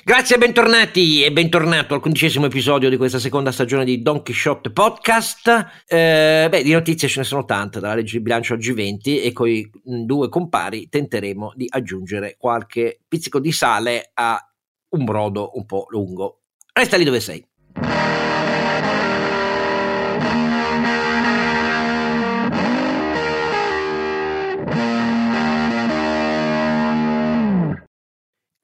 Grazie 0.00 0.34
e 0.34 0.38
bentornati 0.38 1.22
e 1.22 1.30
bentornato 1.30 1.94
al 1.94 2.00
quindicesimo 2.00 2.46
episodio 2.46 2.88
di 2.88 2.96
questa 2.96 3.20
seconda 3.20 3.52
stagione 3.52 3.84
di 3.84 4.00
Don 4.00 4.22
Quixote 4.22 4.70
Podcast. 4.70 5.48
Eh, 5.86 6.48
beh, 6.50 6.62
di 6.62 6.72
notizie 6.72 7.06
ce 7.06 7.20
ne 7.20 7.24
sono 7.24 7.44
tante, 7.44 7.78
dalla 7.78 7.94
legge 7.94 8.16
di 8.16 8.22
bilancio 8.22 8.54
al 8.54 8.58
G20 8.58 9.22
e 9.22 9.32
con 9.32 9.48
i 9.48 9.70
due 9.82 10.28
compari 10.28 10.88
tenteremo 10.88 11.52
di 11.54 11.66
aggiungere 11.68 12.36
qualche 12.36 13.00
pizzico 13.06 13.38
di 13.38 13.52
sale 13.52 14.10
a 14.14 14.40
un 14.88 15.04
brodo 15.04 15.52
un 15.54 15.66
po' 15.66 15.84
lungo. 15.90 16.40
Resta 16.72 16.96
lì 16.96 17.04
dove 17.04 17.20
sei. 17.20 17.46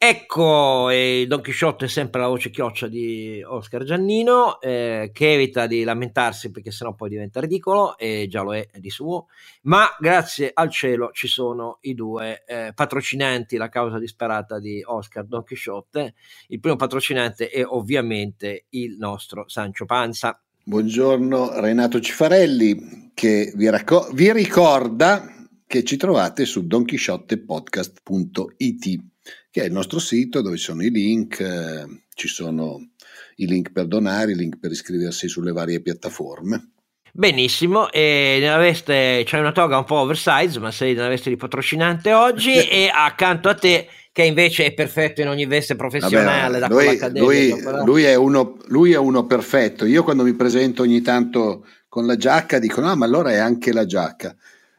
Ecco, 0.00 0.90
eh, 0.90 1.24
Don 1.26 1.40
Chisciotte 1.40 1.86
è 1.86 1.88
sempre 1.88 2.20
la 2.20 2.28
voce 2.28 2.50
chioccia 2.50 2.86
di 2.86 3.42
Oscar 3.44 3.82
Giannino, 3.82 4.60
eh, 4.60 5.10
che 5.12 5.32
evita 5.32 5.66
di 5.66 5.82
lamentarsi 5.82 6.52
perché 6.52 6.70
sennò 6.70 6.94
poi 6.94 7.08
diventa 7.08 7.40
ridicolo, 7.40 7.98
e 7.98 8.28
già 8.30 8.42
lo 8.42 8.54
è 8.54 8.68
di 8.76 8.90
suo, 8.90 9.26
ma 9.62 9.88
grazie 9.98 10.52
al 10.54 10.70
cielo 10.70 11.10
ci 11.12 11.26
sono 11.26 11.78
i 11.80 11.94
due 11.94 12.44
eh, 12.46 12.70
patrocinanti, 12.72 13.56
la 13.56 13.68
causa 13.68 13.98
disperata 13.98 14.60
di 14.60 14.80
Oscar 14.86 15.24
Don 15.24 15.42
Chisciotte. 15.42 16.14
Il 16.46 16.60
primo 16.60 16.76
patrocinante 16.76 17.48
è 17.48 17.66
ovviamente 17.66 18.66
il 18.70 18.98
nostro 18.98 19.48
Sancio 19.48 19.84
Panza. 19.84 20.40
Buongiorno 20.62 21.58
Renato 21.58 21.98
Cifarelli, 21.98 23.10
che 23.14 23.52
vi, 23.56 23.68
racco- 23.68 24.08
vi 24.12 24.32
ricorda 24.32 25.48
che 25.66 25.82
ci 25.82 25.96
trovate 25.96 26.44
su 26.44 26.68
donchisciottepodcast.it 26.68 29.06
che 29.50 29.62
è 29.62 29.64
il 29.66 29.72
nostro 29.72 29.98
sito 29.98 30.42
dove 30.42 30.56
ci 30.56 30.64
sono 30.64 30.82
i 30.82 30.90
link, 30.90 31.40
eh, 31.40 32.02
ci 32.14 32.28
sono 32.28 32.90
i 33.36 33.46
link 33.46 33.72
per 33.72 33.86
donare, 33.86 34.32
i 34.32 34.36
link 34.36 34.58
per 34.58 34.70
iscriversi 34.70 35.28
sulle 35.28 35.52
varie 35.52 35.80
piattaforme. 35.80 36.72
Benissimo, 37.12 37.90
e 37.90 38.38
nella 38.40 38.58
veste 38.58 39.22
c'è 39.24 39.38
una 39.38 39.52
toga 39.52 39.78
un 39.78 39.84
po' 39.84 39.96
oversize, 39.96 40.58
ma 40.60 40.70
sei 40.70 40.94
nella 40.94 41.08
veste 41.08 41.30
di 41.30 41.36
patrocinante 41.36 42.12
oggi 42.12 42.52
e 42.68 42.90
accanto 42.92 43.48
a 43.48 43.54
te 43.54 43.88
che 44.12 44.24
invece 44.24 44.66
è 44.66 44.72
perfetto 44.72 45.20
in 45.20 45.28
ogni 45.28 45.46
veste 45.46 45.76
professionale 45.76 46.58
Vabbè, 46.58 46.74
lui, 46.74 46.98
lui, 47.14 47.62
lui, 47.84 48.02
è 48.02 48.14
uno, 48.16 48.56
lui, 48.66 48.92
è 48.92 48.98
uno, 48.98 49.26
perfetto. 49.26 49.84
Io 49.84 50.02
quando 50.02 50.24
mi 50.24 50.34
presento 50.34 50.82
ogni 50.82 51.02
tanto 51.02 51.64
con 51.88 52.04
la 52.04 52.16
giacca 52.16 52.58
dico 52.58 52.80
no, 52.80 52.94
ma 52.96 53.06
allora 53.06 53.30
è 53.30 53.36
anche 53.36 53.72
la 53.72 53.86
giacca. 53.86 54.34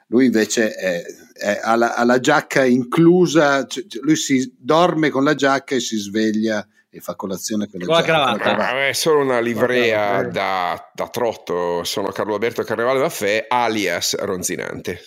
Lui 0.10 0.26
invece 0.26 0.74
è, 0.74 1.04
è, 1.34 1.60
ha, 1.62 1.76
la, 1.76 1.94
ha, 1.94 2.04
la, 2.04 2.20
giacca 2.20 2.66
inclusa, 2.66 3.66
cioè, 3.68 3.86
cioè, 3.88 4.02
lui 4.02 4.16
si 4.16 4.56
dorme 4.58 5.10
con 5.10 5.24
la 5.24 5.36
giacca 5.36 5.76
e 5.76 5.80
si 5.80 5.98
sveglia 5.98 6.68
e 6.90 7.00
fa 7.00 7.16
colazione 7.16 7.68
con 7.70 7.80
la, 7.80 7.86
con 7.86 7.96
la 7.96 8.02
cravatta. 8.02 8.88
è 8.88 8.94
solo 8.94 9.22
una 9.22 9.40
livrea 9.40 10.24
da, 10.24 10.92
da, 10.94 11.08
trotto. 11.10 11.84
Sono 11.84 12.10
Carlo 12.10 12.34
Alberto 12.34 12.64
Carnevale 12.64 13.00
Vaffè, 13.00 13.46
alias 13.48 14.16
Ronzinante. 14.18 15.00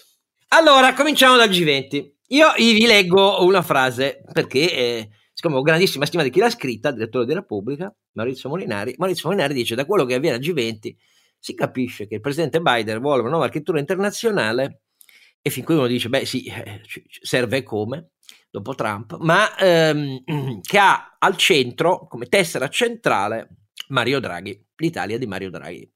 Allora, 0.49 0.95
cominciamo 0.95 1.37
dal 1.37 1.49
G20. 1.49 2.11
Io 2.29 2.53
vi 2.57 2.87
leggo 2.87 3.45
una 3.45 3.63
frase 3.63 4.23
perché, 4.33 4.73
eh, 4.73 5.09
siccome 5.33 5.57
ho 5.57 5.63
grandissima 5.63 6.07
stima 6.07 6.23
di 6.23 6.31
chi 6.31 6.39
l'ha 6.39 6.49
scritta, 6.49 6.93
direttore 6.93 7.27
della 7.27 7.41
Repubblica, 7.41 7.93
Maurizio 8.13 8.49
Molinari. 8.49 8.95
Maurizio 8.99 9.29
Molinari 9.29 9.55
dice: 9.55 9.75
Da 9.75 9.85
quello 9.85 10.05
che 10.05 10.15
avviene 10.15 10.37
al 10.37 10.43
G20 10.43 10.95
si 11.39 11.55
capisce 11.55 12.07
che 12.07 12.15
il 12.15 12.21
presidente 12.21 12.61
Biden 12.61 13.01
vuole 13.01 13.23
una 13.23 13.31
nuova 13.31 13.47
architettura 13.47 13.81
internazionale 13.81 14.83
e 15.43 15.51
fin 15.51 15.65
qui 15.65 15.75
uno 15.75 15.89
dice, 15.89 16.09
beh 16.09 16.25
sì, 16.25 16.45
eh, 16.45 16.81
serve 17.21 17.65
come, 17.65 18.13
dopo 18.49 18.75
Trump, 18.75 19.17
ma 19.19 19.57
ehm, 19.59 20.23
che 20.63 20.79
ha 20.79 21.17
al 21.19 21.37
centro, 21.37 22.07
come 22.07 22.27
tessera 22.27 22.69
centrale, 22.69 23.49
Mario 23.89 24.21
Draghi, 24.21 24.65
l'Italia 24.77 25.19
di 25.19 25.27
Mario 25.27 25.51
Draghi. 25.51 25.91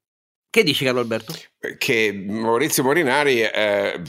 Che 0.49 0.63
dici 0.63 0.85
Carlo 0.85 1.01
Alberto? 1.01 1.33
Che 1.77 2.11
Maurizio 2.13 2.81
Morinari 2.81 3.41
eh, 3.41 4.01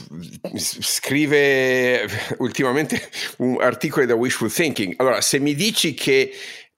scrive 0.55 2.07
ultimamente 2.37 3.09
un 3.37 3.61
articolo 3.61 4.05
da 4.05 4.15
Wishful 4.15 4.51
Thinking. 4.51 4.95
Allora, 4.97 5.21
se 5.21 5.39
mi 5.39 5.53
dici 5.53 5.93
che 5.93 6.31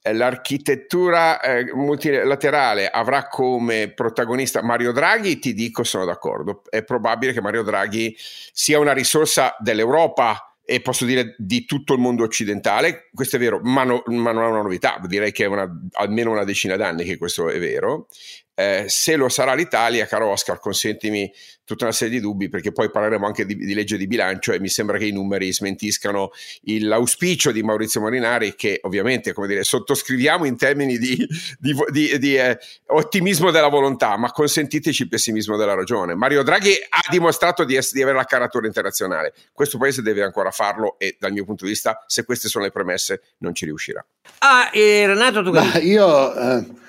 l'architettura 0.03 1.39
eh, 1.41 1.71
multilaterale 1.73 2.89
avrà 2.89 3.27
come 3.27 3.91
protagonista 3.93 4.63
Mario 4.63 4.91
Draghi, 4.91 5.39
ti 5.39 5.53
dico 5.53 5.83
sono 5.83 6.05
d'accordo. 6.05 6.63
È 6.69 6.83
probabile 6.83 7.33
che 7.33 7.41
Mario 7.41 7.63
Draghi 7.63 8.15
sia 8.17 8.79
una 8.79 8.93
risorsa 8.93 9.55
dell'Europa 9.59 10.51
e 10.63 10.81
posso 10.81 11.05
dire 11.05 11.35
di 11.37 11.65
tutto 11.65 11.93
il 11.93 11.99
mondo 11.99 12.23
occidentale, 12.23 13.09
questo 13.13 13.35
è 13.35 13.39
vero, 13.39 13.59
ma, 13.61 13.83
no, 13.83 14.03
ma 14.05 14.31
non 14.31 14.43
è 14.43 14.47
una 14.47 14.61
novità, 14.61 15.01
direi 15.05 15.31
che 15.31 15.43
è 15.43 15.47
una, 15.47 15.69
almeno 15.93 16.31
una 16.31 16.45
decina 16.45 16.77
d'anni 16.77 17.03
che 17.03 17.17
questo 17.17 17.49
è 17.49 17.59
vero. 17.59 18.07
Eh, 18.53 18.85
se 18.87 19.15
lo 19.15 19.27
sarà 19.27 19.53
l'Italia, 19.53 20.05
caro 20.05 20.29
Oscar, 20.29 20.59
consentimi 20.59 21.31
tutta 21.71 21.85
una 21.85 21.93
serie 21.93 22.15
di 22.15 22.19
dubbi 22.19 22.49
perché 22.49 22.73
poi 22.73 22.91
parleremo 22.91 23.25
anche 23.25 23.45
di, 23.45 23.55
di, 23.55 23.73
legge 23.73 23.95
di 23.95 24.05
bilancio 24.05 24.51
e 24.51 24.59
mi 24.59 24.67
sembra 24.67 24.97
che 24.97 25.05
i 25.05 25.11
numeri 25.11 25.53
smentiscano 25.53 26.31
il, 26.63 26.85
l'auspicio 26.85 27.51
di 27.51 27.63
Maurizio 27.63 28.01
Morinari 28.01 28.55
che 28.55 28.79
ovviamente 28.83 29.31
come 29.31 29.47
dire, 29.47 29.63
sottoscriviamo 29.63 30.43
in 30.45 30.57
termini 30.57 30.97
di, 30.97 31.25
di, 31.57 32.17
di 32.19 32.35
eh, 32.35 32.59
ottimismo 32.87 33.51
della 33.51 33.69
volontà 33.69 34.17
ma 34.17 34.31
consentiteci 34.31 35.03
il 35.03 35.07
pessimismo 35.07 35.55
della 35.55 35.73
ragione. 35.73 36.13
Mario 36.13 36.43
Draghi 36.43 36.73
ha 36.89 37.09
dimostrato 37.09 37.63
di, 37.63 37.75
essere, 37.75 37.97
di 37.97 38.03
avere 38.03 38.17
la 38.17 38.25
caratura 38.25 38.67
internazionale, 38.67 39.33
questo 39.53 39.77
paese 39.77 40.01
deve 40.01 40.23
ancora 40.23 40.51
farlo 40.51 40.99
e 40.99 41.15
dal 41.17 41.31
mio 41.31 41.45
punto 41.45 41.63
di 41.63 41.71
vista 41.71 42.03
se 42.05 42.25
queste 42.25 42.49
sono 42.49 42.65
le 42.65 42.71
premesse 42.71 43.21
non 43.37 43.55
ci 43.55 43.63
riuscirà. 43.63 44.05
Ah, 44.39 44.69
eh, 44.73 45.05
Renato, 45.07 45.41
tu 45.41 45.51
Ma 45.51 45.77
io... 45.79 46.35
Eh 46.35 46.79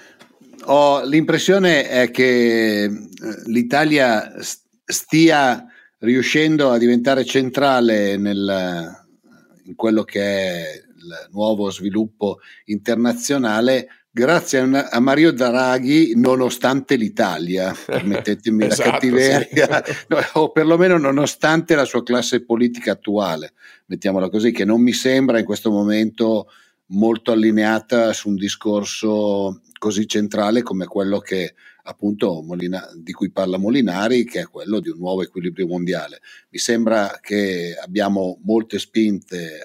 ho 0.64 1.04
l'impressione 1.04 1.88
è 1.88 2.10
che 2.10 2.84
eh, 2.84 2.90
l'Italia 3.46 4.32
stia 4.84 5.64
riuscendo 5.98 6.70
a 6.70 6.78
diventare 6.78 7.24
centrale 7.24 8.16
nel, 8.16 9.04
in 9.64 9.74
quello 9.74 10.02
che 10.02 10.20
è 10.20 10.82
il 11.02 11.28
nuovo 11.30 11.70
sviluppo 11.70 12.38
internazionale 12.66 13.88
grazie 14.14 14.58
a, 14.58 14.62
una, 14.64 14.90
a 14.90 15.00
Mario 15.00 15.32
Draghi 15.32 16.12
nonostante 16.16 16.96
l'Italia, 16.96 17.74
permettetemi 17.86 18.66
esatto, 18.66 18.82
la 18.82 18.90
cattiveria, 18.92 19.84
sì. 19.84 19.94
no, 20.08 20.18
o 20.34 20.52
perlomeno 20.52 20.98
nonostante 20.98 21.74
la 21.74 21.86
sua 21.86 22.02
classe 22.02 22.44
politica 22.44 22.92
attuale, 22.92 23.54
mettiamola 23.86 24.28
così, 24.28 24.52
che 24.52 24.66
non 24.66 24.82
mi 24.82 24.92
sembra 24.92 25.38
in 25.38 25.46
questo 25.46 25.70
momento 25.70 26.48
molto 26.88 27.32
allineata 27.32 28.12
su 28.12 28.28
un 28.28 28.36
discorso 28.36 29.62
così 29.78 30.06
centrale 30.06 30.62
come 30.62 30.84
quello 30.84 31.18
che 31.18 31.54
appunto 31.82 32.42
Molina, 32.42 32.88
di 32.94 33.12
cui 33.12 33.30
parla 33.30 33.56
Molinari, 33.56 34.24
che 34.24 34.40
è 34.40 34.46
quello 34.46 34.80
di 34.80 34.88
un 34.88 34.98
nuovo 34.98 35.22
equilibrio 35.22 35.66
mondiale. 35.66 36.20
Mi 36.50 36.58
sembra 36.58 37.18
che 37.20 37.76
abbiamo 37.80 38.38
molte 38.44 38.78
spinte 38.78 39.56
eh, 39.56 39.60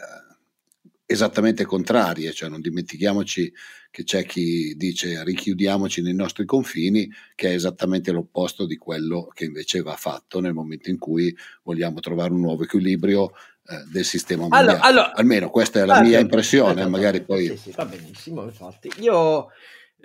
esattamente 1.06 1.66
contrarie, 1.66 2.32
cioè 2.34 2.50
non 2.50 2.62
dimentichiamoci 2.62 3.54
che 3.90 4.04
c'è 4.04 4.26
chi 4.26 4.76
dice 4.76 5.24
richiudiamoci 5.24 6.02
nei 6.02 6.14
nostri 6.14 6.46
confini, 6.46 7.10
che 7.34 7.50
è 7.50 7.54
esattamente 7.54 8.12
l'opposto 8.12 8.66
di 8.66 8.78
quello 8.78 9.30
che 9.34 9.46
invece 9.46 9.82
va 9.82 9.96
fatto 9.96 10.40
nel 10.40 10.54
momento 10.54 10.90
in 10.90 10.98
cui 10.98 11.36
vogliamo 11.64 12.00
trovare 12.00 12.34
un 12.34 12.42
nuovo 12.42 12.64
equilibrio 12.64 13.32
eh, 13.70 13.84
del 13.92 14.06
sistema 14.06 14.42
mondiale. 14.42 14.72
Allora, 14.72 14.84
allora, 14.84 15.16
Almeno 15.16 15.50
questa 15.50 15.82
è 15.82 15.86
la 15.86 16.02
mia 16.02 16.20
impressione, 16.20 16.74
esatto, 16.74 16.90
magari 16.90 17.24
poi... 17.24 17.48
Sì, 17.48 17.58
sì, 17.58 17.72
va 17.72 17.86
benissimo, 17.86 18.44
infatti. 18.44 18.92
Io 19.00 19.48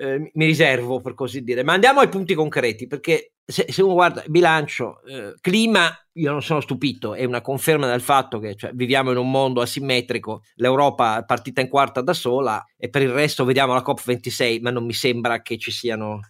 eh, 0.02 0.30
mi 0.34 0.46
riservo 0.46 1.00
per 1.00 1.14
così 1.14 1.42
dire. 1.42 1.62
Ma 1.62 1.74
andiamo 1.74 2.00
ai 2.00 2.08
punti 2.08 2.34
concreti, 2.34 2.88
perché 2.88 3.34
se, 3.44 3.66
se 3.68 3.82
uno 3.82 3.94
guarda 3.94 4.24
bilancio, 4.26 5.00
eh, 5.04 5.34
clima, 5.40 5.90
io 6.14 6.32
non 6.32 6.42
sono 6.42 6.60
stupito, 6.60 7.14
è 7.14 7.24
una 7.24 7.40
conferma 7.40 7.86
del 7.86 8.00
fatto 8.00 8.40
che 8.40 8.56
cioè, 8.56 8.72
viviamo 8.74 9.12
in 9.12 9.16
un 9.16 9.30
mondo 9.30 9.60
asimmetrico, 9.60 10.42
l'Europa 10.56 11.20
è 11.20 11.24
partita 11.24 11.60
in 11.60 11.68
quarta 11.68 12.00
da 12.00 12.12
sola 12.12 12.64
e 12.76 12.88
per 12.90 13.02
il 13.02 13.10
resto 13.10 13.44
vediamo 13.44 13.74
la 13.74 13.84
COP26, 13.86 14.60
ma 14.60 14.70
non 14.70 14.84
mi 14.84 14.92
sembra 14.92 15.40
che 15.40 15.56
ci 15.56 15.70
siano 15.70 16.20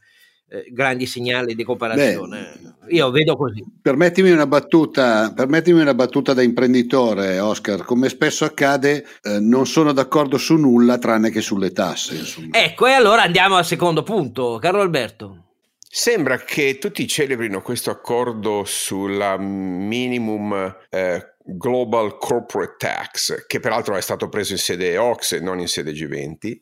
eh, 0.52 0.66
grandi 0.70 1.06
segnali 1.06 1.54
di 1.54 1.64
cooperazione. 1.64 2.52
Beh, 2.60 2.94
Io 2.94 3.10
vedo 3.10 3.36
così. 3.36 3.64
Permettimi 3.80 4.30
una, 4.30 4.46
battuta, 4.46 5.32
permettimi 5.34 5.80
una 5.80 5.94
battuta 5.94 6.34
da 6.34 6.42
imprenditore, 6.42 7.38
Oscar. 7.38 7.84
Come 7.84 8.10
spesso 8.10 8.44
accade, 8.44 9.06
eh, 9.22 9.40
non 9.40 9.66
sono 9.66 9.92
d'accordo 9.92 10.36
su 10.36 10.56
nulla 10.56 10.98
tranne 10.98 11.30
che 11.30 11.40
sulle 11.40 11.72
tasse. 11.72 12.16
Insomma. 12.16 12.48
Ecco, 12.50 12.86
e 12.86 12.92
allora 12.92 13.22
andiamo 13.22 13.56
al 13.56 13.64
secondo 13.64 14.02
punto. 14.02 14.58
Carlo 14.60 14.82
Alberto. 14.82 15.44
Sembra 15.78 16.38
che 16.38 16.78
tutti 16.78 17.06
celebrino 17.06 17.60
questo 17.60 17.90
accordo 17.90 18.62
sulla 18.64 19.36
minimum 19.38 20.74
eh, 20.88 21.31
Global 21.44 22.16
Corporate 22.18 22.74
Tax, 22.78 23.46
che 23.46 23.60
peraltro 23.60 23.96
è 23.96 24.00
stato 24.00 24.28
preso 24.28 24.52
in 24.52 24.58
sede 24.58 24.96
OXE, 24.96 25.40
non 25.40 25.58
in 25.58 25.68
sede 25.68 25.92
G20, 25.92 26.60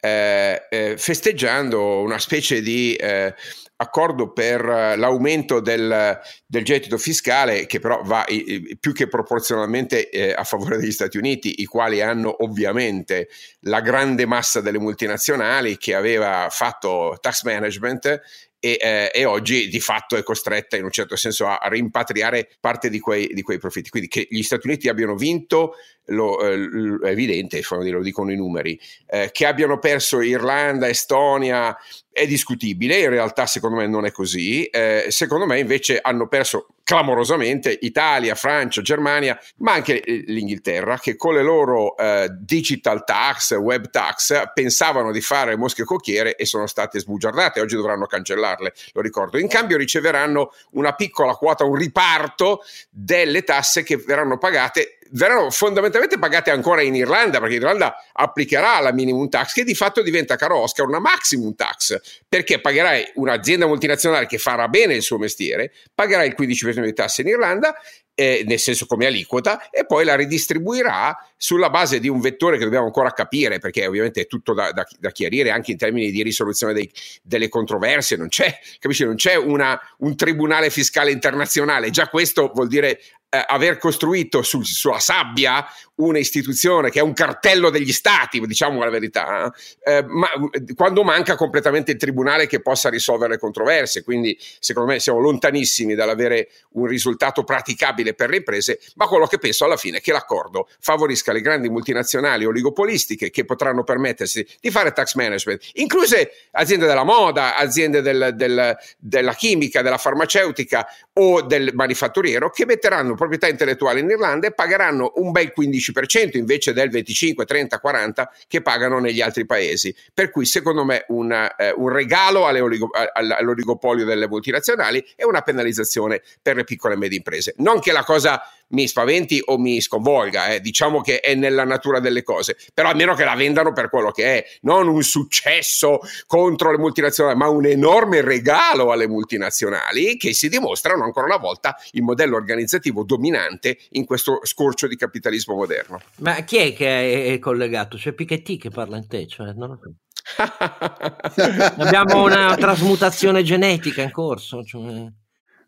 eh, 0.00 0.66
eh, 0.68 0.94
festeggiando 0.96 2.00
una 2.00 2.18
specie 2.18 2.60
di 2.60 2.94
eh, 2.94 3.34
accordo 3.76 4.32
per 4.32 4.62
l'aumento 4.62 5.60
del, 5.60 6.18
del, 6.46 6.64
gettito 6.64 6.98
fiscale 6.98 7.64
che 7.64 7.80
però 7.80 8.02
va 8.02 8.24
i, 8.28 8.76
più 8.78 8.92
che 8.92 9.08
proporzionalmente 9.08 10.10
eh, 10.10 10.32
a 10.36 10.44
favore 10.44 10.76
degli 10.76 10.92
Stati 10.92 11.16
Uniti, 11.16 11.62
i 11.62 11.64
quali 11.64 12.02
hanno 12.02 12.44
ovviamente 12.44 13.28
la 13.60 13.80
grande 13.80 14.26
massa 14.26 14.60
delle 14.60 14.78
multinazionali 14.78 15.78
che 15.78 15.94
aveva 15.94 16.48
fatto 16.50 17.16
tax 17.20 17.42
management 17.44 18.20
e, 18.60 18.78
eh, 18.78 19.10
e, 19.12 19.24
oggi 19.24 19.68
di 19.68 19.80
fatto 19.80 20.16
è 20.16 20.22
costretta 20.22 20.76
in 20.76 20.84
un 20.84 20.90
certo 20.90 21.16
senso 21.16 21.46
a, 21.46 21.58
rimpatriare 21.68 22.50
parte 22.60 22.90
di 22.90 23.00
quei, 23.00 23.26
di 23.32 23.40
quei, 23.40 23.58
profitti. 23.58 23.88
Quindi 23.88 24.08
che 24.08 24.26
gli 24.28 24.42
Stati 24.42 24.66
Uniti 24.66 24.88
abbiano 24.88 25.16
vinto 25.16 25.74
lo, 26.10 26.40
eh, 26.40 26.98
è 27.02 27.10
evidente, 27.10 27.62
lo 27.68 28.02
dicono 28.02 28.32
i 28.32 28.36
numeri, 28.36 28.78
eh, 29.06 29.30
che 29.32 29.46
abbiano 29.46 29.78
perso 29.78 30.20
Irlanda, 30.20 30.88
Estonia 30.88 31.76
è 32.12 32.26
discutibile, 32.26 32.98
in 32.98 33.10
realtà 33.10 33.46
secondo 33.46 33.76
me 33.76 33.86
non 33.86 34.04
è 34.04 34.10
così, 34.10 34.64
eh, 34.64 35.06
secondo 35.08 35.46
me 35.46 35.58
invece 35.58 36.00
hanno 36.00 36.26
perso 36.26 36.66
clamorosamente 36.82 37.78
Italia, 37.82 38.34
Francia, 38.34 38.82
Germania, 38.82 39.38
ma 39.58 39.74
anche 39.74 40.02
eh, 40.02 40.24
l'Inghilterra, 40.26 40.98
che 40.98 41.14
con 41.14 41.34
le 41.34 41.42
loro 41.42 41.96
eh, 41.96 42.28
digital 42.32 43.04
tax, 43.04 43.54
web 43.56 43.90
tax, 43.90 44.50
pensavano 44.52 45.12
di 45.12 45.20
fare 45.20 45.56
mosche 45.56 45.84
cocchiere 45.84 46.34
e 46.34 46.46
sono 46.46 46.66
state 46.66 46.98
sbugiardate. 46.98 47.60
Oggi 47.60 47.76
dovranno 47.76 48.06
cancellarle, 48.06 48.72
lo 48.92 49.00
ricordo. 49.00 49.38
In 49.38 49.46
cambio 49.46 49.76
riceveranno 49.76 50.52
una 50.72 50.94
piccola 50.94 51.34
quota, 51.34 51.64
un 51.64 51.76
riparto 51.76 52.62
delle 52.90 53.44
tasse 53.44 53.84
che 53.84 53.96
verranno 53.96 54.36
pagate 54.36 54.98
verranno 55.12 55.50
fondamentalmente 55.50 56.18
pagate 56.18 56.50
ancora 56.50 56.82
in 56.82 56.94
Irlanda, 56.94 57.38
perché 57.38 57.54
l'Irlanda 57.54 57.94
applicherà 58.12 58.80
la 58.80 58.92
minimum 58.92 59.28
tax, 59.28 59.52
che 59.52 59.64
di 59.64 59.74
fatto 59.74 60.02
diventa, 60.02 60.36
caro 60.36 60.58
Oscar, 60.58 60.86
una 60.86 60.98
maximum 60.98 61.54
tax, 61.54 62.00
perché 62.28 62.60
pagherai 62.60 63.12
un'azienda 63.14 63.66
multinazionale 63.66 64.26
che 64.26 64.38
farà 64.38 64.68
bene 64.68 64.94
il 64.94 65.02
suo 65.02 65.18
mestiere, 65.18 65.72
pagherà 65.94 66.24
il 66.24 66.34
15% 66.38 66.82
di 66.82 66.92
tasse 66.92 67.22
in 67.22 67.28
Irlanda 67.28 67.74
eh, 68.14 68.44
nel 68.46 68.58
senso 68.58 68.86
come 68.86 69.06
aliquota, 69.06 69.70
e 69.70 69.86
poi 69.86 70.04
la 70.04 70.14
ridistribuirà 70.14 71.16
sulla 71.42 71.70
base 71.70 72.00
di 72.00 72.08
un 72.08 72.20
vettore 72.20 72.58
che 72.58 72.64
dobbiamo 72.64 72.84
ancora 72.84 73.12
capire, 73.12 73.58
perché 73.60 73.86
ovviamente 73.86 74.20
è 74.20 74.26
tutto 74.26 74.52
da, 74.52 74.72
da, 74.72 74.86
da 74.98 75.10
chiarire 75.10 75.50
anche 75.50 75.70
in 75.70 75.78
termini 75.78 76.10
di 76.10 76.22
risoluzione 76.22 76.74
dei, 76.74 76.92
delle 77.22 77.48
controversie, 77.48 78.18
non 78.18 78.28
c'è, 78.28 78.58
capisci, 78.78 79.04
non 79.06 79.14
c'è 79.14 79.36
una, 79.36 79.80
un 80.00 80.16
tribunale 80.16 80.68
fiscale 80.68 81.10
internazionale, 81.10 81.88
già 81.88 82.08
questo 82.08 82.50
vuol 82.54 82.68
dire 82.68 83.00
eh, 83.30 83.42
aver 83.46 83.78
costruito 83.78 84.42
sul, 84.42 84.66
sulla 84.66 84.98
sabbia 84.98 85.64
un'istituzione 85.96 86.90
che 86.90 86.98
è 86.98 87.02
un 87.02 87.12
cartello 87.12 87.70
degli 87.70 87.92
stati, 87.92 88.40
diciamo 88.40 88.82
la 88.82 88.90
verità, 88.90 89.52
eh, 89.84 90.02
ma 90.06 90.28
quando 90.74 91.04
manca 91.04 91.36
completamente 91.36 91.92
il 91.92 91.98
tribunale 91.98 92.46
che 92.46 92.60
possa 92.60 92.88
risolvere 92.88 93.34
le 93.34 93.38
controversie, 93.38 94.02
quindi 94.02 94.36
secondo 94.58 94.92
me 94.92 94.98
siamo 94.98 95.20
lontanissimi 95.20 95.94
dall'avere 95.94 96.48
un 96.72 96.86
risultato 96.86 97.44
praticabile 97.44 98.14
per 98.14 98.30
le 98.30 98.38
imprese, 98.38 98.80
ma 98.96 99.06
quello 99.06 99.26
che 99.26 99.38
penso 99.38 99.64
alla 99.64 99.76
fine 99.76 99.98
è 99.98 100.00
che 100.00 100.12
l'accordo 100.12 100.68
favorisca 100.80 101.29
le 101.32 101.40
grandi 101.40 101.68
multinazionali 101.68 102.44
oligopolistiche 102.44 103.30
che 103.30 103.44
potranno 103.44 103.84
permettersi 103.84 104.46
di 104.60 104.70
fare 104.70 104.92
tax 104.92 105.14
management, 105.14 105.70
incluse 105.74 106.30
aziende 106.52 106.86
della 106.86 107.04
moda, 107.04 107.56
aziende 107.56 108.02
del, 108.02 108.32
del, 108.34 108.76
della 108.98 109.34
chimica, 109.34 109.82
della 109.82 109.98
farmaceutica 109.98 110.86
o 111.14 111.42
del 111.42 111.70
manifatturiero 111.74 112.50
che 112.50 112.64
metteranno 112.66 113.14
proprietà 113.14 113.48
intellettuale 113.48 114.00
in 114.00 114.08
Irlanda 114.08 114.46
e 114.46 114.52
pagheranno 114.52 115.12
un 115.16 115.30
bel 115.32 115.52
15% 115.56 116.36
invece 116.36 116.72
del 116.72 116.90
25, 116.90 117.44
30, 117.44 117.78
40 117.78 118.32
che 118.48 118.62
pagano 118.62 118.98
negli 118.98 119.20
altri 119.20 119.46
paesi. 119.46 119.94
Per 120.12 120.30
cui 120.30 120.46
secondo 120.46 120.84
me 120.84 121.04
una, 121.08 121.54
eh, 121.56 121.72
un 121.76 121.88
regalo 121.88 122.44
oligo, 122.44 122.90
all'oligopolio 123.12 124.04
delle 124.04 124.28
multinazionali 124.28 125.04
e 125.16 125.24
una 125.24 125.42
penalizzazione 125.42 126.22
per 126.40 126.56
le 126.56 126.64
piccole 126.64 126.94
e 126.94 126.96
medie 126.96 127.18
imprese. 127.18 127.54
Non 127.58 127.80
che 127.80 127.92
la 127.92 128.04
cosa 128.04 128.42
mi 128.70 128.86
spaventi 128.86 129.40
o 129.44 129.58
mi 129.58 129.80
sconvolga, 129.80 130.48
eh. 130.48 130.60
diciamo 130.60 131.00
che 131.00 131.20
è 131.20 131.34
nella 131.34 131.64
natura 131.64 132.00
delle 132.00 132.22
cose, 132.22 132.56
però 132.74 132.88
almeno 132.88 133.14
che 133.14 133.24
la 133.24 133.34
vendano 133.34 133.72
per 133.72 133.88
quello 133.88 134.10
che 134.10 134.38
è, 134.38 134.44
non 134.62 134.88
un 134.88 135.02
successo 135.02 136.00
contro 136.26 136.70
le 136.70 136.78
multinazionali, 136.78 137.36
ma 137.36 137.48
un 137.48 137.66
enorme 137.66 138.20
regalo 138.20 138.92
alle 138.92 139.08
multinazionali 139.08 140.16
che 140.16 140.32
si 140.34 140.48
dimostrano 140.48 141.04
ancora 141.04 141.26
una 141.26 141.36
volta 141.36 141.76
il 141.92 142.02
modello 142.02 142.36
organizzativo 142.36 143.04
dominante 143.04 143.78
in 143.90 144.04
questo 144.04 144.40
scorcio 144.42 144.86
di 144.86 144.96
capitalismo 144.96 145.54
moderno. 145.54 146.00
Ma 146.18 146.42
chi 146.42 146.58
è 146.58 146.74
che 146.74 147.32
è 147.32 147.38
collegato? 147.38 147.96
C'è 147.96 148.12
Piketty 148.12 148.56
che 148.56 148.70
parla 148.70 148.96
in 148.96 149.06
te? 149.06 149.26
Cioè, 149.26 149.52
non 149.52 149.68
lo 149.68 149.78
so. 149.82 149.94
Abbiamo 151.82 152.22
una 152.24 152.54
trasmutazione 152.56 153.42
genetica 153.42 154.02
in 154.02 154.10
corso. 154.10 154.62
Cioè... 154.62 155.10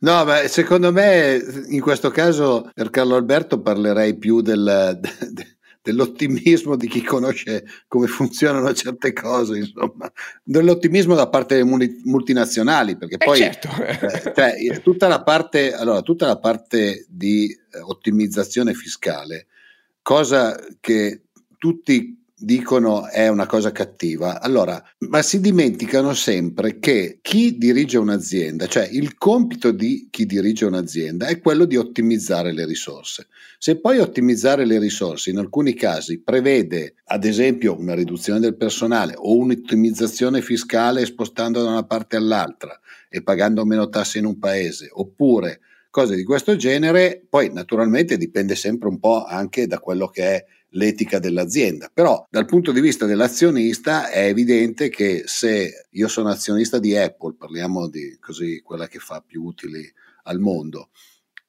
No, 0.02 0.25
ma 0.25 0.46
secondo 0.49 0.90
me 0.90 1.40
in 1.69 1.81
questo 1.81 2.10
caso 2.10 2.69
per 2.75 2.90
Carlo 2.90 3.14
Alberto 3.14 3.60
parlerei 3.60 4.16
più 4.19 4.40
del, 4.40 4.99
de, 5.00 5.56
dell'ottimismo 5.81 6.75
di 6.75 6.88
chi 6.88 7.02
conosce 7.02 7.64
come 7.87 8.08
funzionano 8.08 8.72
certe 8.72 9.12
cose, 9.12 9.58
insomma, 9.58 10.10
dell'ottimismo 10.43 11.14
da 11.14 11.28
parte 11.28 11.56
delle 11.56 12.00
multinazionali, 12.04 12.96
perché 12.96 13.14
eh, 13.14 13.25
poi 13.25 13.38
certo. 13.38 13.69
eh, 13.81 14.32
cioè, 14.34 14.81
tutta, 14.81 15.06
la 15.06 15.22
parte, 15.22 15.72
allora, 15.72 16.00
tutta 16.02 16.26
la 16.26 16.38
parte 16.38 17.06
di 17.08 17.48
eh, 17.50 17.78
ottimizzazione 17.78 18.75
fiscale, 18.75 19.46
cosa 20.02 20.58
che 20.81 21.26
tutti 21.58 22.21
dicono 22.43 23.09
è 23.09 23.29
una 23.29 23.47
cosa 23.47 23.73
cattiva. 23.73 24.41
Allora, 24.41 24.83
ma 25.09 25.23
si 25.23 25.41
dimenticano 25.41 26.12
sempre 26.15 26.79
che 26.79 27.19
chi 27.23 27.56
dirige 27.56 27.99
un'azienda, 27.99 28.67
cioè 28.67 28.89
il 28.91 29.17
compito 29.17 29.71
di 29.71 30.09
chi 30.11 30.27
dirige 30.27 30.65
un'azienda 30.65 31.27
è 31.27 31.41
quello 31.41 31.65
di 31.65 31.77
ottimizzare 31.77 32.53
le 32.53 32.67
risorse. 32.67 33.29
Se 33.59 33.79
poi 33.79 33.99
ottimizzare 33.99 34.65
le 34.65 34.79
risorse 34.79 35.31
in 35.31 35.39
alcuni 35.39 35.75
casi 35.75 36.21
prevede, 36.21 36.94
ad 37.06 37.25
esempio, 37.25 37.79
una 37.79 37.94
riduzione 37.94 38.41
del 38.41 38.56
personale 38.56 39.15
o 39.17 39.37
un'ottimizzazione 39.37 40.43
fiscale 40.43 41.06
spostando 41.06 41.62
da 41.62 41.71
una 41.71 41.85
parte 41.85 42.17
all'altra 42.17 42.79
e 43.09 43.23
pagando 43.23 43.65
meno 43.65 43.89
tasse 43.89 44.19
in 44.19 44.25
un 44.25 44.39
paese, 44.39 44.89
oppure 44.91 45.61
cose 45.93 46.17
di 46.17 46.25
questo 46.25 46.56
genere, 46.56 47.23
poi 47.29 47.53
naturalmente 47.53 48.17
dipende 48.17 48.56
sempre 48.56 48.89
un 48.89 48.99
po' 48.99 49.25
anche 49.25 49.67
da 49.67 49.79
quello 49.79 50.09
che 50.09 50.23
è 50.23 50.44
l'etica 50.71 51.19
dell'azienda. 51.19 51.91
Però 51.93 52.27
dal 52.31 52.47
punto 52.47 52.73
di 52.73 52.81
vista 52.81 53.05
dell'azionista 53.05 54.09
è 54.09 54.25
evidente 54.25 54.89
che 54.89 55.25
se 55.27 55.87
io 55.91 56.09
sono 56.09 56.31
azionista 56.31 56.79
di 56.79 56.97
Apple, 56.97 57.35
parliamo 57.37 57.89
di 57.89 58.17
così 58.19 58.62
quella 58.62 58.89
che 58.89 59.00
fa 59.00 59.23
più 59.25 59.43
utili 59.43 59.87
al 60.25 60.41
mondo, 60.41 60.89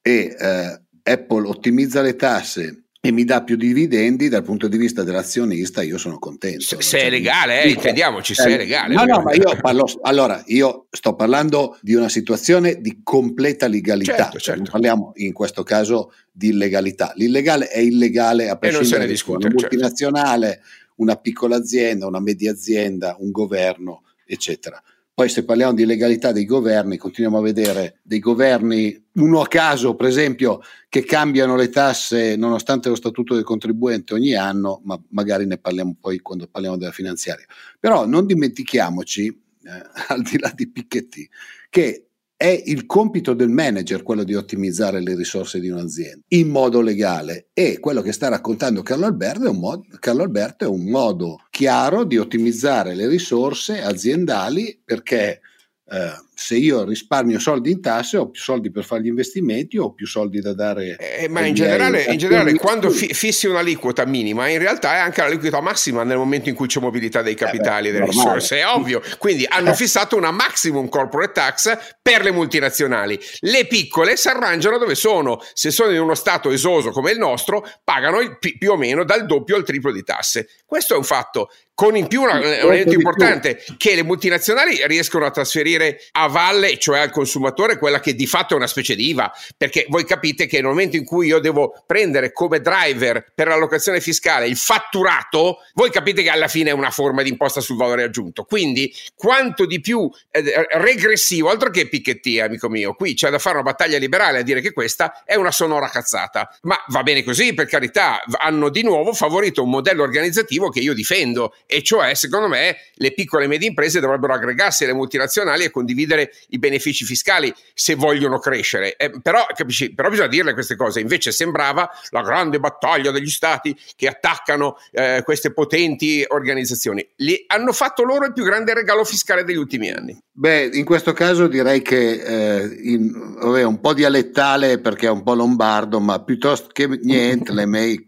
e 0.02 0.36
eh, 0.38 0.80
Apple 1.02 1.48
ottimizza 1.48 2.02
le 2.02 2.14
tasse 2.14 2.83
e 3.04 3.12
mi 3.12 3.24
dà 3.24 3.42
più 3.42 3.56
dividendi 3.56 4.30
dal 4.30 4.42
punto 4.42 4.66
di 4.66 4.78
vista 4.78 5.02
dell'azionista, 5.02 5.82
io 5.82 5.98
sono 5.98 6.18
contento. 6.18 6.62
Se, 6.62 6.80
se 6.80 7.00
è 7.00 7.10
legale, 7.10 7.62
eh, 7.62 7.68
intendiamoci, 7.68 8.32
se 8.32 8.54
è 8.54 8.56
legale. 8.56 8.94
No, 8.94 9.04
no, 9.04 9.20
ma 9.20 9.34
io 9.34 9.58
parlo, 9.60 9.84
allora, 10.00 10.42
io 10.46 10.86
sto 10.90 11.14
parlando 11.14 11.76
di 11.82 11.92
una 11.94 12.08
situazione 12.08 12.80
di 12.80 13.00
completa 13.02 13.66
legalità. 13.66 14.14
Certo, 14.14 14.38
certo. 14.38 14.62
Non 14.62 14.70
parliamo 14.70 15.12
in 15.16 15.34
questo 15.34 15.62
caso 15.62 16.14
di 16.32 16.48
illegalità. 16.48 17.12
L'illegale 17.16 17.68
è 17.68 17.78
illegale 17.78 18.48
a 18.48 18.56
prescindere 18.56 19.06
da 19.06 19.22
una 19.26 19.38
certo. 19.38 19.48
multinazionale, 19.48 20.48
certo. 20.48 20.92
una 20.96 21.16
piccola 21.16 21.56
azienda, 21.56 22.06
una 22.06 22.20
media 22.20 22.52
azienda, 22.52 23.16
un 23.18 23.30
governo, 23.30 24.04
eccetera. 24.24 24.82
Poi 25.14 25.28
se 25.28 25.44
parliamo 25.44 25.74
di 25.74 25.86
legalità 25.86 26.32
dei 26.32 26.44
governi, 26.44 26.96
continuiamo 26.96 27.38
a 27.38 27.42
vedere 27.42 28.00
dei 28.02 28.18
governi, 28.18 29.00
uno 29.12 29.40
a 29.40 29.46
caso 29.46 29.94
per 29.94 30.08
esempio, 30.08 30.60
che 30.88 31.04
cambiano 31.04 31.54
le 31.54 31.68
tasse 31.68 32.34
nonostante 32.34 32.88
lo 32.88 32.96
statuto 32.96 33.34
del 33.34 33.44
contribuente 33.44 34.12
ogni 34.12 34.34
anno, 34.34 34.80
ma 34.82 35.00
magari 35.10 35.46
ne 35.46 35.56
parliamo 35.56 35.94
poi 36.00 36.18
quando 36.18 36.48
parliamo 36.48 36.76
della 36.76 36.90
finanziaria. 36.90 37.46
Però 37.78 38.06
non 38.06 38.26
dimentichiamoci, 38.26 39.26
eh, 39.26 39.82
al 40.12 40.22
di 40.22 40.36
là 40.36 40.50
di 40.52 40.68
Piketty, 40.68 41.28
che 41.70 42.08
è 42.44 42.62
il 42.66 42.84
compito 42.84 43.32
del 43.32 43.48
manager 43.48 44.02
quello 44.02 44.22
di 44.22 44.34
ottimizzare 44.34 45.00
le 45.00 45.16
risorse 45.16 45.60
di 45.60 45.70
un'azienda 45.70 46.26
in 46.28 46.50
modo 46.50 46.82
legale. 46.82 47.48
E 47.54 47.78
quello 47.80 48.02
che 48.02 48.12
sta 48.12 48.28
raccontando 48.28 48.82
Carlo 48.82 49.06
Alberto 49.06 49.46
è 49.46 49.48
un 49.48 49.60
modo, 49.60 49.86
Alberto 50.02 50.66
è 50.66 50.68
un 50.68 50.84
modo 50.84 51.38
chiaro 51.48 52.04
di 52.04 52.18
ottimizzare 52.18 52.94
le 52.94 53.08
risorse 53.08 53.80
aziendali 53.80 54.78
perché 54.84 55.40
eh, 55.86 56.12
se 56.34 56.56
io 56.56 56.84
risparmio 56.84 57.38
soldi 57.38 57.70
in 57.70 57.80
tasse 57.80 58.16
ho 58.16 58.28
più 58.28 58.40
soldi 58.40 58.70
per 58.70 58.84
fare 58.84 59.02
gli 59.02 59.06
investimenti 59.06 59.78
o 59.78 59.92
più 59.92 60.06
soldi 60.06 60.40
da 60.40 60.52
dare. 60.52 60.96
Eh, 60.96 61.28
ma 61.28 61.44
in 61.46 61.54
generale, 61.54 62.02
in 62.04 62.18
generale 62.18 62.54
quando 62.54 62.90
fi- 62.90 63.12
fissi 63.14 63.46
un'aliquota 63.46 64.04
minima, 64.04 64.48
in 64.48 64.58
realtà 64.58 64.94
è 64.94 64.98
anche 64.98 65.20
l'aliquota 65.20 65.60
massima 65.60 66.02
nel 66.02 66.16
momento 66.16 66.48
in 66.48 66.54
cui 66.54 66.66
c'è 66.66 66.80
mobilità 66.80 67.22
dei 67.22 67.34
capitali 67.34 67.86
e 67.86 67.90
eh 67.90 67.92
delle 67.92 68.06
risorse, 68.06 68.58
è 68.58 68.66
ovvio. 68.66 69.00
Quindi 69.18 69.46
hanno 69.48 69.70
eh. 69.70 69.74
fissato 69.74 70.16
una 70.16 70.30
maximum 70.30 70.88
corporate 70.88 71.32
tax 71.32 71.96
per 72.02 72.22
le 72.22 72.32
multinazionali. 72.32 73.18
Le 73.40 73.66
piccole 73.66 74.16
si 74.16 74.28
arrangiano 74.28 74.78
dove 74.78 74.94
sono. 74.94 75.40
Se 75.52 75.70
sono 75.70 75.92
in 75.92 76.00
uno 76.00 76.14
stato 76.14 76.50
esoso 76.50 76.90
come 76.90 77.12
il 77.12 77.18
nostro, 77.18 77.66
pagano 77.82 78.20
il, 78.20 78.38
più 78.38 78.70
o 78.70 78.76
meno 78.76 79.04
dal 79.04 79.26
doppio 79.26 79.56
al 79.56 79.64
triplo 79.64 79.92
di 79.92 80.02
tasse. 80.02 80.48
Questo 80.66 80.94
è 80.94 80.96
un 80.96 81.04
fatto 81.04 81.48
con 81.74 81.96
in 81.96 82.06
più 82.06 82.22
un 82.22 82.30
elemento 82.30 82.94
importante 82.94 83.62
che 83.76 83.94
le 83.96 84.04
multinazionali 84.04 84.80
riescono 84.86 85.26
a 85.26 85.30
trasferire 85.30 86.00
a 86.12 86.28
valle, 86.28 86.78
cioè 86.78 87.00
al 87.00 87.10
consumatore, 87.10 87.78
quella 87.78 88.00
che 88.00 88.14
di 88.14 88.26
fatto 88.26 88.54
è 88.54 88.56
una 88.56 88.68
specie 88.68 88.94
di 88.94 89.08
IVA, 89.08 89.32
perché 89.56 89.86
voi 89.88 90.04
capite 90.04 90.46
che 90.46 90.56
nel 90.56 90.66
momento 90.66 90.96
in 90.96 91.04
cui 91.04 91.26
io 91.26 91.40
devo 91.40 91.82
prendere 91.86 92.32
come 92.32 92.60
driver 92.60 93.32
per 93.34 93.48
l'allocazione 93.48 94.00
fiscale 94.00 94.46
il 94.46 94.56
fatturato, 94.56 95.58
voi 95.74 95.90
capite 95.90 96.22
che 96.22 96.30
alla 96.30 96.48
fine 96.48 96.70
è 96.70 96.72
una 96.72 96.90
forma 96.90 97.22
di 97.22 97.30
imposta 97.30 97.60
sul 97.60 97.76
valore 97.76 98.04
aggiunto. 98.04 98.44
Quindi 98.44 98.94
quanto 99.16 99.66
di 99.66 99.80
più 99.80 100.08
eh, 100.30 100.66
regressivo, 100.70 101.50
altro 101.50 101.70
che 101.70 101.88
Piketty, 101.88 102.38
amico 102.38 102.68
mio, 102.68 102.94
qui 102.94 103.14
c'è 103.14 103.30
da 103.30 103.38
fare 103.38 103.56
una 103.56 103.64
battaglia 103.64 103.98
liberale 103.98 104.38
a 104.38 104.42
dire 104.42 104.60
che 104.60 104.72
questa 104.72 105.24
è 105.24 105.34
una 105.34 105.50
sonora 105.50 105.88
cazzata. 105.88 106.56
Ma 106.62 106.76
va 106.88 107.02
bene 107.02 107.24
così, 107.24 107.52
per 107.52 107.66
carità, 107.66 108.22
hanno 108.38 108.68
di 108.68 108.82
nuovo 108.84 109.12
favorito 109.12 109.64
un 109.64 109.70
modello 109.70 110.04
organizzativo 110.04 110.68
che 110.68 110.78
io 110.78 110.94
difendo 110.94 111.52
e 111.66 111.82
cioè 111.82 112.14
secondo 112.14 112.48
me 112.48 112.76
le 112.94 113.12
piccole 113.12 113.44
e 113.44 113.48
medie 113.48 113.68
imprese 113.68 114.00
dovrebbero 114.00 114.34
aggregarsi 114.34 114.84
alle 114.84 114.92
multinazionali 114.92 115.64
e 115.64 115.70
condividere 115.70 116.32
i 116.48 116.58
benefici 116.58 117.04
fiscali 117.04 117.52
se 117.72 117.94
vogliono 117.94 118.38
crescere. 118.38 118.96
Eh, 118.96 119.10
però, 119.22 119.46
capisci, 119.54 119.94
però 119.94 120.08
bisogna 120.08 120.28
dirle 120.28 120.52
queste 120.54 120.76
cose, 120.76 121.00
invece 121.00 121.32
sembrava 121.32 121.88
la 122.10 122.22
grande 122.22 122.60
battaglia 122.60 123.10
degli 123.10 123.30
stati 123.30 123.76
che 123.96 124.08
attaccano 124.08 124.76
eh, 124.92 125.22
queste 125.24 125.52
potenti 125.52 126.24
organizzazioni. 126.26 127.06
Li, 127.16 127.44
hanno 127.46 127.72
fatto 127.72 128.02
loro 128.02 128.26
il 128.26 128.32
più 128.32 128.44
grande 128.44 128.74
regalo 128.74 129.04
fiscale 129.04 129.44
degli 129.44 129.56
ultimi 129.56 129.90
anni. 129.90 130.18
Beh, 130.32 130.70
in 130.72 130.84
questo 130.84 131.12
caso 131.12 131.46
direi 131.46 131.82
che 131.82 132.12
eh, 132.12 132.78
in, 132.82 133.36
vabbè, 133.38 133.62
un 133.62 133.80
po' 133.80 133.94
dialettale 133.94 134.78
perché 134.78 135.06
è 135.06 135.10
un 135.10 135.22
po' 135.22 135.34
lombardo, 135.34 136.00
ma 136.00 136.22
piuttosto 136.22 136.68
che 136.72 136.86
niente, 137.02 137.52
le 137.52 137.66
mail 137.66 138.02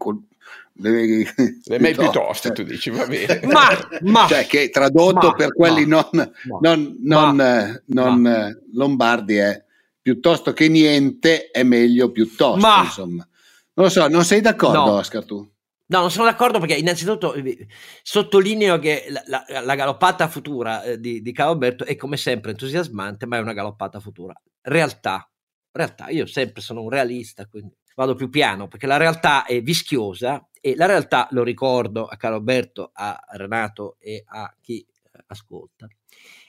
le, 0.79 1.33
le 1.63 1.79
mail 1.79 1.95
piuttosto, 1.95 2.51
tu 2.51 2.63
dici, 2.63 2.89
va 2.89 3.05
bene. 3.05 3.41
Ma, 3.47 3.67
ma 4.01 4.27
cioè 4.27 4.45
che 4.45 4.69
tradotto 4.69 5.27
ma, 5.27 5.33
per 5.33 5.53
quelli 5.53 5.85
ma, 5.85 6.07
non, 6.11 6.29
non, 6.61 6.95
non, 7.01 7.81
non 7.85 8.61
lombardi 8.73 9.35
è 9.35 9.63
piuttosto 10.01 10.53
che 10.53 10.67
niente 10.69 11.49
è 11.51 11.63
meglio 11.63 12.11
piuttosto, 12.11 12.67
insomma. 12.83 13.27
Non 13.73 13.85
lo 13.85 13.89
so, 13.89 14.07
non 14.07 14.23
sei 14.23 14.41
d'accordo 14.41 14.85
no. 14.85 14.91
Oscar 14.93 15.25
tu? 15.25 15.47
No, 15.89 15.99
non 15.99 16.11
sono 16.11 16.25
d'accordo 16.25 16.59
perché 16.59 16.75
innanzitutto 16.75 17.33
eh, 17.33 17.67
sottolineo 18.03 18.77
che 18.79 19.05
la, 19.09 19.43
la, 19.47 19.61
la 19.61 19.75
galoppata 19.75 20.27
futura 20.27 20.83
eh, 20.83 20.99
di, 20.99 21.21
di 21.21 21.33
Alberto 21.35 21.85
è 21.85 21.95
come 21.95 22.17
sempre 22.17 22.51
entusiasmante, 22.51 23.25
ma 23.25 23.37
è 23.37 23.41
una 23.41 23.53
galoppata 23.53 23.99
futura. 23.99 24.33
Realtà, 24.61 25.29
realtà, 25.71 26.09
io 26.09 26.25
sempre 26.25 26.61
sono 26.61 26.81
un 26.81 26.89
realista, 26.89 27.45
quindi 27.45 27.73
vado 27.95 28.15
più 28.15 28.29
piano 28.29 28.67
perché 28.67 28.85
la 28.85 28.97
realtà 28.97 29.45
è 29.45 29.61
vischiosa 29.61 30.47
e 30.67 30.75
la 30.75 30.85
realtà, 30.85 31.29
lo 31.31 31.43
ricordo 31.43 32.05
a 32.07 32.17
Carlo 32.17 32.35
Alberto, 32.35 32.89
a 32.93 33.17
Renato 33.31 33.95
e 33.99 34.23
a 34.27 34.53
chi 34.59 34.85
eh, 34.85 35.23
ascolta, 35.27 35.87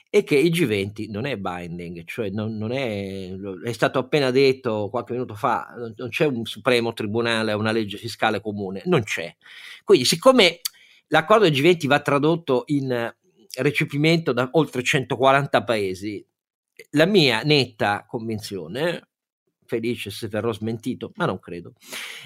è 0.09 0.25
che 0.25 0.35
il 0.35 0.51
G20 0.51 1.09
non 1.09 1.25
è 1.25 1.37
binding, 1.37 2.03
cioè 2.03 2.29
non, 2.29 2.57
non 2.57 2.73
è, 2.73 3.31
è 3.63 3.71
stato 3.71 3.97
appena 3.99 4.29
detto 4.29 4.89
qualche 4.89 5.13
minuto 5.13 5.35
fa, 5.35 5.73
non 5.95 6.09
c'è 6.09 6.25
un 6.25 6.45
supremo 6.45 6.91
tribunale, 6.91 7.53
una 7.53 7.71
legge 7.71 7.95
fiscale 7.95 8.41
comune, 8.41 8.81
non 8.85 9.03
c'è. 9.03 9.33
Quindi 9.85 10.03
siccome 10.03 10.59
l'accordo 11.07 11.47
del 11.47 11.53
G20 11.53 11.87
va 11.87 12.01
tradotto 12.01 12.63
in 12.67 13.13
recepimento 13.55 14.33
da 14.33 14.49
oltre 14.51 14.83
140 14.83 15.63
paesi, 15.63 16.25
la 16.91 17.05
mia 17.05 17.41
netta 17.43 18.03
convinzione 18.05 19.07
felice 19.65 20.09
se 20.09 20.27
verrò 20.27 20.51
smentito, 20.51 21.13
ma 21.15 21.25
non 21.25 21.39
credo, 21.39 21.71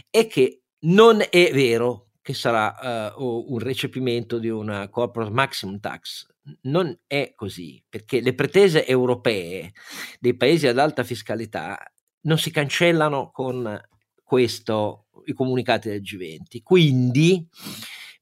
è 0.10 0.26
che 0.26 0.63
non 0.84 1.22
è 1.30 1.52
vero 1.52 2.10
che 2.22 2.34
sarà 2.34 3.14
uh, 3.18 3.54
un 3.54 3.60
recepimento 3.60 4.40
di 4.40 4.50
una 4.50 4.88
corporate 4.90 5.32
maximum 5.32 5.80
tax. 5.80 6.26
Non 6.62 6.98
è 7.06 7.34
così, 7.36 7.84
perché 7.88 8.22
le 8.22 8.34
pretese 8.34 8.86
europee 8.86 9.74
dei 10.20 10.36
paesi 10.36 10.68
ad 10.68 10.78
alta 10.78 11.04
fiscalità 11.04 11.78
non 12.22 12.38
si 12.38 12.52
cancellano 12.52 13.32
con 13.32 13.82
questo, 14.24 15.08
i 15.26 15.34
comunicati 15.34 15.90
del 15.90 16.02
G20. 16.02 16.62
Quindi 16.64 17.48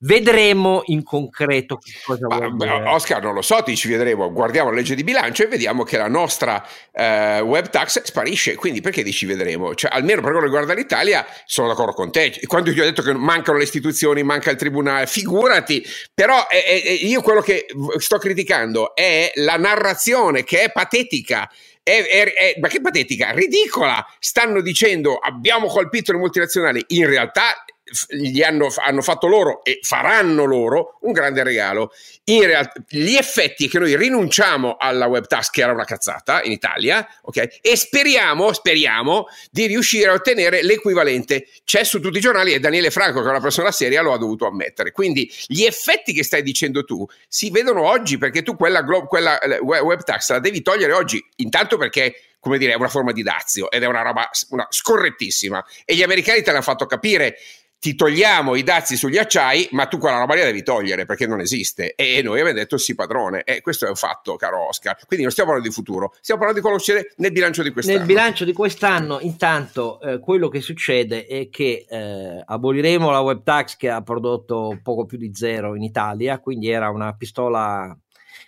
Vedremo 0.03 0.81
in 0.86 1.03
concreto 1.03 1.77
che 1.77 1.91
cosa 2.03 2.25
Ma, 2.27 2.48
vuol. 2.48 2.88
Oscar, 2.88 3.22
non 3.22 3.36
lo 3.36 3.43
so, 3.43 3.62
ti 3.62 3.75
ci 3.75 3.88
vedremo. 3.88 4.31
Guardiamo 4.31 4.72
la 4.72 4.77
legge 4.77 4.96
di 4.96 5.03
bilancio 5.03 5.43
e 5.43 5.48
vediamo 5.48 5.84
che 5.84 5.96
la 5.96 6.08
nostra 6.08 6.65
eh, 6.91 7.39
web 7.41 7.70
tax 7.70 8.01
sparisce. 8.01 8.55
Quindi 8.55 8.81
perché 8.81 9.03
dici 9.03 9.27
vedremo? 9.27 9.75
Cioè, 9.75 9.91
almeno 9.93 10.22
per 10.22 10.31
quanto 10.31 10.46
riguarda 10.46 10.74
l'Italia, 10.74 11.24
sono 11.46 11.67
d'accordo 11.67 11.93
con 11.93 12.12
te. 12.12 12.39
Quando 12.48 12.74
ti 12.74 12.79
ho 12.79 12.84
detto 12.84 13.03
che 13.03 13.13
mancano 13.13 13.60
le 13.60 13.63
istituzioni, 13.63 14.24
manca 14.24 14.50
il 14.50 14.58
tribunale, 14.58 15.05
figurati. 15.05 15.86
Però 16.15 16.48
eh, 16.50 16.81
eh, 16.84 16.93
io 16.93 17.22
quello 17.22 17.41
che 17.41 17.67
sto 17.98 18.17
criticando 18.17 18.96
è 18.96 19.31
la 19.36 19.58
narrazione 19.58 20.43
che 20.43 20.63
è 20.63 20.72
patetica. 20.72 21.48
È, 21.84 21.91
è, 21.91 22.34
è, 22.34 22.55
ma 22.60 22.67
che 22.70 22.81
patetica, 22.81 23.31
ridicola. 23.34 24.03
Stanno 24.17 24.62
dicendo 24.62 25.17
abbiamo 25.17 25.67
colpito 25.67 26.12
le 26.12 26.17
multinazionali. 26.17 26.84
In 26.88 27.08
realtà 27.08 27.63
gli 28.07 28.41
hanno, 28.41 28.69
hanno, 28.75 29.01
fatto 29.01 29.27
loro 29.27 29.63
e 29.63 29.79
faranno 29.81 30.45
loro 30.45 30.98
un 31.01 31.12
grande 31.12 31.43
regalo. 31.43 31.91
In 32.25 32.45
realtà, 32.45 32.81
gli 32.88 33.15
effetti 33.15 33.65
è 33.65 33.69
che 33.69 33.79
noi 33.79 33.95
rinunciamo 33.95 34.77
alla 34.77 35.07
web 35.07 35.25
task, 35.25 35.53
che 35.53 35.62
era 35.62 35.71
una 35.71 35.86
cazzata 35.86 36.41
in 36.43 36.51
Italia, 36.51 37.07
ok? 37.24 37.60
E 37.62 37.75
speriamo, 37.75 38.53
speriamo 38.53 39.27
di 39.50 39.67
riuscire 39.67 40.10
a 40.10 40.13
ottenere 40.13 40.63
l'equivalente. 40.63 41.48
C'è 41.63 41.83
su 41.83 42.00
tutti 42.00 42.17
i 42.17 42.21
giornali 42.21 42.53
e 42.53 42.60
Daniele 42.60 42.91
Franco, 42.91 43.21
che 43.21 43.27
è 43.27 43.31
una 43.31 43.41
persona 43.41 43.71
seria, 43.71 44.01
lo 44.01 44.13
ha 44.13 44.17
dovuto 44.17 44.45
ammettere. 44.45 44.91
Quindi 44.91 45.31
gli 45.48 45.63
effetti 45.63 46.13
che 46.13 46.24
stai 46.24 46.43
dicendo 46.43 46.83
tu 46.83 47.05
si 47.27 47.50
vedono 47.50 47.83
oggi 47.83 48.17
perché 48.17 48.43
tu 48.43 48.55
quella, 48.55 48.83
quella 48.83 49.39
web 49.62 50.03
tax 50.03 50.31
la 50.31 50.39
devi 50.39 50.62
togliere 50.62 50.93
oggi, 50.93 51.24
intanto 51.38 51.77
perché 51.77 52.15
come 52.41 52.57
dire, 52.57 52.74
è 52.74 52.75
una 52.75 52.88
forma 52.88 53.12
di 53.12 53.21
dazio 53.21 53.69
ed 53.69 53.83
è 53.83 53.86
una 53.86 54.01
roba 54.01 54.27
una 54.50 54.65
scorrettissima. 54.67 55.63
E 55.86 55.95
gli 55.95 56.01
americani 56.01 56.41
te 56.41 56.50
l'hanno 56.50 56.63
fatto 56.63 56.88
capire 56.88 57.38
ti 57.81 57.95
togliamo 57.95 58.53
i 58.53 58.61
dazi 58.61 58.95
sugli 58.95 59.17
acciai, 59.17 59.67
ma 59.71 59.88
tu 59.88 59.97
quella 59.97 60.19
roba 60.19 60.35
lì 60.35 60.41
la 60.41 60.45
devi 60.45 60.61
togliere 60.61 61.07
perché 61.07 61.25
non 61.25 61.39
esiste. 61.39 61.95
E 61.95 62.21
noi 62.21 62.39
abbiamo 62.39 62.59
detto 62.59 62.77
sì, 62.77 62.93
padrone. 62.93 63.41
E 63.43 63.61
questo 63.61 63.88
è 63.88 63.89
un 63.89 63.95
fatto, 63.95 64.35
caro 64.35 64.67
Oscar. 64.67 64.95
Quindi 65.07 65.23
non 65.23 65.31
stiamo 65.31 65.50
parlando 65.50 65.67
di 65.67 65.73
futuro, 65.73 66.13
stiamo 66.21 66.41
parlando 66.41 66.61
di 66.61 66.67
conoscere 66.67 67.13
nel 67.17 67.31
bilancio 67.31 67.63
di 67.63 67.71
quest'anno. 67.71 67.97
Nel 67.97 68.05
bilancio 68.05 68.45
di 68.45 68.53
quest'anno, 68.53 69.19
intanto, 69.21 70.00
eh, 70.00 70.19
quello 70.19 70.47
che 70.47 70.61
succede 70.61 71.25
è 71.25 71.50
che 71.50 71.88
eh, 71.89 72.43
aboliremo 72.45 73.09
la 73.09 73.21
web 73.21 73.41
tax 73.41 73.77
che 73.77 73.89
ha 73.89 74.03
prodotto 74.03 74.79
poco 74.83 75.05
più 75.05 75.17
di 75.17 75.31
zero 75.33 75.73
in 75.73 75.81
Italia, 75.81 76.38
quindi 76.38 76.69
era 76.69 76.91
una 76.91 77.15
pistola 77.15 77.97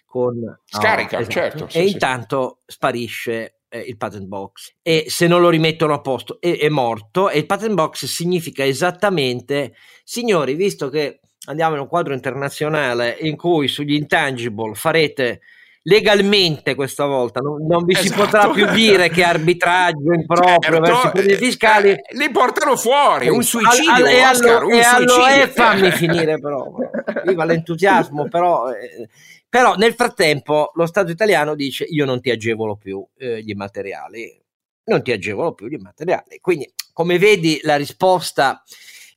con... 0.06 0.60
Scarica, 0.63 1.18
no, 1.18 1.24
esatto. 1.24 1.34
certo. 1.34 1.70
Sì, 1.70 1.80
e 1.80 1.88
sì. 1.88 1.94
intanto 1.94 2.60
sparisce 2.68 3.62
eh, 3.74 3.80
il 3.80 3.98
patent 3.98 4.27
box 4.27 4.75
e 4.84 5.06
se 5.08 5.25
non 5.25 5.42
lo 5.42 5.50
rimettono 5.50 5.94
a 5.94 6.01
posto 6.01 6.39
è, 6.39 6.60
è 6.60 6.70
morto 6.70 7.30
e 7.30 7.39
il 7.39 7.48
patent 7.48 7.74
box 7.74 8.06
significa 8.06 8.63
esattamente 8.63 9.74
signori 10.03 10.53
visto 10.53 10.89
che 10.89 11.22
andiamo 11.48 11.74
in 11.74 11.82
un 11.82 11.88
quadro 11.88 12.13
internazionale 12.13 13.18
in 13.22 13.36
cui 13.36 13.68
sugli 13.68 13.96
intangible 13.96 14.75
farete 14.75 15.42
legalmente 15.86 16.75
questa 16.75 17.06
volta 17.06 17.42
non, 17.42 17.65
non 17.65 17.84
vi 17.84 17.94
esatto. 17.94 18.08
si 18.08 18.13
potrà 18.13 18.50
più 18.50 18.65
dire 18.68 19.10
che 19.10 19.24
arbitraggio 19.24 20.13
improprio 20.13 20.60
certo, 20.60 20.80
verso 20.80 21.08
i 21.08 21.12
crediti 21.12 21.34
eh, 21.34 21.38
fiscali 21.38 21.89
eh, 21.89 22.01
li 22.12 22.30
portano 22.32 22.77
fuori 22.77 23.27
un 23.27 23.44
suicidio 23.44 23.92
al, 23.92 24.03
al, 24.03 24.08
e, 24.08 24.25
Oscar, 24.25 24.56
allo, 24.58 24.68
un 24.68 24.74
e 24.74 24.84
suicidio. 24.84 25.25
Allo, 25.25 25.44
eh, 25.44 25.48
fammi 25.48 25.92
finire 25.98 26.39
però 26.39 26.72
viva 27.25 27.44
l'entusiasmo 27.44 28.27
però 28.30 28.70
eh, 28.70 29.10
però 29.54 29.76
nel 29.76 29.94
frattempo 29.94 30.72
lo 30.74 30.88
Stato 30.88 31.12
italiano 31.12 31.54
dice 31.54 31.84
io 31.84 32.06
non 32.06 32.22
ti 32.22 32.32
agevolo 32.32 32.76
più 32.76 33.06
eh, 33.20 33.44
gli 33.44 33.52
immateriali, 33.52 34.36
non 34.86 35.04
ti 35.04 35.12
agevolo 35.12 35.54
più 35.54 35.68
gli 35.68 35.76
immateriali. 35.76 36.40
Quindi 36.42 36.74
come 36.92 37.20
vedi 37.20 37.60
la 37.62 37.76
risposta 37.76 38.64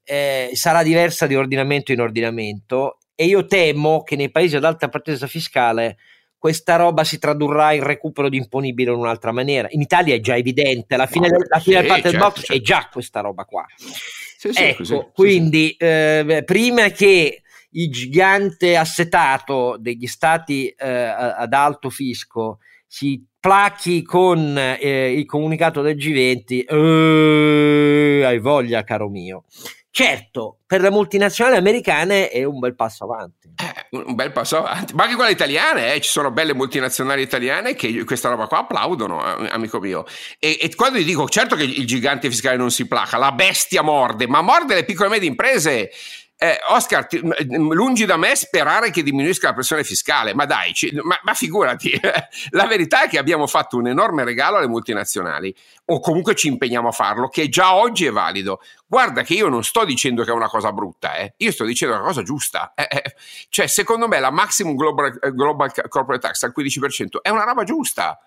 eh, 0.04 0.50
sarà 0.52 0.82
diversa 0.82 1.26
di 1.26 1.36
ordinamento 1.36 1.92
in 1.92 2.02
ordinamento 2.02 2.98
e 3.14 3.24
io 3.24 3.46
temo 3.46 4.02
che 4.02 4.14
nei 4.14 4.30
paesi 4.30 4.56
ad 4.56 4.64
alta 4.64 4.90
pretesa 4.90 5.26
fiscale 5.26 5.96
questa 6.36 6.76
roba 6.76 7.02
si 7.02 7.18
tradurrà 7.18 7.72
in 7.72 7.82
recupero 7.82 8.28
di 8.28 8.36
imponibile 8.36 8.90
in 8.90 8.98
un'altra 8.98 9.32
maniera. 9.32 9.68
In 9.70 9.80
Italia 9.80 10.14
è 10.14 10.20
già 10.20 10.36
evidente, 10.36 10.98
la 10.98 11.06
fine, 11.06 11.30
no, 11.30 11.38
del, 11.38 11.46
la 11.48 11.60
fine 11.60 11.76
sì, 11.76 11.80
del 11.80 11.90
patent 11.90 12.10
certo, 12.10 12.26
box 12.26 12.36
certo. 12.40 12.52
è 12.52 12.60
già 12.60 12.88
questa 12.92 13.20
roba 13.20 13.44
qua. 13.46 13.64
Sì, 13.78 14.52
sì, 14.52 14.62
ecco, 14.62 14.76
così, 14.76 15.06
quindi 15.14 15.74
eh, 15.78 16.42
prima 16.44 16.90
che 16.90 17.40
il 17.76 17.90
gigante 17.90 18.76
assetato 18.76 19.76
degli 19.78 20.06
stati 20.06 20.68
eh, 20.68 20.88
ad 20.88 21.52
alto 21.52 21.90
fisco 21.90 22.58
si 22.86 23.24
placchi 23.38 24.02
con 24.02 24.56
eh, 24.58 25.12
il 25.12 25.26
comunicato 25.26 25.82
del 25.82 25.96
G20, 25.96 26.64
eh, 26.66 28.24
hai 28.24 28.38
voglia 28.38 28.82
caro 28.84 29.08
mio. 29.08 29.44
Certo, 29.90 30.58
per 30.66 30.82
le 30.82 30.90
multinazionali 30.90 31.56
americane 31.56 32.28
è 32.28 32.44
un 32.44 32.58
bel 32.58 32.74
passo 32.74 33.04
avanti. 33.04 33.54
Eh, 33.56 33.96
un 33.96 34.14
bel 34.14 34.30
passo 34.30 34.58
avanti, 34.58 34.92
ma 34.94 35.04
anche 35.04 35.14
quelle 35.14 35.30
italiane, 35.30 35.94
eh, 35.94 36.00
ci 36.02 36.10
sono 36.10 36.30
belle 36.30 36.52
multinazionali 36.52 37.22
italiane 37.22 37.74
che 37.74 38.04
questa 38.04 38.28
roba 38.28 38.46
qua 38.46 38.58
applaudono, 38.58 39.44
eh, 39.44 39.48
amico 39.50 39.80
mio. 39.80 40.04
E, 40.38 40.58
e, 40.60 40.74
quando 40.74 40.98
gli 40.98 41.04
dico, 41.04 41.26
certo 41.28 41.56
che 41.56 41.62
il 41.62 41.86
gigante 41.86 42.28
fiscale 42.28 42.58
non 42.58 42.70
si 42.70 42.86
placa, 42.86 43.16
la 43.16 43.32
bestia 43.32 43.80
morde, 43.80 44.26
ma 44.26 44.42
morde 44.42 44.74
le 44.74 44.84
piccole 44.84 45.08
e 45.08 45.12
medie 45.12 45.28
imprese 45.28 45.90
eh, 46.38 46.58
Oscar, 46.68 47.06
ti, 47.06 47.20
lungi 47.48 48.04
da 48.04 48.18
me 48.18 48.34
sperare 48.36 48.90
che 48.90 49.02
diminuisca 49.02 49.48
la 49.48 49.54
pressione 49.54 49.84
fiscale, 49.84 50.34
ma 50.34 50.44
dai, 50.44 50.74
ci, 50.74 50.90
ma, 51.02 51.18
ma, 51.22 51.32
figurati, 51.32 51.98
la 52.50 52.66
verità 52.66 53.04
è 53.04 53.08
che 53.08 53.16
abbiamo 53.16 53.46
fatto 53.46 53.78
un 53.78 53.86
enorme 53.86 54.22
regalo 54.22 54.58
alle 54.58 54.68
multinazionali, 54.68 55.54
o 55.86 55.98
comunque 56.00 56.34
ci 56.34 56.48
impegniamo 56.48 56.88
a 56.88 56.92
farlo, 56.92 57.28
che 57.28 57.48
già 57.48 57.74
oggi 57.74 58.04
è 58.04 58.10
valido. 58.10 58.60
Guarda 58.86 59.22
che 59.22 59.32
io 59.32 59.48
non 59.48 59.64
sto 59.64 59.84
dicendo 59.86 60.24
che 60.24 60.30
è 60.30 60.34
una 60.34 60.48
cosa 60.48 60.72
brutta, 60.72 61.16
eh. 61.16 61.34
io 61.38 61.50
sto 61.52 61.64
dicendo 61.64 61.94
una 61.94 62.04
cosa 62.04 62.22
giusta. 62.22 62.72
Eh, 62.74 62.86
eh. 62.90 63.14
Cioè, 63.48 63.66
secondo 63.66 64.06
me 64.06 64.20
la 64.20 64.30
maximum 64.30 64.76
global, 64.76 65.18
eh, 65.20 65.32
global 65.32 65.72
corporate 65.88 66.26
tax 66.26 66.42
al 66.42 66.52
15% 66.54 67.22
è 67.22 67.30
una 67.30 67.44
roba 67.44 67.64
giusta. 67.64 68.20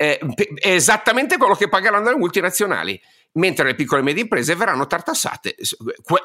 Eh, 0.00 0.18
è 0.54 0.72
esattamente 0.72 1.36
quello 1.36 1.54
che 1.54 1.68
pagheranno 1.68 2.08
le 2.08 2.16
multinazionali 2.16 2.98
mentre 3.32 3.66
le 3.66 3.74
piccole 3.74 4.00
e 4.00 4.04
medie 4.04 4.22
imprese 4.22 4.54
verranno 4.54 4.86
tartassate. 4.86 5.56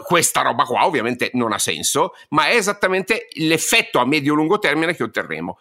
questa 0.07 0.43
roba 0.43 0.63
qua 0.63 0.85
ovviamente 0.85 1.29
non 1.33 1.51
ha 1.51 1.59
senso, 1.59 2.13
ma 2.29 2.47
è 2.47 2.55
esattamente 2.55 3.27
l'effetto 3.33 3.99
a 3.99 4.05
medio-lungo 4.05 4.59
termine 4.59 4.95
che 4.95 5.03
otterremo. 5.03 5.57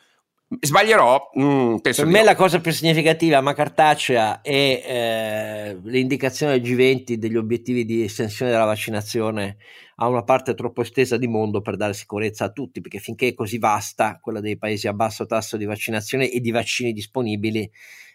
Sbaglierò? 0.61 1.31
Mm, 1.41 1.77
per 1.79 2.07
me 2.07 2.21
no. 2.21 2.25
la 2.25 2.37
cosa 2.37 2.61
più 2.61 2.71
significativa, 2.71 3.41
ma 3.41 3.53
cartacea, 3.53 4.43
è 4.43 4.83
eh, 4.87 5.79
l'indicazione 5.83 6.61
del 6.61 6.71
G20 6.71 7.15
degli 7.15 7.37
obiettivi 7.37 7.85
di 7.85 8.05
estensione 8.05 8.53
della 8.53 8.65
vaccinazione 8.65 9.57
a 9.97 10.09
una 10.09 10.23
parte 10.23 10.55
troppo 10.55 10.83
estesa 10.83 11.17
di 11.17 11.27
mondo 11.27 11.61
per 11.61 11.77
dare 11.77 11.95
sicurezza 11.95 12.45
a 12.45 12.53
tutti, 12.53 12.81
perché 12.81 12.99
finché 12.99 13.29
è 13.29 13.35
così 13.35 13.59
vasta, 13.59 14.19
quella 14.21 14.41
dei 14.41 14.57
paesi 14.57 14.87
a 14.87 14.93
basso 14.93 15.27
tasso 15.27 15.57
di 15.57 15.65
vaccinazione 15.65 16.31
e 16.31 16.41
di 16.41 16.51
vaccini 16.51 16.93
disponibili, 16.93 17.69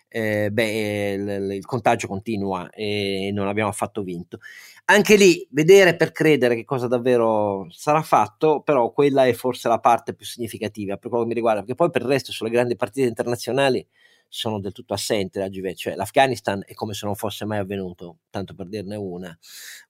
eh, 0.10 0.50
beh, 0.52 1.12
il, 1.12 1.52
il, 1.54 1.66
contagio 1.66 2.08
continua 2.08 2.70
e 2.72 3.32
non 3.34 3.48
abbiamo 3.48 3.70
affatto 3.70 4.04
vinto. 4.04 4.40
Anche 4.86 5.16
lì, 5.16 5.48
vedere 5.52 5.96
per 5.96 6.12
credere 6.12 6.56
che 6.56 6.66
cosa 6.66 6.88
davvero 6.88 7.68
sarà 7.70 8.02
fatto, 8.02 8.62
però 8.62 8.92
quella 8.92 9.28
è 9.28 9.34
forse 9.34 9.68
la 9.68 9.80
parte 9.80 10.16
più 10.16 10.26
significativa 10.26 10.98
per 10.98 11.10
quello 11.10 11.24
che 11.24 11.30
mi 11.30 11.36
riguarda, 11.36 11.62
perché 11.62 11.76
poi 11.76 11.92
per 11.92 12.02
il 12.02 12.08
resto 12.08 12.32
sulle 12.32 12.50
grandi 12.50 12.76
partite 12.76 13.08
internazionali 13.08 13.86
sono 14.32 14.60
del 14.60 14.72
tutto 14.72 14.94
assenti 14.94 15.40
la 15.40 15.48
GV, 15.48 15.74
cioè 15.74 15.96
l'Afghanistan 15.96 16.62
è 16.66 16.74
come 16.74 16.94
se 16.94 17.06
non 17.06 17.16
fosse 17.16 17.46
mai 17.46 17.58
avvenuto, 17.58 18.20
tanto 18.30 18.54
per 18.54 18.68
dirne 18.68 18.96
una. 18.96 19.38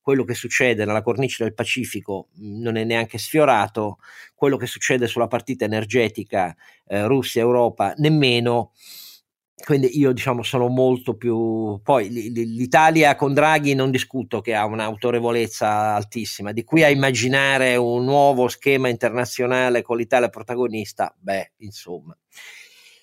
Quello 0.02 0.24
che 0.24 0.34
succede 0.34 0.86
nella 0.86 1.02
cornice 1.02 1.44
del 1.44 1.54
Pacifico 1.54 2.30
non 2.36 2.78
è 2.78 2.86
neanche 2.86 3.18
sfiorato, 3.18 3.98
quello 4.36 4.58
che 4.58 4.66
succede 4.66 5.08
sulla 5.08 5.28
partita 5.28 5.66
energetica 5.66 6.56
eh, 6.88 7.06
Russia-Europa 7.06 7.94
nemmeno 7.98 8.72
quindi 9.64 10.00
io 10.00 10.12
diciamo 10.12 10.42
sono 10.42 10.68
molto 10.68 11.16
più 11.16 11.80
poi 11.84 12.10
l'Italia 12.10 13.16
con 13.16 13.34
Draghi 13.34 13.74
non 13.76 13.92
discuto 13.92 14.42
che 14.42 14.56
ha 14.56 14.66
un'autorevolezza 14.66 15.96
altissima. 15.96 16.52
Di 16.52 16.64
qui 16.64 16.84
a 16.84 16.90
immaginare 16.90 17.76
un 17.76 18.04
nuovo 18.04 18.48
schema 18.48 18.88
internazionale 18.88 19.82
con 19.82 19.98
l'Italia 19.98 20.30
protagonista 20.30 21.14
beh 21.18 21.54
insomma 21.58 22.18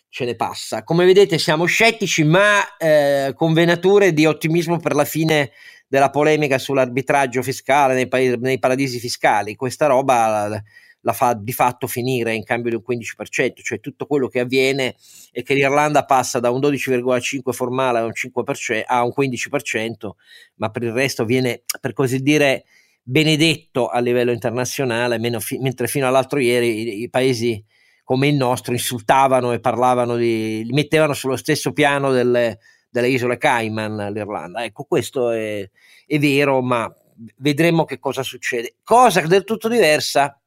ce 0.09 0.25
ne 0.25 0.35
passa. 0.35 0.83
Come 0.83 1.05
vedete 1.05 1.39
siamo 1.39 1.67
scettici 1.67 2.25
ma 2.25 2.77
eh, 2.79 3.33
con 3.35 3.53
venature 3.53 4.13
di 4.13 4.25
ottimismo 4.25 4.79
per 4.79 4.95
la 4.95 5.05
fine 5.05 5.51
della 5.87 6.11
polemica 6.11 6.59
sull'arbitraggio 6.59 7.43
fiscale 7.43 7.95
nei, 7.95 8.09
paesi, 8.09 8.37
nei 8.41 8.59
paradisi 8.59 8.99
fiscali. 8.99 9.55
Questa 9.57 9.87
roba 9.87 10.63
la 11.07 11.13
fa 11.13 11.35
di 11.35 11.53
fatto 11.53 11.87
finire 11.87 12.35
in 12.35 12.43
cambio 12.43 12.71
di 12.71 12.77
un 12.77 12.83
15%, 12.85 13.63
cioè 13.63 13.79
tutto 13.79 14.07
quello 14.07 14.27
che 14.27 14.41
avviene 14.41 14.97
è 15.31 15.43
che 15.45 15.55
l'Irlanda 15.55 16.05
passa 16.05 16.41
da 16.41 16.51
un 16.51 16.59
12,5% 16.59 17.53
formale 17.53 18.01
a 18.01 18.05
un, 18.05 18.11
5%, 18.13 18.83
a 18.85 19.05
un 19.05 19.13
15%, 19.17 20.11
ma 20.57 20.69
per 20.71 20.83
il 20.83 20.91
resto 20.91 21.25
viene, 21.25 21.63
per 21.81 21.93
così 21.93 22.19
dire, 22.19 22.65
benedetto 23.01 23.87
a 23.87 24.01
livello 24.01 24.33
internazionale, 24.33 25.21
fi- 25.39 25.59
mentre 25.59 25.87
fino 25.87 26.09
all'altro 26.09 26.41
ieri 26.41 26.81
i, 26.81 27.03
i, 27.03 27.09
paesi 27.09 27.65
come 28.03 28.27
il 28.27 28.35
nostro 28.35 28.73
insultavano 28.73 29.53
e 29.53 29.61
parlavano 29.61 30.17
di, 30.17 30.65
li 30.65 30.73
mettevano 30.73 31.13
sullo 31.13 31.37
stesso 31.37 31.73
piano 31.73 32.11
delle, 32.11 32.59
delle 32.91 33.09
isole 33.09 33.37
Cayman 33.37 34.13
l'Irlanda. 34.13 34.65
Ecco, 34.65 34.83
questo 34.83 35.31
è, 35.31 35.71
è 36.05 36.19
vero, 36.19 36.61
ma 36.63 36.93
vedremo 37.37 37.85
che 37.85 38.01
cosa 38.01 38.25
succede. 38.25 38.75
Cosa 38.83 39.21
del 39.21 39.45
tutto 39.45 39.69
diversa 39.69 40.41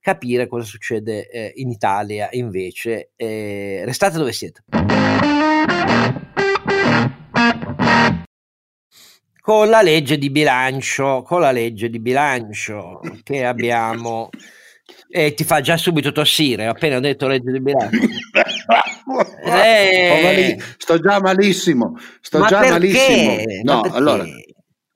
capire 0.00 0.46
cosa 0.46 0.64
succede 0.64 1.28
eh, 1.28 1.52
in 1.56 1.70
Italia 1.70 2.28
invece. 2.32 3.10
Eh, 3.16 3.82
restate 3.84 4.18
dove 4.18 4.32
siete. 4.32 4.62
Con 9.40 9.70
la 9.70 9.80
legge 9.80 10.18
di 10.18 10.30
bilancio, 10.30 11.22
con 11.22 11.40
la 11.40 11.52
legge 11.52 11.88
di 11.88 11.98
bilancio 11.98 13.00
che 13.22 13.44
abbiamo 13.44 14.28
e 15.10 15.34
ti 15.34 15.44
fa 15.44 15.60
già 15.60 15.76
subito 15.76 16.12
tossire 16.12 16.66
appena 16.66 16.96
ho 16.96 17.00
detto 17.00 17.26
legge 17.26 17.50
di 17.50 17.60
bilancio 17.60 17.98
eh, 19.44 20.58
sto 20.76 20.98
già 20.98 21.20
malissimo 21.20 21.98
sto 22.20 22.44
già 22.44 22.60
perché? 22.60 22.72
malissimo 22.72 23.36
no 23.62 23.80
ma 23.80 23.96
allora 23.96 24.24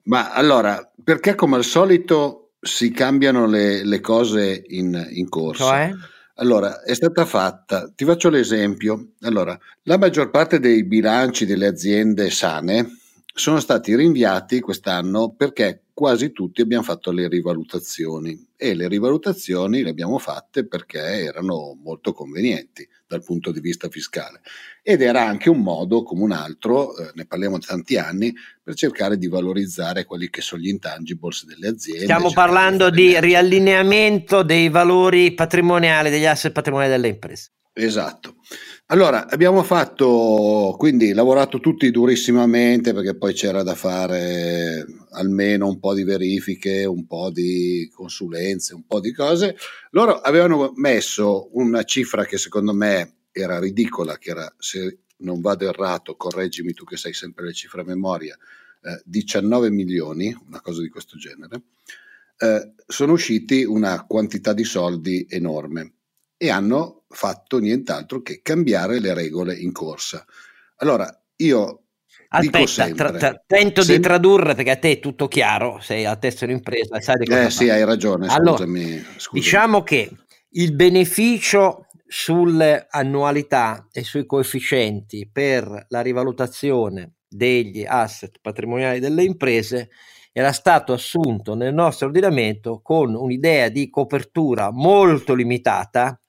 ma 0.03 0.31
allora 0.31 0.91
perché 1.03 1.33
come 1.33 1.55
al 1.55 1.63
solito 1.63 2.42
si 2.63 2.91
cambiano 2.91 3.45
le, 3.45 3.83
le 3.83 3.99
cose 3.99 4.63
in, 4.67 5.09
in 5.11 5.29
corsa. 5.29 5.65
Cioè? 5.65 5.91
Allora, 6.37 6.81
è 6.81 6.95
stata 6.95 7.25
fatta, 7.25 7.91
ti 7.93 8.05
faccio 8.05 8.29
l'esempio. 8.29 9.09
Allora, 9.21 9.57
la 9.83 9.97
maggior 9.97 10.31
parte 10.31 10.59
dei 10.59 10.83
bilanci 10.83 11.45
delle 11.45 11.67
aziende 11.67 12.31
sane 12.31 12.97
sono 13.35 13.59
stati 13.59 13.95
rinviati 13.95 14.59
quest'anno 14.59 15.33
perché 15.35 15.82
quasi 15.93 16.31
tutti 16.31 16.61
abbiamo 16.61 16.83
fatto 16.83 17.11
le 17.11 17.27
rivalutazioni 17.27 18.47
e 18.57 18.73
le 18.73 18.87
rivalutazioni 18.87 19.83
le 19.83 19.91
abbiamo 19.91 20.17
fatte 20.17 20.65
perché 20.65 20.99
erano 20.99 21.77
molto 21.81 22.13
convenienti 22.13 22.87
dal 23.05 23.23
punto 23.23 23.51
di 23.51 23.59
vista 23.59 23.89
fiscale 23.89 24.41
ed 24.81 25.01
era 25.01 25.23
anche 25.23 25.49
un 25.49 25.61
modo 25.61 26.03
come 26.03 26.23
un 26.23 26.31
altro, 26.31 26.97
eh, 26.97 27.11
ne 27.13 27.25
parliamo 27.25 27.57
da 27.57 27.65
tanti 27.67 27.97
anni, 27.97 28.33
per 28.61 28.73
cercare 28.73 29.17
di 29.17 29.27
valorizzare 29.27 30.03
quelli 30.03 30.29
che 30.29 30.41
sono 30.41 30.61
gli 30.61 30.67
intangibles 30.67 31.45
delle 31.45 31.67
aziende. 31.67 32.03
Stiamo 32.03 32.31
parlando 32.31 32.89
di 32.89 33.17
riallineamento 33.19 34.41
dei 34.41 34.69
valori 34.69 35.33
patrimoniali, 35.33 36.09
degli 36.09 36.25
asset 36.25 36.51
patrimoniali 36.51 36.93
delle 36.95 37.07
imprese. 37.07 37.51
Esatto. 37.73 38.35
Allora, 38.93 39.27
abbiamo 39.27 39.63
fatto, 39.63 40.75
quindi 40.77 41.13
lavorato 41.13 41.59
tutti 41.59 41.89
durissimamente 41.89 42.93
perché 42.93 43.15
poi 43.15 43.33
c'era 43.33 43.63
da 43.63 43.73
fare 43.73 44.85
almeno 45.13 45.67
un 45.67 45.79
po' 45.79 45.95
di 45.95 46.03
verifiche, 46.03 46.85
un 46.85 47.07
po' 47.07 47.31
di 47.31 47.89
consulenze, 47.91 48.75
un 48.75 48.85
po' 48.85 48.99
di 48.99 49.11
cose. 49.11 49.57
Loro 49.89 50.19
avevano 50.19 50.73
messo 50.75 51.49
una 51.53 51.81
cifra 51.81 52.25
che 52.25 52.37
secondo 52.37 52.71
me 52.71 53.15
era 53.31 53.57
ridicola, 53.57 54.19
che 54.19 54.29
era, 54.29 54.53
se 54.59 54.99
non 55.21 55.41
vado 55.41 55.67
errato, 55.67 56.15
correggimi 56.15 56.73
tu 56.73 56.83
che 56.83 56.95
sai 56.95 57.13
sempre 57.13 57.45
le 57.45 57.53
cifre 57.53 57.81
a 57.81 57.85
memoria, 57.85 58.37
eh, 58.83 59.01
19 59.05 59.71
milioni, 59.71 60.37
una 60.45 60.61
cosa 60.61 60.81
di 60.83 60.89
questo 60.89 61.17
genere. 61.17 61.63
Eh, 62.37 62.73
sono 62.85 63.13
usciti 63.13 63.63
una 63.63 64.05
quantità 64.05 64.53
di 64.53 64.63
soldi 64.63 65.25
enorme 65.27 65.93
e 66.37 66.51
hanno 66.51 67.02
fatto 67.13 67.59
nient'altro 67.59 68.21
che 68.21 68.41
cambiare 68.41 68.99
le 68.99 69.13
regole 69.13 69.55
in 69.55 69.71
corsa. 69.71 70.25
Allora, 70.77 71.09
io 71.37 71.83
Aspetta, 72.35 72.89
tra, 72.93 73.11
tra, 73.11 73.43
tento 73.45 73.83
se... 73.83 73.95
di 73.95 74.01
tradurre 74.01 74.55
perché 74.55 74.71
a 74.71 74.77
te 74.77 74.91
è 74.93 74.99
tutto 74.99 75.27
chiaro, 75.27 75.79
sei 75.81 76.05
a 76.05 76.15
testa 76.15 76.45
un'impresa, 76.45 76.99
sai 76.99 77.17
di 77.17 77.25
cosa 77.25 77.45
Eh 77.45 77.49
sì, 77.51 77.69
hai 77.69 77.85
ragione, 77.85 78.25
allora, 78.27 78.57
scusami, 78.57 79.05
scusami. 79.17 79.39
Diciamo 79.39 79.83
che 79.83 80.09
il 80.49 80.73
beneficio 80.73 81.85
sulle 82.07 82.87
annualità 82.89 83.87
e 83.91 84.03
sui 84.03 84.25
coefficienti 84.25 85.29
per 85.31 85.85
la 85.89 86.01
rivalutazione 86.01 87.17
degli 87.27 87.85
asset 87.87 88.37
patrimoniali 88.41 88.99
delle 88.99 89.23
imprese 89.23 89.89
era 90.31 90.51
stato 90.51 90.93
assunto 90.93 91.53
nel 91.53 91.73
nostro 91.73 92.07
ordinamento 92.07 92.81
con 92.81 93.13
un'idea 93.13 93.69
di 93.69 93.89
copertura 93.89 94.71
molto 94.71 95.35
limitata 95.35 96.19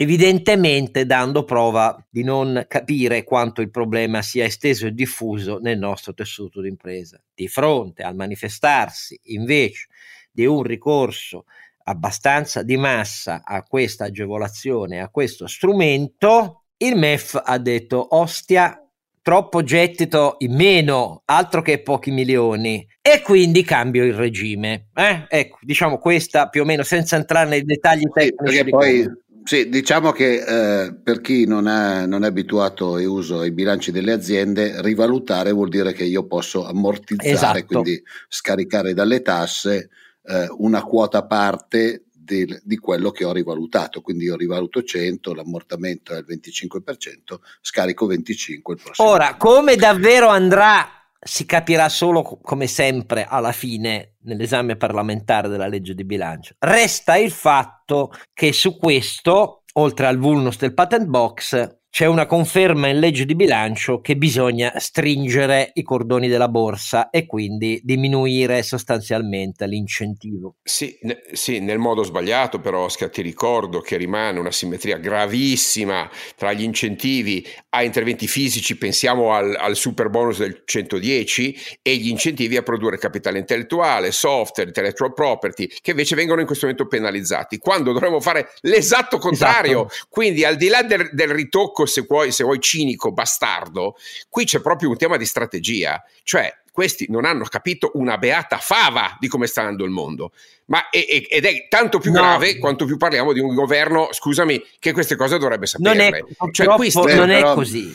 evidentemente 0.00 1.06
dando 1.06 1.42
prova 1.42 2.00
di 2.08 2.22
non 2.22 2.64
capire 2.68 3.24
quanto 3.24 3.60
il 3.60 3.70
problema 3.70 4.22
sia 4.22 4.44
esteso 4.44 4.86
e 4.86 4.92
diffuso 4.92 5.58
nel 5.58 5.76
nostro 5.76 6.14
tessuto 6.14 6.60
d'impresa. 6.60 7.20
Di 7.34 7.48
fronte 7.48 8.04
al 8.04 8.14
manifestarsi 8.14 9.18
invece 9.24 9.88
di 10.30 10.46
un 10.46 10.62
ricorso 10.62 11.46
abbastanza 11.82 12.62
di 12.62 12.76
massa 12.76 13.42
a 13.44 13.64
questa 13.64 14.04
agevolazione, 14.04 15.00
a 15.00 15.08
questo 15.08 15.48
strumento, 15.48 16.66
il 16.76 16.94
MEF 16.94 17.42
ha 17.44 17.58
detto 17.58 18.14
ostia 18.14 18.80
troppo 19.20 19.62
gettito 19.62 20.36
in 20.38 20.54
meno, 20.54 21.22
altro 21.24 21.60
che 21.60 21.82
pochi 21.82 22.10
milioni, 22.10 22.86
e 23.02 23.20
quindi 23.20 23.62
cambio 23.62 24.04
il 24.04 24.14
regime. 24.14 24.88
Eh? 24.94 25.26
Ecco, 25.28 25.58
diciamo 25.60 25.98
questa 25.98 26.48
più 26.48 26.62
o 26.62 26.64
meno, 26.64 26.82
senza 26.82 27.16
entrare 27.16 27.48
nei 27.48 27.64
dettagli 27.64 28.04
tecnici. 28.10 28.56
Sì, 28.56 28.64
poi, 28.70 29.06
sì, 29.48 29.70
diciamo 29.70 30.12
che 30.12 30.84
eh, 30.84 30.92
per 30.92 31.22
chi 31.22 31.46
non 31.46 31.68
è, 31.68 32.04
non 32.04 32.22
è, 32.22 32.26
abituato 32.26 32.98
e 32.98 33.06
uso 33.06 33.44
i 33.44 33.50
bilanci 33.50 33.90
delle 33.90 34.12
aziende, 34.12 34.82
rivalutare 34.82 35.52
vuol 35.52 35.70
dire 35.70 35.94
che 35.94 36.04
io 36.04 36.26
posso 36.26 36.66
ammortizzare, 36.66 37.30
esatto. 37.30 37.64
quindi 37.64 38.02
scaricare 38.28 38.92
dalle 38.92 39.22
tasse 39.22 39.88
eh, 40.24 40.48
una 40.58 40.82
quota 40.82 41.24
parte 41.24 42.04
di, 42.12 42.60
di, 42.62 42.76
quello 42.76 43.10
che 43.10 43.24
ho 43.24 43.32
rivalutato. 43.32 44.02
Quindi 44.02 44.24
io 44.24 44.36
rivaluto 44.36 44.82
100, 44.82 45.32
l'ammortamento 45.32 46.12
è 46.12 46.18
il 46.18 46.26
25%, 46.28 47.38
scarico 47.62 48.04
25 48.04 48.74
il 48.74 48.80
prossimo. 48.82 49.08
Ora, 49.08 49.36
come 49.36 49.76
davvero 49.76 50.28
andrà 50.28 50.97
si 51.20 51.44
capirà 51.46 51.88
solo 51.88 52.22
come 52.22 52.66
sempre 52.66 53.24
alla 53.28 53.52
fine 53.52 54.14
nell'esame 54.22 54.76
parlamentare 54.76 55.48
della 55.48 55.66
legge 55.66 55.94
di 55.94 56.04
bilancio. 56.04 56.54
Resta 56.58 57.16
il 57.16 57.30
fatto 57.30 58.12
che 58.32 58.52
su 58.52 58.76
questo, 58.76 59.62
oltre 59.74 60.06
al 60.06 60.18
vulnus 60.18 60.58
del 60.58 60.74
patent 60.74 61.06
box, 61.06 61.76
c'è 61.90 62.06
una 62.06 62.26
conferma 62.26 62.88
in 62.88 62.98
legge 62.98 63.24
di 63.24 63.34
bilancio 63.34 64.00
che 64.00 64.16
bisogna 64.16 64.72
stringere 64.76 65.70
i 65.74 65.82
cordoni 65.82 66.28
della 66.28 66.48
borsa 66.48 67.10
e 67.10 67.26
quindi 67.26 67.80
diminuire 67.82 68.62
sostanzialmente 68.62 69.66
l'incentivo. 69.66 70.56
Sì, 70.62 70.96
ne, 71.02 71.18
sì 71.32 71.60
nel 71.60 71.78
modo 71.78 72.04
sbagliato 72.04 72.60
però 72.60 72.84
Oscar 72.84 73.10
ti 73.10 73.22
ricordo 73.22 73.80
che 73.80 73.96
rimane 73.96 74.38
una 74.38 74.52
simmetria 74.52 74.98
gravissima 74.98 76.08
tra 76.36 76.52
gli 76.52 76.62
incentivi 76.62 77.44
a 77.70 77.82
interventi 77.82 78.26
fisici, 78.26 78.76
pensiamo 78.76 79.32
al, 79.34 79.54
al 79.54 79.76
super 79.76 80.08
bonus 80.08 80.38
del 80.38 80.62
110 80.64 81.78
e 81.82 81.96
gli 81.96 82.08
incentivi 82.08 82.56
a 82.56 82.62
produrre 82.62 82.98
capitale 82.98 83.38
intellettuale, 83.38 84.10
software, 84.10 84.70
intellectual 84.70 85.12
property 85.12 85.66
che 85.82 85.90
invece 85.90 86.14
vengono 86.14 86.40
in 86.40 86.46
questo 86.46 86.66
momento 86.66 86.88
penalizzati, 86.88 87.58
quando 87.58 87.92
dovremmo 87.92 88.20
fare 88.20 88.52
l'esatto 88.60 89.18
contrario, 89.18 89.86
esatto. 89.86 90.06
quindi 90.08 90.44
al 90.44 90.56
di 90.56 90.68
là 90.68 90.82
del, 90.82 91.10
del 91.12 91.30
ritocco 91.30 91.84
se 91.84 92.04
vuoi, 92.08 92.32
se 92.32 92.44
vuoi 92.44 92.60
cinico, 92.60 93.12
bastardo, 93.12 93.96
qui 94.30 94.44
c'è 94.44 94.60
proprio 94.60 94.88
un 94.88 94.96
tema 94.96 95.18
di 95.18 95.26
strategia, 95.26 96.02
cioè 96.22 96.50
questi 96.78 97.06
non 97.08 97.24
hanno 97.24 97.42
capito 97.42 97.90
una 97.94 98.18
beata 98.18 98.58
fava 98.58 99.16
di 99.18 99.26
come 99.26 99.48
sta 99.48 99.62
andando 99.62 99.84
il 99.84 99.90
mondo. 99.90 100.30
Ma 100.66 100.90
è, 100.90 101.04
è, 101.04 101.26
ed 101.28 101.44
è 101.44 101.66
tanto 101.68 101.98
più 101.98 102.12
no. 102.12 102.20
grave 102.20 102.56
quanto 102.58 102.84
più 102.84 102.96
parliamo 102.96 103.32
di 103.32 103.40
un 103.40 103.52
governo, 103.52 104.10
scusami, 104.12 104.62
che 104.78 104.92
queste 104.92 105.16
cose 105.16 105.38
dovrebbe 105.38 105.66
sapere. 105.66 105.96
Non 105.96 106.14
è, 106.14 106.50
cioè, 106.52 106.68
qui 106.76 106.88
sta... 106.88 107.16
non 107.16 107.30
è 107.30 107.42
così. 107.42 107.92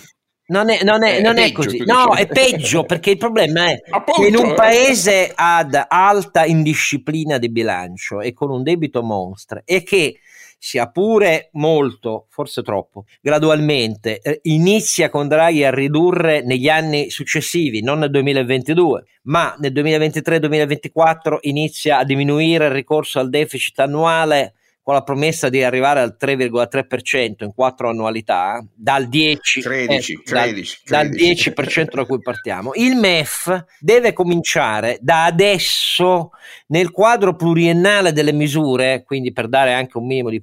Non 0.48 0.70
è, 0.70 0.84
non 0.84 1.02
è, 1.02 1.22
non 1.22 1.38
è, 1.38 1.46
è 1.46 1.52
peggio, 1.54 1.64
così, 1.64 1.84
no, 1.86 2.14
è 2.14 2.28
peggio 2.28 2.84
perché 2.84 3.12
il 3.12 3.18
problema 3.18 3.70
è 3.70 3.82
Appunto. 3.90 4.20
che 4.20 4.28
in 4.28 4.36
un 4.36 4.54
paese 4.54 5.32
ad 5.34 5.82
alta 5.88 6.44
indisciplina 6.44 7.38
di 7.38 7.50
bilancio 7.50 8.20
e 8.20 8.34
con 8.34 8.52
un 8.52 8.64
debito 8.64 9.02
monstre 9.02 9.62
e 9.64 9.84
che 9.84 10.20
sia 10.64 10.88
pure 10.88 11.50
molto, 11.54 12.28
forse 12.30 12.62
troppo, 12.62 13.04
gradualmente, 13.20 14.22
eh, 14.22 14.40
inizia 14.44 15.10
con 15.10 15.28
Draghi 15.28 15.66
a 15.66 15.72
ridurre 15.72 16.42
negli 16.42 16.70
anni 16.70 17.10
successivi, 17.10 17.82
non 17.82 18.00
nel 18.00 18.10
2022, 18.10 19.04
ma 19.24 19.54
nel 19.60 19.74
2023-2024 19.74 21.40
inizia 21.42 21.98
a 21.98 22.06
diminuire 22.06 22.68
il 22.68 22.72
ricorso 22.72 23.20
al 23.20 23.30
deficit 23.30 23.78
annuale 23.80 24.54
con 24.84 24.94
la 24.94 25.02
promessa 25.02 25.48
di 25.48 25.64
arrivare 25.64 26.02
al 26.02 26.18
3,3% 26.20 27.46
in 27.46 27.54
quattro 27.56 27.90
annualità, 27.90 28.64
dal 28.76 29.08
10%, 29.08 29.62
13, 29.62 30.14
eh, 30.14 30.22
13, 30.24 30.24
dal, 30.26 30.50
13. 30.50 30.82
dal 30.86 31.10
10% 31.10 31.96
da 31.96 32.06
cui 32.06 32.20
partiamo. 32.20 32.72
Il 32.74 32.98
MEF 32.98 33.64
deve 33.80 34.12
cominciare 34.12 34.98
da 35.00 35.24
adesso 35.24 36.32
nel 36.68 36.92
quadro 36.92 37.34
pluriennale 37.36 38.12
delle 38.12 38.34
misure, 38.34 39.04
quindi 39.06 39.32
per 39.32 39.48
dare 39.48 39.74
anche 39.74 39.98
un 39.98 40.06
minimo 40.06 40.30
di, 40.30 40.42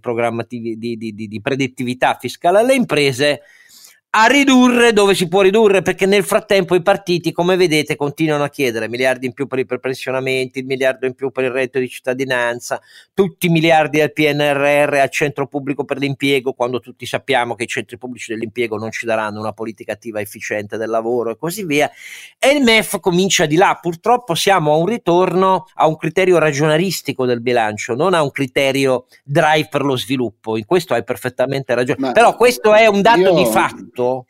di, 0.48 0.96
di, 0.96 1.12
di 1.12 1.40
predittività 1.42 2.16
fiscale 2.18 2.61
alle 2.61 2.74
imprese, 2.74 3.42
a 4.12 4.27
ridurre 4.27 4.92
dove 4.92 5.14
si 5.14 5.29
può 5.29 5.40
ridurre 5.40 5.83
perché 5.83 6.05
nel 6.05 6.25
frattempo 6.25 6.75
i 6.75 6.83
partiti 6.83 7.31
come 7.31 7.55
vedete 7.55 7.94
continuano 7.94 8.42
a 8.42 8.49
chiedere 8.49 8.88
miliardi 8.88 9.27
in 9.27 9.33
più 9.33 9.46
per 9.46 9.61
i 9.61 9.64
prepensionamenti, 9.64 10.59
il 10.59 10.64
miliardo 10.64 11.07
in 11.07 11.14
più 11.14 11.31
per 11.31 11.44
il 11.44 11.51
reddito 11.51 11.79
di 11.79 11.88
cittadinanza, 11.88 12.81
tutti 13.14 13.46
i 13.46 13.51
miliardi 13.51 14.01
al 14.01 14.12
PNRR, 14.12 14.94
al 14.94 15.11
centro 15.11 15.46
pubblico 15.46 15.85
per 15.85 15.99
l'impiego, 15.99 16.55
quando 16.55 16.81
tutti 16.81 17.07
sappiamo 17.07 17.55
che 17.55 17.62
i 17.62 17.66
centri 17.68 17.99
pubblici 17.99 18.33
dell'impiego 18.33 18.77
non 18.79 18.90
ci 18.90 19.07
daranno 19.07 19.38
una 19.38 19.53
politica 19.53 19.92
attiva 19.92 20.20
efficiente 20.20 20.77
del 20.77 20.90
lavoro 20.90 21.31
e 21.31 21.37
così 21.37 21.64
via. 21.64 21.88
E 22.37 22.49
il 22.49 22.64
MEF 22.64 22.99
comincia 22.99 23.46
di 23.46 23.55
là, 23.55 23.79
purtroppo 23.81 24.35
siamo 24.35 24.73
a 24.73 24.77
un 24.77 24.87
ritorno 24.87 25.68
a 25.75 25.87
un 25.87 25.96
criterio 25.96 26.38
ragionaristico 26.38 27.27
del 27.27 27.40
bilancio, 27.40 27.94
non 27.94 28.14
a 28.14 28.23
un 28.23 28.33
criterio 28.33 29.07
drive 29.23 29.68
per 29.70 29.85
lo 29.85 29.96
sviluppo, 29.96 30.57
in 30.57 30.66
questo 30.66 30.94
hai 30.94 31.05
perfettamente 31.05 31.77
ragione, 31.77 32.01
Ma 32.01 32.11
però 32.11 32.35
questo 32.35 32.75
è 32.75 32.87
un 32.87 33.03
dato 33.03 33.20
io... 33.20 33.35
di 33.35 33.46
fatto 33.46 34.00
diritto 34.01 34.27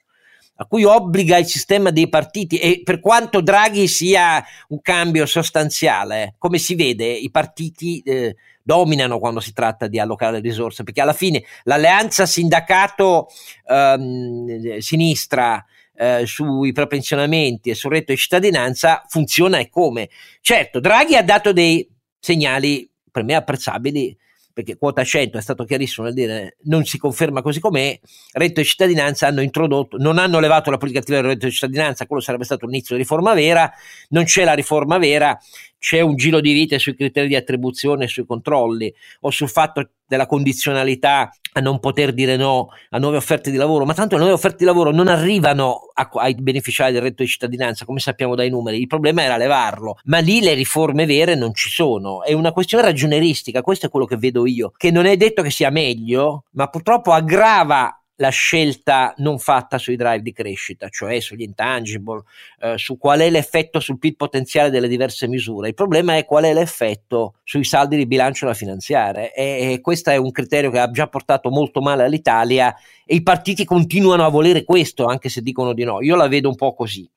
a 0.61 0.67
cui 0.67 0.85
obbliga 0.85 1.39
il 1.39 1.47
sistema 1.47 1.91
dei 1.91 2.11
partiti 2.11 2.59
e 2.59 2.83
per 2.85 3.01
quanto 3.01 3.41
Draghi 3.41 3.89
sia 3.89 4.45
un 4.69 4.83
cambio 4.83 5.25
sostanziale, 5.25 6.35
come 6.37 6.59
si 6.59 6.75
vede, 6.75 7.07
i 7.07 7.31
partiti 7.31 8.03
eh, 8.05 8.37
dominano 8.63 9.19
quando 9.19 9.41
si 9.41 9.55
tratta 9.55 9.87
di 9.87 9.99
allocare 9.99 10.33
le 10.33 10.41
risorse, 10.41 10.83
perché 10.83 11.01
alla 11.01 11.15
fine 11.15 11.43
l'alleanza 11.63 12.27
sindacato 12.27 13.29
ehm, 13.67 14.77
sinistra 14.81 15.65
eh, 15.97 16.27
sui 16.27 16.73
prepensionamenti 16.73 17.71
e 17.71 17.75
sul 17.75 17.93
reddito 17.93 18.13
di 18.13 18.19
cittadinanza 18.19 19.03
funziona 19.09 19.59
e 19.59 19.71
come. 19.71 20.11
Certo, 20.43 20.79
Draghi 20.79 21.17
ha 21.17 21.23
dato 21.23 21.55
dei 21.55 21.89
segnali 22.19 22.87
per 23.11 23.25
me 23.25 23.35
apprezzabili 23.35 24.15
perché 24.61 24.77
quota 24.77 25.03
100 25.03 25.39
è 25.39 25.41
stato 25.41 25.65
chiarissimo 25.65 26.07
nel 26.07 26.15
dire 26.15 26.57
non 26.65 26.85
si 26.85 26.99
conferma 26.99 27.43
così 27.43 27.61
com'è, 27.61 27.99
reddito 28.33 28.61
di 28.61 28.67
cittadinanza 28.67 29.27
hanno 29.27 29.41
introdotto, 29.41 29.97
non 29.97 30.19
hanno 30.19 30.39
levato 30.39 30.71
la 30.71 30.77
politica 30.77 31.01
attiva 31.01 31.19
del 31.19 31.27
reddito 31.29 31.47
di 31.47 31.53
cittadinanza, 31.53 32.07
quello 32.07 32.23
sarebbe 32.23 32.45
stato 32.45 32.67
l'inizio 32.67 32.95
di 32.95 33.03
riforma 33.03 33.35
vera, 33.35 33.71
non 34.11 34.25
c'è 34.25 34.45
la 34.45 34.53
riforma 34.53 34.99
vera, 34.99 35.39
c'è 35.81 36.01
un 36.01 36.15
giro 36.15 36.41
di 36.41 36.53
vite 36.53 36.79
sui 36.79 36.95
criteri 36.95 37.27
di 37.27 37.35
attribuzione, 37.35 38.07
sui 38.07 38.27
controlli 38.27 38.95
o 39.21 39.31
sul 39.31 39.49
fatto 39.49 39.89
della 40.07 40.27
condizionalità 40.27 41.33
a 41.53 41.61
non 41.61 41.81
poter 41.81 42.13
dire 42.13 42.37
no 42.37 42.69
a 42.91 42.99
nuove 42.99 43.17
offerte 43.17 43.51
di 43.51 43.57
lavoro, 43.57 43.85
ma 43.85 43.95
tanto 43.95 44.15
le 44.15 44.21
nuove 44.21 44.35
offerte 44.35 44.59
di 44.59 44.65
lavoro 44.65 44.91
non 44.91 45.09
arrivano 45.09 45.89
a, 45.95 46.09
ai 46.15 46.35
beneficiari 46.35 46.93
del 46.93 47.03
reddito 47.03 47.23
di 47.23 47.29
cittadinanza, 47.29 47.85
come 47.85 47.99
sappiamo 47.99 48.35
dai 48.35 48.51
numeri, 48.51 48.81
il 48.81 48.87
problema 48.87 49.23
era 49.23 49.37
levarlo, 49.37 49.99
ma 50.05 50.19
lì 50.19 50.41
le 50.41 50.55
riforme 50.55 51.07
vere 51.07 51.35
non 51.35 51.55
ci 51.55 51.71
sono, 51.71 52.23
è 52.25 52.33
una 52.33 52.53
questione 52.53 52.85
ragioneristica, 52.85 53.63
questo 53.63 53.87
è 53.87 53.89
quello 53.89 54.07
che 54.07 54.17
vedo 54.17 54.47
io, 54.47 54.73
che 54.77 54.91
non 54.91 55.07
è 55.07 55.17
detto 55.17 55.43
che 55.43 55.51
sia 55.51 55.71
meglio, 55.71 56.45
ma 56.51 56.69
purtroppo 56.69 57.13
aggrava 57.13 58.00
la 58.21 58.29
scelta 58.29 59.15
non 59.19 59.39
fatta 59.39 59.79
sui 59.79 59.97
drive 59.97 60.21
di 60.21 60.33
crescita, 60.33 60.89
cioè 60.89 61.21
sugli 61.21 61.43
intangible, 61.43 62.23
eh, 62.61 62.77
su 62.77 62.99
qual 62.99 63.21
è 63.21 63.31
l'effetto 63.31 63.81
sul 63.81 63.99
PIL 63.99 64.15
potenziale 64.15 64.69
delle 64.71 64.89
diverse 64.89 65.27
misure. 65.27 65.69
Il 65.69 65.75
problema 65.75 66.17
è 66.17 66.27
qual 66.27 66.45
è 66.45 66.53
l'effetto 66.53 67.37
sui 67.45 67.65
saldi 67.65 67.97
di 67.97 68.07
bilancio 68.07 68.45
da 68.45 68.53
finanziare 68.53 69.33
e, 69.35 69.73
e 69.73 69.81
questo 69.81 70.11
è 70.11 70.17
un 70.17 70.31
criterio 70.31 70.71
che 70.71 70.79
ha 70.79 70.91
già 70.91 71.09
portato 71.09 71.49
molto 71.49 71.81
male 71.81 72.05
all'Italia 72.05 72.75
e 73.07 73.15
i 73.15 73.23
partiti 73.23 73.65
continuano 73.65 74.25
a 74.25 74.29
volere 74.29 74.65
questo, 74.65 75.07
anche 75.07 75.31
se 75.31 75.41
dicono 75.41 75.73
di 75.73 75.85
no. 75.85 76.03
Io 76.03 76.15
la 76.15 76.29
vedo 76.29 76.49
un 76.51 76.57
po' 76.57 76.75
così. 76.75 77.09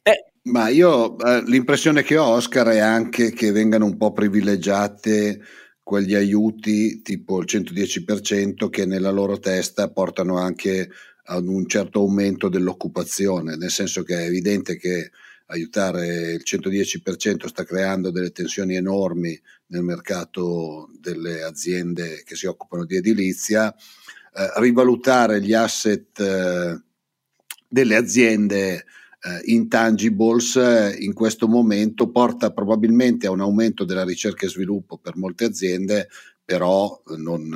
Beh, 0.00 0.30
ma 0.42 0.68
io 0.68 1.18
eh, 1.18 1.42
l'impressione 1.44 2.04
che 2.04 2.16
ho, 2.16 2.26
Oscar, 2.26 2.68
è 2.68 2.78
anche 2.78 3.32
che 3.32 3.50
vengano 3.50 3.84
un 3.84 3.96
po' 3.96 4.12
privilegiate 4.12 5.40
quegli 5.90 6.14
aiuti 6.14 7.02
tipo 7.02 7.40
il 7.40 7.46
110% 7.48 8.68
che 8.68 8.86
nella 8.86 9.10
loro 9.10 9.40
testa 9.40 9.90
portano 9.90 10.38
anche 10.38 10.88
ad 11.24 11.48
un 11.48 11.66
certo 11.66 11.98
aumento 11.98 12.48
dell'occupazione, 12.48 13.56
nel 13.56 13.72
senso 13.72 14.04
che 14.04 14.16
è 14.16 14.26
evidente 14.26 14.76
che 14.76 15.10
aiutare 15.46 16.34
il 16.34 16.42
110% 16.46 17.46
sta 17.46 17.64
creando 17.64 18.12
delle 18.12 18.30
tensioni 18.30 18.76
enormi 18.76 19.36
nel 19.66 19.82
mercato 19.82 20.92
delle 20.96 21.42
aziende 21.42 22.22
che 22.24 22.36
si 22.36 22.46
occupano 22.46 22.84
di 22.84 22.94
edilizia, 22.94 23.74
eh, 23.74 24.60
rivalutare 24.60 25.42
gli 25.42 25.54
asset 25.54 26.20
eh, 26.20 26.80
delle 27.66 27.96
aziende 27.96 28.84
eh, 29.22 29.52
intangibles 29.52 30.56
eh, 30.56 30.96
in 31.00 31.12
questo 31.12 31.46
momento 31.46 32.10
porta 32.10 32.52
probabilmente 32.52 33.26
a 33.26 33.30
un 33.30 33.40
aumento 33.40 33.84
della 33.84 34.04
ricerca 34.04 34.46
e 34.46 34.48
sviluppo 34.48 34.98
per 34.98 35.16
molte 35.16 35.44
aziende, 35.44 36.08
però 36.44 37.00
non, 37.16 37.48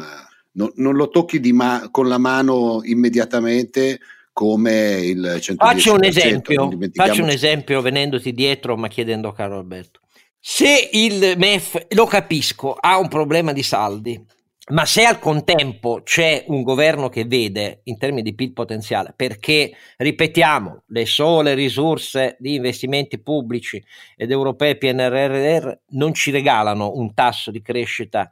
non, 0.52 0.72
non 0.74 0.94
lo 0.94 1.08
tocchi 1.08 1.40
ma- 1.52 1.88
con 1.90 2.08
la 2.08 2.18
mano 2.18 2.80
immediatamente 2.84 3.98
come 4.32 5.00
il 5.02 5.20
110%. 5.38 5.54
Faccio 5.56 5.94
un 5.94 6.04
esempio, 6.04 6.78
faccio 6.92 7.22
un 7.22 7.30
esempio 7.30 7.80
venendoti 7.80 8.32
dietro 8.32 8.76
ma 8.76 8.88
chiedendo 8.88 9.28
a 9.28 9.34
caro 9.34 9.56
Alberto. 9.56 10.00
Se 10.38 10.90
il 10.92 11.34
MEF, 11.38 11.86
lo 11.90 12.04
capisco, 12.04 12.74
ha 12.74 12.98
un 12.98 13.08
problema 13.08 13.54
di 13.54 13.62
saldi, 13.62 14.22
Ma 14.66 14.86
se 14.86 15.04
al 15.04 15.18
contempo 15.18 16.00
c'è 16.02 16.44
un 16.48 16.62
governo 16.62 17.10
che 17.10 17.26
vede 17.26 17.80
in 17.84 17.98
termini 17.98 18.22
di 18.22 18.34
PIL 18.34 18.54
potenziale, 18.54 19.12
perché 19.14 19.70
ripetiamo, 19.98 20.84
le 20.86 21.04
sole 21.04 21.52
risorse 21.52 22.36
di 22.38 22.54
investimenti 22.54 23.20
pubblici 23.20 23.84
ed 24.16 24.30
europei 24.30 24.78
PNRR 24.78 25.70
non 25.90 26.14
ci 26.14 26.30
regalano 26.30 26.92
un 26.94 27.12
tasso 27.12 27.50
di 27.50 27.60
crescita 27.60 28.30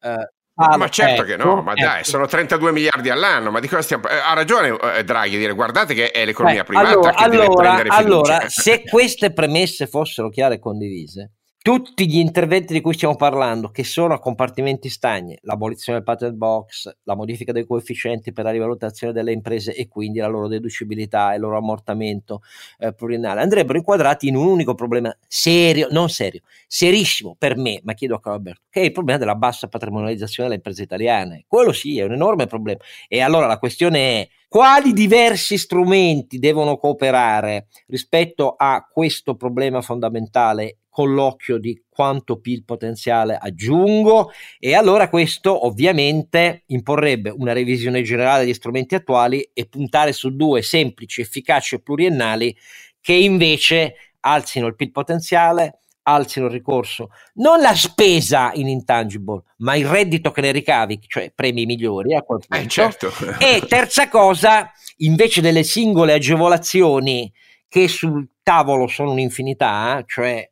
eh, 0.00 0.32
Ah, 0.60 0.76
ma 0.76 0.88
certo 0.88 1.22
ecco, 1.22 1.30
che 1.30 1.36
no, 1.36 1.62
ma 1.62 1.70
ecco. 1.70 1.82
dai, 1.82 2.04
sono 2.04 2.26
32 2.26 2.72
miliardi 2.72 3.10
all'anno, 3.10 3.52
ma 3.52 3.60
di 3.60 3.68
cosa 3.68 3.80
stiamo... 3.80 4.08
Eh, 4.08 4.16
ha 4.16 4.34
ragione 4.34 4.76
eh, 4.96 5.04
Draghi 5.04 5.36
a 5.36 5.38
dire, 5.38 5.52
guardate 5.52 5.94
che 5.94 6.10
è 6.10 6.24
l'economia 6.24 6.62
eh, 6.62 6.64
privata 6.64 6.88
allora, 6.88 7.10
che 7.12 7.22
allora, 7.22 7.42
deve 7.42 7.54
prendere 7.54 7.88
Allora, 7.90 8.48
se 8.48 8.82
queste 8.82 9.32
premesse 9.32 9.86
fossero 9.86 10.28
chiare 10.30 10.56
e 10.56 10.58
condivise, 10.58 11.34
tutti 11.60 12.08
gli 12.08 12.18
interventi 12.18 12.72
di 12.72 12.80
cui 12.80 12.94
stiamo 12.94 13.16
parlando, 13.16 13.68
che 13.68 13.84
sono 13.84 14.14
a 14.14 14.18
compartimenti 14.18 14.88
stagni, 14.88 15.36
l'abolizione 15.42 15.98
del 15.98 16.06
patent 16.06 16.34
box, 16.34 16.96
la 17.02 17.14
modifica 17.14 17.52
dei 17.52 17.66
coefficienti 17.66 18.32
per 18.32 18.44
la 18.44 18.50
rivalutazione 18.50 19.12
delle 19.12 19.32
imprese 19.32 19.74
e 19.74 19.88
quindi 19.88 20.18
la 20.20 20.28
loro 20.28 20.48
deducibilità 20.48 21.32
e 21.32 21.34
il 21.34 21.40
loro 21.40 21.58
ammortamento 21.58 22.42
eh, 22.78 22.94
pluriennale, 22.94 23.40
andrebbero 23.42 23.78
inquadrati 23.78 24.28
in 24.28 24.36
un 24.36 24.46
unico 24.46 24.74
problema 24.74 25.14
serio, 25.26 25.88
non 25.90 26.08
serio, 26.08 26.40
serissimo 26.66 27.34
per 27.36 27.56
me, 27.56 27.80
ma 27.82 27.92
chiedo 27.92 28.14
a 28.14 28.20
Carlo 28.20 28.36
che 28.70 28.80
è 28.80 28.84
il 28.84 28.92
problema 28.92 29.18
della 29.18 29.34
bassa 29.34 29.68
patrimonializzazione 29.68 30.48
delle 30.48 30.60
imprese 30.60 30.82
italiane. 30.84 31.44
Quello 31.46 31.72
sì, 31.72 31.98
è 31.98 32.04
un 32.04 32.12
enorme 32.12 32.46
problema. 32.46 32.78
E 33.08 33.20
allora 33.20 33.46
la 33.46 33.58
questione 33.58 33.98
è 34.20 34.28
quali 34.48 34.92
diversi 34.92 35.58
strumenti 35.58 36.38
devono 36.38 36.76
cooperare 36.76 37.66
rispetto 37.88 38.54
a 38.56 38.86
questo 38.90 39.34
problema 39.34 39.82
fondamentale 39.82 40.78
con 40.98 41.14
l'occhio 41.14 41.58
di 41.58 41.80
quanto 41.88 42.40
PIL 42.40 42.64
potenziale 42.64 43.38
aggiungo 43.40 44.32
e 44.58 44.74
allora 44.74 45.08
questo 45.08 45.64
ovviamente 45.64 46.64
imporrebbe 46.66 47.30
una 47.30 47.52
revisione 47.52 48.02
generale 48.02 48.42
degli 48.42 48.52
strumenti 48.52 48.96
attuali 48.96 49.48
e 49.52 49.66
puntare 49.66 50.12
su 50.12 50.34
due 50.34 50.60
semplici, 50.60 51.20
efficaci 51.20 51.76
e 51.76 51.82
pluriennali 51.82 52.56
che 53.00 53.12
invece 53.12 53.94
alzino 54.18 54.66
il 54.66 54.74
PIL 54.74 54.90
potenziale, 54.90 55.82
alzino 56.02 56.46
il 56.46 56.52
ricorso, 56.52 57.10
non 57.34 57.60
la 57.60 57.76
spesa 57.76 58.50
in 58.54 58.66
intangible, 58.66 59.44
ma 59.58 59.76
il 59.76 59.86
reddito 59.86 60.32
che 60.32 60.40
ne 60.40 60.50
ricavi, 60.50 60.98
cioè 61.06 61.30
premi 61.32 61.64
migliori 61.64 62.16
a 62.16 62.22
quel 62.22 62.42
punto. 62.44 62.64
Eh, 62.64 62.68
certo. 62.68 63.12
e 63.38 63.62
terza 63.68 64.08
cosa, 64.08 64.68
invece 64.96 65.40
delle 65.40 65.62
singole 65.62 66.14
agevolazioni 66.14 67.32
che 67.68 67.86
sul 67.86 68.30
tavolo 68.42 68.88
sono 68.88 69.12
un'infinità, 69.12 70.02
cioè 70.04 70.50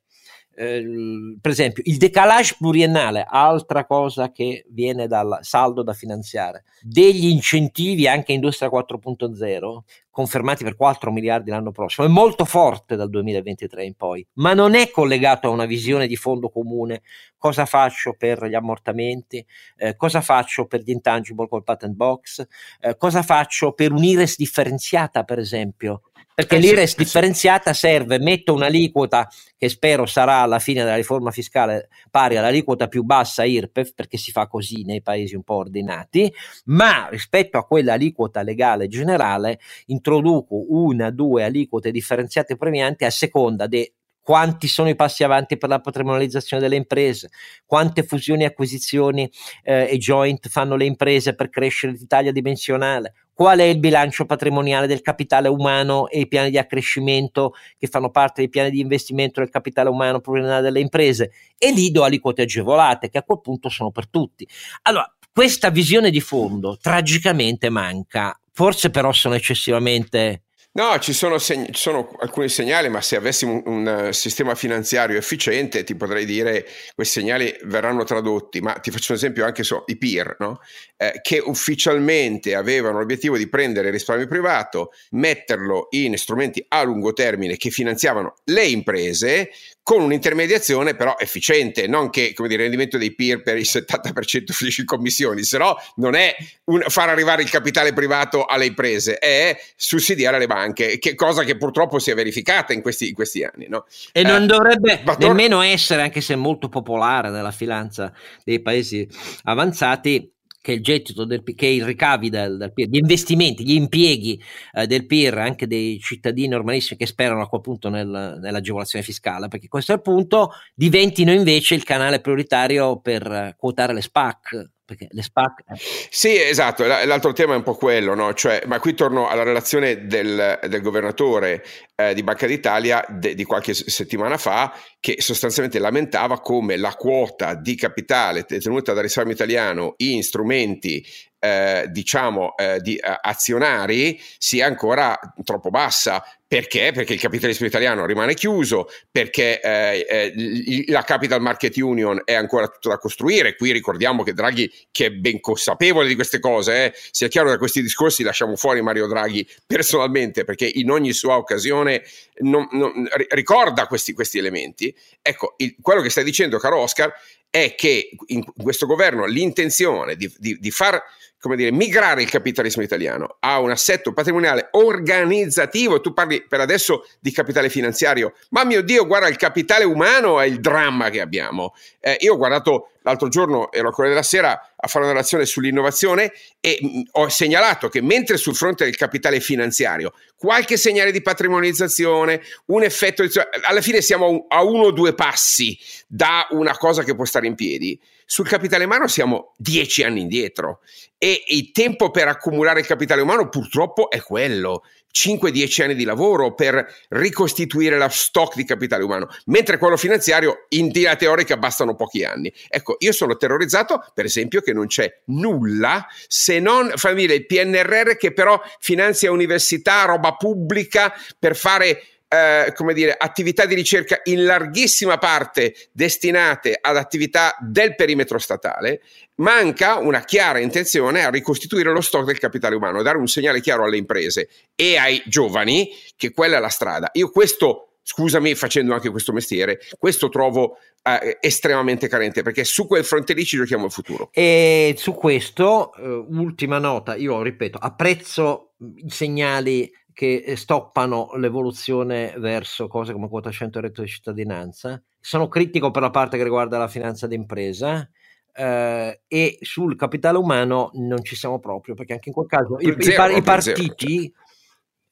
Ehm, 0.58 1.36
per 1.38 1.50
esempio 1.50 1.82
il 1.86 1.98
decalage 1.98 2.56
pluriennale, 2.58 3.26
altra 3.28 3.84
cosa 3.84 4.32
che 4.32 4.64
viene 4.70 5.06
dal 5.06 5.38
saldo 5.42 5.82
da 5.82 5.92
finanziare, 5.92 6.64
degli 6.80 7.26
incentivi 7.26 8.08
anche 8.08 8.32
Industria 8.32 8.70
4.0, 8.70 9.80
confermati 10.10 10.64
per 10.64 10.74
4 10.74 11.12
miliardi 11.12 11.50
l'anno 11.50 11.72
prossimo, 11.72 12.06
è 12.06 12.10
molto 12.10 12.46
forte 12.46 12.96
dal 12.96 13.10
2023 13.10 13.84
in 13.84 13.94
poi, 13.94 14.26
ma 14.34 14.54
non 14.54 14.74
è 14.74 14.90
collegato 14.90 15.48
a 15.48 15.50
una 15.50 15.66
visione 15.66 16.06
di 16.06 16.16
fondo 16.16 16.48
comune, 16.48 17.02
cosa 17.36 17.66
faccio 17.66 18.14
per 18.16 18.46
gli 18.46 18.54
ammortamenti, 18.54 19.44
eh, 19.76 19.94
cosa 19.94 20.22
faccio 20.22 20.64
per 20.66 20.80
gli 20.80 20.90
intangible 20.90 21.48
col 21.48 21.64
patent 21.64 21.94
box, 21.94 22.46
eh, 22.80 22.96
cosa 22.96 23.22
faccio 23.22 23.72
per 23.72 23.92
un'IRES 23.92 24.36
differenziata 24.38 25.22
per 25.24 25.38
esempio, 25.38 26.00
perché 26.36 26.56
eh 26.56 26.58
l'IRES 26.58 26.90
sì, 26.90 26.96
differenziata 26.98 27.72
serve, 27.72 28.18
metto 28.18 28.52
un'aliquota 28.52 29.26
che 29.56 29.70
spero 29.70 30.04
sarà 30.04 30.40
alla 30.40 30.58
fine 30.58 30.82
della 30.84 30.96
riforma 30.96 31.30
fiscale 31.30 31.88
pari 32.10 32.36
all'aliquota 32.36 32.88
più 32.88 33.04
bassa 33.04 33.44
IRPEF, 33.44 33.94
perché 33.94 34.18
si 34.18 34.32
fa 34.32 34.46
così 34.46 34.84
nei 34.84 35.00
paesi 35.00 35.34
un 35.34 35.44
po' 35.44 35.54
ordinati, 35.54 36.30
ma 36.66 37.08
rispetto 37.08 37.56
a 37.56 37.64
quella 37.64 37.94
aliquota 37.94 38.42
legale 38.42 38.86
generale 38.86 39.60
introduco 39.86 40.62
una, 40.68 41.08
due 41.08 41.42
aliquote 41.42 41.90
differenziate 41.90 42.58
premianti 42.58 43.06
a 43.06 43.10
seconda 43.10 43.66
di 43.66 43.90
quanti 44.20 44.66
sono 44.68 44.90
i 44.90 44.96
passi 44.96 45.24
avanti 45.24 45.56
per 45.56 45.70
la 45.70 45.80
patrimonializzazione 45.80 46.60
delle 46.60 46.76
imprese, 46.76 47.30
quante 47.64 48.02
fusioni 48.02 48.44
acquisizioni 48.44 49.30
eh, 49.62 49.88
e 49.88 49.96
joint 49.96 50.48
fanno 50.48 50.76
le 50.76 50.84
imprese 50.84 51.34
per 51.34 51.48
crescere 51.48 51.92
l'Italia 51.92 52.32
dimensionale, 52.32 53.14
qual 53.36 53.58
è 53.58 53.64
il 53.64 53.78
bilancio 53.78 54.24
patrimoniale 54.24 54.86
del 54.86 55.02
capitale 55.02 55.48
umano 55.48 56.08
e 56.08 56.20
i 56.20 56.26
piani 56.26 56.48
di 56.48 56.56
accrescimento 56.56 57.52
che 57.76 57.86
fanno 57.86 58.10
parte 58.10 58.40
dei 58.40 58.48
piani 58.48 58.70
di 58.70 58.80
investimento 58.80 59.40
del 59.40 59.50
capitale 59.50 59.90
umano 59.90 60.20
pluriennale 60.20 60.62
delle 60.62 60.80
imprese 60.80 61.32
e 61.58 61.70
lì 61.70 61.90
do 61.90 62.02
aliquote 62.02 62.42
agevolate 62.42 63.10
che 63.10 63.18
a 63.18 63.22
quel 63.22 63.42
punto 63.42 63.68
sono 63.68 63.90
per 63.90 64.08
tutti. 64.08 64.48
Allora, 64.84 65.14
questa 65.30 65.68
visione 65.68 66.10
di 66.10 66.22
fondo 66.22 66.78
tragicamente 66.80 67.68
manca, 67.68 68.40
forse 68.52 68.88
però 68.88 69.12
sono 69.12 69.34
eccessivamente 69.34 70.45
No, 70.76 70.98
ci 70.98 71.14
sono, 71.14 71.38
seg- 71.38 71.70
ci 71.70 71.80
sono, 71.80 72.10
alcuni 72.18 72.50
segnali, 72.50 72.90
ma 72.90 73.00
se 73.00 73.16
avessimo 73.16 73.62
un, 73.64 73.86
un, 73.86 74.12
sistema 74.12 74.54
finanziario 74.54 75.16
efficiente 75.16 75.84
ti 75.84 75.94
potrei 75.94 76.26
dire 76.26 76.66
questi 76.94 77.20
segnali 77.20 77.56
verranno 77.62 78.04
tradotti, 78.04 78.60
ma 78.60 78.74
ti 78.74 78.90
faccio 78.90 79.12
un 79.12 79.16
esempio 79.16 79.46
anche 79.46 79.62
su 79.62 79.82
i 79.86 79.96
peer, 79.96 80.36
no? 80.38 80.60
eh, 80.98 81.20
che 81.22 81.38
ufficialmente 81.38 82.54
avevano 82.54 82.98
l'obiettivo 82.98 83.38
di 83.38 83.48
prendere 83.48 83.86
il 83.86 83.94
risparmio 83.94 84.26
privato, 84.26 84.90
metterlo 85.12 85.86
in 85.92 86.14
strumenti 86.18 86.62
a 86.68 86.82
lungo 86.82 87.14
termine 87.14 87.56
che 87.56 87.70
finanziavano 87.70 88.34
le 88.44 88.66
imprese 88.66 89.50
con 89.86 90.02
un'intermediazione 90.02 90.96
però 90.96 91.14
efficiente, 91.16 91.86
non 91.86 92.10
che 92.10 92.34
dire, 92.36 92.54
il 92.54 92.58
rendimento 92.58 92.98
dei 92.98 93.14
peer 93.14 93.40
per 93.40 93.56
il 93.56 93.68
70% 93.70 94.50
finisce 94.50 94.80
in 94.80 94.86
commissioni, 94.88 95.44
se 95.44 95.58
no 95.58 95.76
non 95.96 96.16
è 96.16 96.34
un, 96.64 96.82
far 96.88 97.08
arrivare 97.08 97.42
il 97.42 97.50
capitale 97.50 97.92
privato 97.92 98.46
alle 98.46 98.66
imprese, 98.66 99.18
è 99.18 99.56
sussidiare 99.76 100.40
le 100.40 100.48
banche, 100.48 100.65
che 100.72 101.14
cosa 101.14 101.44
che 101.44 101.56
purtroppo 101.56 101.98
si 101.98 102.10
è 102.10 102.14
verificata 102.14 102.72
in 102.72 102.82
questi, 102.82 103.08
in 103.08 103.14
questi 103.14 103.42
anni. 103.42 103.66
No? 103.68 103.86
E 104.12 104.20
eh, 104.20 104.22
non 104.22 104.46
dovrebbe 104.46 105.02
nemmeno 105.18 105.60
essere, 105.60 106.02
anche 106.02 106.20
se 106.20 106.36
molto 106.36 106.68
popolare 106.68 107.30
nella 107.30 107.52
finanza 107.52 108.12
dei 108.44 108.60
paesi 108.60 109.08
avanzati, 109.44 110.30
che 110.66 110.72
il 110.72 110.82
gettito 110.82 111.24
del, 111.24 111.44
che 111.54 111.66
i 111.66 111.84
ricavi 111.84 112.28
del, 112.28 112.56
del 112.56 112.72
PIR, 112.72 112.88
gli 112.88 112.96
investimenti, 112.96 113.64
gli 113.64 113.74
impieghi 113.74 114.42
eh, 114.72 114.88
del 114.88 115.06
PIR, 115.06 115.38
anche 115.38 115.68
dei 115.68 116.00
cittadini 116.00 116.48
normalissimi 116.48 116.98
che 116.98 117.06
sperano 117.06 117.42
a 117.42 117.48
quel 117.48 117.60
punto 117.60 117.88
nel, 117.88 118.38
nell'agevolazione 118.40 119.04
fiscale, 119.04 119.46
perché 119.46 119.68
questo 119.68 119.92
è 119.92 119.94
il 119.94 120.02
punto, 120.02 120.50
diventino 120.74 121.30
invece 121.30 121.76
il 121.76 121.84
canale 121.84 122.20
prioritario 122.20 122.98
per 122.98 123.54
quotare 123.56 123.92
le 123.92 124.02
SPAC, 124.02 124.70
perché 124.86 125.08
le 125.10 125.22
SPAC... 125.22 125.64
Sì, 126.08 126.40
esatto, 126.40 126.86
l'altro 126.86 127.32
tema 127.32 127.54
è 127.54 127.56
un 127.56 127.64
po' 127.64 127.74
quello, 127.74 128.14
no? 128.14 128.32
cioè, 128.34 128.62
ma 128.66 128.78
qui 128.78 128.94
torno 128.94 129.28
alla 129.28 129.42
relazione 129.42 130.06
del, 130.06 130.60
del 130.62 130.80
governatore 130.80 131.64
eh, 131.96 132.14
di 132.14 132.22
Banca 132.22 132.46
d'Italia 132.46 133.04
de, 133.08 133.34
di 133.34 133.42
qualche 133.42 133.74
settimana 133.74 134.38
fa, 134.38 134.72
che 135.00 135.16
sostanzialmente 135.18 135.80
lamentava 135.80 136.40
come 136.40 136.76
la 136.76 136.94
quota 136.94 137.54
di 137.54 137.74
capitale 137.74 138.44
detenuta 138.46 138.92
dal 138.92 139.02
risparmio 139.02 139.34
italiano 139.34 139.94
in 139.98 140.22
strumenti 140.22 141.04
eh, 141.46 141.86
diciamo 141.90 142.56
eh, 142.56 142.80
di 142.80 142.96
eh, 142.96 143.18
azionari 143.20 144.20
sia 144.38 144.66
ancora 144.66 145.18
troppo 145.44 145.70
bassa 145.70 146.22
perché? 146.48 146.92
Perché 146.92 147.14
il 147.14 147.20
capitalismo 147.20 147.66
italiano 147.66 148.06
rimane 148.06 148.34
chiuso, 148.34 148.88
perché 149.10 149.60
eh, 149.60 150.84
la 150.86 151.02
Capital 151.02 151.40
Market 151.40 151.76
Union 151.76 152.22
è 152.24 152.34
ancora 152.34 152.68
tutta 152.68 152.90
da 152.90 152.98
costruire. 152.98 153.56
Qui 153.56 153.72
ricordiamo 153.72 154.22
che 154.22 154.32
Draghi, 154.32 154.72
che 154.92 155.06
è 155.06 155.10
ben 155.10 155.40
consapevole 155.40 156.06
di 156.06 156.14
queste 156.14 156.38
cose, 156.38 156.94
sia 157.10 157.26
chiaro 157.26 157.48
da 157.50 157.58
questi 157.58 157.82
discorsi 157.82 158.22
lasciamo 158.22 158.54
fuori 158.54 158.80
Mario 158.80 159.08
Draghi 159.08 159.44
personalmente, 159.66 160.44
perché 160.44 160.70
in 160.72 160.88
ogni 160.88 161.12
sua 161.12 161.36
occasione 161.36 162.04
non, 162.38 162.68
non, 162.70 163.08
ricorda 163.30 163.88
questi, 163.88 164.12
questi, 164.12 164.38
elementi. 164.38 164.94
Ecco, 165.20 165.54
il, 165.56 165.74
quello 165.80 166.00
che 166.00 166.10
stai 166.10 166.22
dicendo, 166.22 166.58
caro 166.58 166.78
Oscar, 166.78 167.12
è 167.50 167.74
che 167.74 168.10
in 168.26 168.44
questo 168.56 168.86
governo 168.86 169.24
l'intenzione 169.24 170.14
di, 170.14 170.32
di, 170.38 170.58
di 170.60 170.70
far 170.70 171.02
come 171.38 171.56
dire, 171.56 171.70
migrare 171.70 172.22
il 172.22 172.30
capitalismo 172.30 172.82
italiano 172.82 173.36
a 173.40 173.60
un 173.60 173.70
assetto 173.70 174.12
patrimoniale 174.12 174.68
organizzativo. 174.72 176.00
Tu 176.00 176.12
parli 176.12 176.44
per 176.46 176.60
adesso 176.60 177.06
di 177.20 177.30
capitale 177.30 177.68
finanziario, 177.68 178.34
ma 178.50 178.64
mio 178.64 178.82
Dio, 178.82 179.06
guarda, 179.06 179.28
il 179.28 179.36
capitale 179.36 179.84
umano 179.84 180.40
è 180.40 180.46
il 180.46 180.60
dramma 180.60 181.10
che 181.10 181.20
abbiamo. 181.20 181.74
Eh, 182.00 182.16
io 182.20 182.34
ho 182.34 182.36
guardato 182.36 182.90
l'altro 183.02 183.28
giorno, 183.28 183.70
ero 183.70 183.88
al 183.88 183.94
Corriere 183.94 184.16
della 184.16 184.26
Sera 184.26 184.72
a 184.74 184.88
fare 184.88 185.04
una 185.04 185.12
relazione 185.12 185.46
sull'innovazione 185.46 186.32
e 186.60 186.78
mh, 186.80 187.02
ho 187.12 187.28
segnalato 187.28 187.88
che 187.88 188.02
mentre 188.02 188.36
sul 188.36 188.56
fronte 188.56 188.84
del 188.84 188.96
capitale 188.96 189.38
finanziario 189.38 190.12
qualche 190.36 190.76
segnale 190.76 191.12
di 191.12 191.22
patrimonializzazione, 191.22 192.42
un 192.66 192.82
effetto, 192.82 193.22
di, 193.22 193.30
alla 193.62 193.80
fine 193.80 194.00
siamo 194.00 194.46
a 194.48 194.62
uno 194.64 194.86
o 194.86 194.90
due 194.90 195.14
passi 195.14 195.78
da 196.06 196.46
una 196.50 196.76
cosa 196.76 197.04
che 197.04 197.14
può 197.14 197.24
stare 197.24 197.46
in 197.46 197.54
piedi 197.54 197.98
sul 198.26 198.48
capitale 198.48 198.84
umano 198.84 199.06
siamo 199.06 199.54
dieci 199.56 200.02
anni 200.02 200.20
indietro 200.20 200.80
e 201.16 201.44
il 201.46 201.70
tempo 201.70 202.10
per 202.10 202.26
accumulare 202.26 202.80
il 202.80 202.86
capitale 202.86 203.22
umano 203.22 203.48
purtroppo 203.48 204.10
è 204.10 204.20
quello. 204.20 204.82
5-10 205.16 205.82
anni 205.82 205.94
di 205.94 206.04
lavoro 206.04 206.52
per 206.52 206.86
ricostituire 207.08 207.96
la 207.96 208.10
stock 208.10 208.54
di 208.54 208.66
capitale 208.66 209.02
umano, 209.02 209.28
mentre 209.46 209.78
quello 209.78 209.96
finanziario 209.96 210.66
in 210.70 210.88
via 210.88 211.16
teorica 211.16 211.56
bastano 211.56 211.94
pochi 211.94 212.22
anni. 212.22 212.52
Ecco, 212.68 212.96
io 212.98 213.12
sono 213.12 213.36
terrorizzato, 213.38 214.04
per 214.12 214.26
esempio, 214.26 214.60
che 214.60 214.74
non 214.74 214.88
c'è 214.88 215.22
nulla 215.26 216.06
se 216.28 216.60
non, 216.60 216.92
fammi 216.96 217.20
dire, 217.20 217.34
il 217.34 217.46
PNRR 217.46 218.16
che 218.16 218.34
però 218.34 218.60
finanzia 218.78 219.32
università, 219.32 220.04
roba 220.04 220.34
pubblica 220.34 221.14
per 221.38 221.56
fare 221.56 222.02
eh, 222.28 222.72
come 222.74 222.92
dire, 222.92 223.14
attività 223.16 223.66
di 223.66 223.74
ricerca 223.74 224.20
in 224.24 224.44
larghissima 224.44 225.18
parte 225.18 225.74
destinate 225.92 226.76
ad 226.80 226.96
attività 226.96 227.56
del 227.60 227.94
perimetro 227.94 228.38
statale, 228.38 229.00
manca 229.36 229.98
una 229.98 230.24
chiara 230.24 230.58
intenzione 230.58 231.24
a 231.24 231.30
ricostituire 231.30 231.92
lo 231.92 232.00
stock 232.00 232.24
del 232.24 232.38
capitale 232.38 232.74
umano, 232.74 232.98
a 232.98 233.02
dare 233.02 233.18
un 233.18 233.28
segnale 233.28 233.60
chiaro 233.60 233.84
alle 233.84 233.96
imprese 233.96 234.48
e 234.74 234.96
ai 234.96 235.22
giovani 235.26 235.88
che 236.16 236.32
quella 236.32 236.56
è 236.56 236.60
la 236.60 236.68
strada. 236.68 237.10
Io 237.12 237.30
questo, 237.30 237.98
scusami 238.02 238.54
facendo 238.54 238.94
anche 238.94 239.10
questo 239.10 239.32
mestiere, 239.32 239.78
questo 239.98 240.28
trovo 240.28 240.78
eh, 241.02 241.38
estremamente 241.40 242.08
carente 242.08 242.42
perché 242.42 242.64
su 242.64 242.86
quel 242.86 243.04
fronte 243.04 243.34
lì 243.34 243.44
ci 243.44 243.56
giochiamo 243.56 243.84
il 243.84 243.92
futuro. 243.92 244.30
E 244.32 244.94
su 244.98 245.14
questo, 245.14 245.94
eh, 245.94 246.08
ultima 246.08 246.78
nota, 246.78 247.14
io 247.14 247.40
ripeto, 247.42 247.78
apprezzo 247.78 248.72
i 248.78 249.10
segnali 249.10 249.90
che 250.16 250.42
eh, 250.46 250.56
stoppano 250.56 251.32
l'evoluzione 251.34 252.32
verso 252.38 252.88
cose 252.88 253.12
come 253.12 253.28
quota 253.28 253.50
100 253.50 253.76
e 253.76 253.80
reddito 253.82 254.00
di 254.00 254.08
cittadinanza. 254.08 255.02
Sono 255.20 255.46
critico 255.46 255.90
per 255.90 256.00
la 256.00 256.08
parte 256.08 256.38
che 256.38 256.42
riguarda 256.42 256.78
la 256.78 256.88
finanza 256.88 257.26
d'impresa. 257.26 258.08
Eh, 258.54 259.20
e 259.28 259.58
sul 259.60 259.94
capitale 259.94 260.38
umano 260.38 260.88
non 260.94 261.22
ci 261.22 261.36
siamo 261.36 261.58
proprio 261.58 261.94
perché 261.94 262.14
anche 262.14 262.30
in 262.30 262.34
quel 262.34 262.46
caso 262.46 262.78
i, 262.78 262.96
zero, 262.98 263.34
i, 263.34 263.36
i 263.36 263.42
partiti 263.42 264.20
zero. 264.20 264.32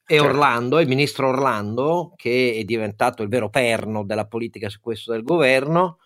e 0.07 0.15
certo. 0.15 0.25
Orlando, 0.25 0.79
il 0.79 0.87
ministro 0.87 1.27
Orlando, 1.27 2.13
che 2.15 2.55
è 2.59 2.63
diventato 2.63 3.21
il 3.21 3.29
vero 3.29 3.51
perno 3.51 4.03
della 4.03 4.25
politica 4.25 4.69
su 4.69 4.79
questo 4.79 5.11
del 5.11 5.21
governo, 5.21 5.99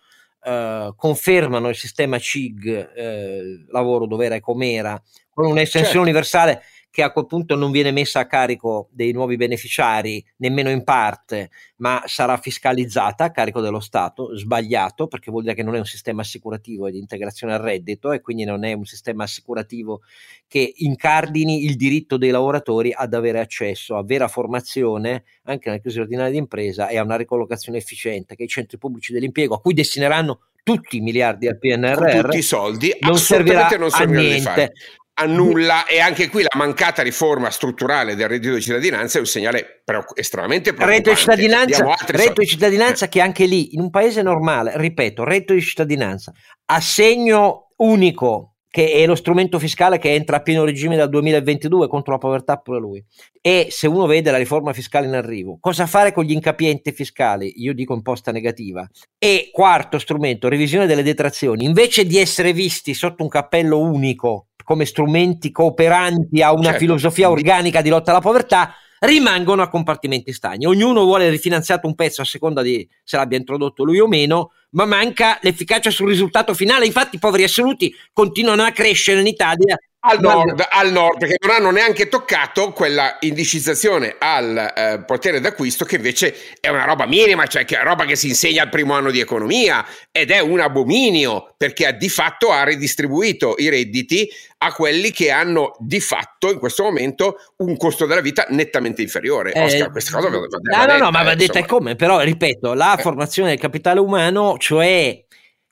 eh, 0.44 0.92
confermano 0.94 1.70
il 1.70 1.76
sistema 1.76 2.18
CIG, 2.18 2.92
eh, 2.94 3.64
lavoro 3.70 4.04
dove 4.04 4.26
era 4.26 4.34
e 4.34 4.40
com'era, 4.40 5.02
con 5.30 5.46
un'estensione 5.46 5.86
certo. 5.86 6.00
universale 6.02 6.62
che 6.90 7.02
a 7.02 7.12
quel 7.12 7.26
punto 7.26 7.54
non 7.54 7.70
viene 7.70 7.92
messa 7.92 8.20
a 8.20 8.26
carico 8.26 8.88
dei 8.90 9.12
nuovi 9.12 9.36
beneficiari 9.36 10.24
nemmeno 10.38 10.70
in 10.70 10.82
parte, 10.82 11.50
ma 11.76 12.02
sarà 12.06 12.36
fiscalizzata 12.36 13.24
a 13.24 13.30
carico 13.30 13.60
dello 13.60 13.78
Stato, 13.78 14.36
sbagliato 14.36 15.06
perché 15.06 15.30
vuol 15.30 15.44
dire 15.44 15.54
che 15.54 15.62
non 15.62 15.76
è 15.76 15.78
un 15.78 15.84
sistema 15.84 16.22
assicurativo 16.22 16.88
e 16.88 16.90
di 16.90 16.98
integrazione 16.98 17.54
al 17.54 17.60
reddito 17.60 18.10
e 18.10 18.20
quindi 18.20 18.44
non 18.44 18.64
è 18.64 18.72
un 18.72 18.84
sistema 18.84 19.22
assicurativo 19.22 20.00
che 20.48 20.72
incardini 20.78 21.64
il 21.64 21.76
diritto 21.76 22.16
dei 22.16 22.30
lavoratori 22.30 22.92
ad 22.92 23.14
avere 23.14 23.38
accesso 23.38 23.96
a 23.96 24.02
vera 24.02 24.26
formazione 24.26 25.22
anche 25.44 25.68
nelle 25.68 25.80
crisi 25.80 26.00
ordinarie 26.00 26.32
di 26.32 26.38
impresa 26.38 26.88
e 26.88 26.98
a 26.98 27.04
una 27.04 27.16
ricollocazione 27.16 27.78
efficiente 27.78 28.34
che 28.34 28.42
i 28.42 28.48
centri 28.48 28.78
pubblici 28.78 29.12
dell'impiego 29.12 29.54
a 29.54 29.60
cui 29.60 29.74
destineranno 29.74 30.40
tutti 30.62 30.98
i 30.98 31.00
miliardi 31.00 31.48
al 31.48 31.58
PNRR 31.58 31.94
Con 31.94 32.20
tutti 32.22 32.38
i 32.38 32.42
soldi 32.42 32.94
non 33.00 33.16
servirà 33.16 33.68
non 33.78 33.88
a 33.90 34.04
niente 34.04 34.72
annulla 35.20 35.86
e 35.86 36.00
anche 36.00 36.28
qui 36.28 36.42
la 36.42 36.56
mancata 36.56 37.02
riforma 37.02 37.50
strutturale 37.50 38.14
del 38.14 38.28
reddito 38.28 38.54
di 38.54 38.60
cittadinanza 38.60 39.18
è 39.18 39.20
un 39.20 39.26
segnale 39.26 39.82
però 39.84 40.02
estremamente 40.14 40.72
preoccupante. 40.72 41.10
Reddito 41.10 41.10
di 41.10 41.16
cittadinanza, 41.16 41.94
reddito 42.06 42.40
di 42.40 42.46
cittadinanza 42.46 43.08
che 43.08 43.20
anche 43.20 43.44
lì, 43.46 43.74
in 43.74 43.80
un 43.80 43.90
paese 43.90 44.22
normale, 44.22 44.72
ripeto, 44.76 45.24
reddito 45.24 45.52
di 45.52 45.60
cittadinanza, 45.60 46.32
assegno 46.66 47.72
unico 47.76 48.54
che 48.70 48.92
è 48.92 49.04
lo 49.04 49.16
strumento 49.16 49.58
fiscale 49.58 49.98
che 49.98 50.14
entra 50.14 50.36
a 50.36 50.42
pieno 50.42 50.64
regime 50.64 50.96
dal 50.96 51.08
2022 51.08 51.88
contro 51.88 52.12
la 52.12 52.18
povertà 52.18 52.56
pure 52.58 52.78
lui. 52.78 53.04
E 53.40 53.66
se 53.70 53.88
uno 53.88 54.06
vede 54.06 54.30
la 54.30 54.36
riforma 54.36 54.72
fiscale 54.72 55.08
in 55.08 55.14
arrivo, 55.14 55.58
cosa 55.58 55.86
fare 55.86 56.12
con 56.12 56.24
gli 56.24 56.30
incapienti 56.30 56.92
fiscali? 56.92 57.52
Io 57.56 57.74
dico 57.74 57.94
imposta 57.94 58.30
negativa. 58.30 58.88
E 59.18 59.50
quarto 59.52 59.98
strumento, 59.98 60.48
revisione 60.48 60.86
delle 60.86 61.02
detrazioni, 61.02 61.64
invece 61.64 62.06
di 62.06 62.16
essere 62.16 62.52
visti 62.52 62.94
sotto 62.94 63.24
un 63.24 63.28
cappello 63.28 63.80
unico 63.80 64.49
come 64.70 64.84
strumenti 64.84 65.50
cooperanti 65.50 66.42
a 66.42 66.52
una 66.52 66.66
certo. 66.66 66.78
filosofia 66.78 67.28
organica 67.28 67.82
di 67.82 67.88
lotta 67.88 68.12
alla 68.12 68.20
povertà, 68.20 68.72
rimangono 69.00 69.62
a 69.62 69.68
compartimenti 69.68 70.32
stagni. 70.32 70.64
Ognuno 70.64 71.02
vuole 71.02 71.28
rifinanziato 71.28 71.88
un 71.88 71.96
pezzo 71.96 72.22
a 72.22 72.24
seconda 72.24 72.62
di 72.62 72.88
se 73.02 73.16
l'abbia 73.16 73.36
introdotto 73.36 73.82
lui 73.82 73.98
o 73.98 74.06
meno, 74.06 74.52
ma 74.70 74.84
manca 74.84 75.40
l'efficacia 75.42 75.90
sul 75.90 76.06
risultato 76.06 76.54
finale. 76.54 76.86
Infatti 76.86 77.16
i 77.16 77.18
poveri 77.18 77.42
assoluti 77.42 77.92
continuano 78.12 78.62
a 78.62 78.70
crescere 78.70 79.18
in 79.18 79.26
Italia 79.26 79.76
al 80.02 80.18
nord, 80.20 80.66
al 80.70 80.92
nord, 80.92 81.18
perché 81.18 81.36
non 81.46 81.54
hanno 81.54 81.70
neanche 81.70 82.08
toccato 82.08 82.72
quella 82.72 83.18
indicizzazione 83.20 84.16
al 84.18 84.72
eh, 84.74 85.02
potere 85.04 85.40
d'acquisto 85.40 85.84
che 85.84 85.96
invece 85.96 86.34
è 86.58 86.68
una 86.68 86.84
roba 86.84 87.06
minima, 87.06 87.46
cioè 87.46 87.66
che 87.66 87.78
è 87.78 87.82
roba 87.82 88.06
che 88.06 88.16
si 88.16 88.28
insegna 88.28 88.62
al 88.62 88.70
primo 88.70 88.94
anno 88.94 89.10
di 89.10 89.20
economia 89.20 89.84
ed 90.10 90.30
è 90.30 90.40
un 90.40 90.60
abominio 90.60 91.54
perché 91.56 91.94
di 91.98 92.08
fatto 92.08 92.50
ha 92.50 92.64
ridistribuito 92.64 93.56
i 93.58 93.68
redditi 93.68 94.28
a 94.62 94.72
quelli 94.72 95.10
che 95.10 95.30
hanno 95.30 95.76
di 95.78 96.00
fatto 96.00 96.50
in 96.50 96.58
questo 96.58 96.82
momento 96.82 97.36
un 97.58 97.76
costo 97.76 98.06
della 98.06 98.20
vita 98.22 98.46
nettamente 98.48 99.02
inferiore. 99.02 99.52
Eh, 99.52 99.64
Oscar, 99.64 99.90
questa 99.90 100.16
cosa 100.16 100.28
va, 100.30 100.38
va, 100.38 100.46
va 100.48 100.86
no, 100.86 100.92
no, 100.92 101.04
no, 101.04 101.10
ma 101.10 101.22
va 101.22 101.34
detta 101.34 101.64
come, 101.66 101.96
però 101.96 102.20
ripeto, 102.20 102.72
la 102.72 102.96
eh. 102.96 103.02
formazione 103.02 103.50
del 103.50 103.58
capitale 103.58 104.00
umano, 104.00 104.56
cioè 104.58 105.24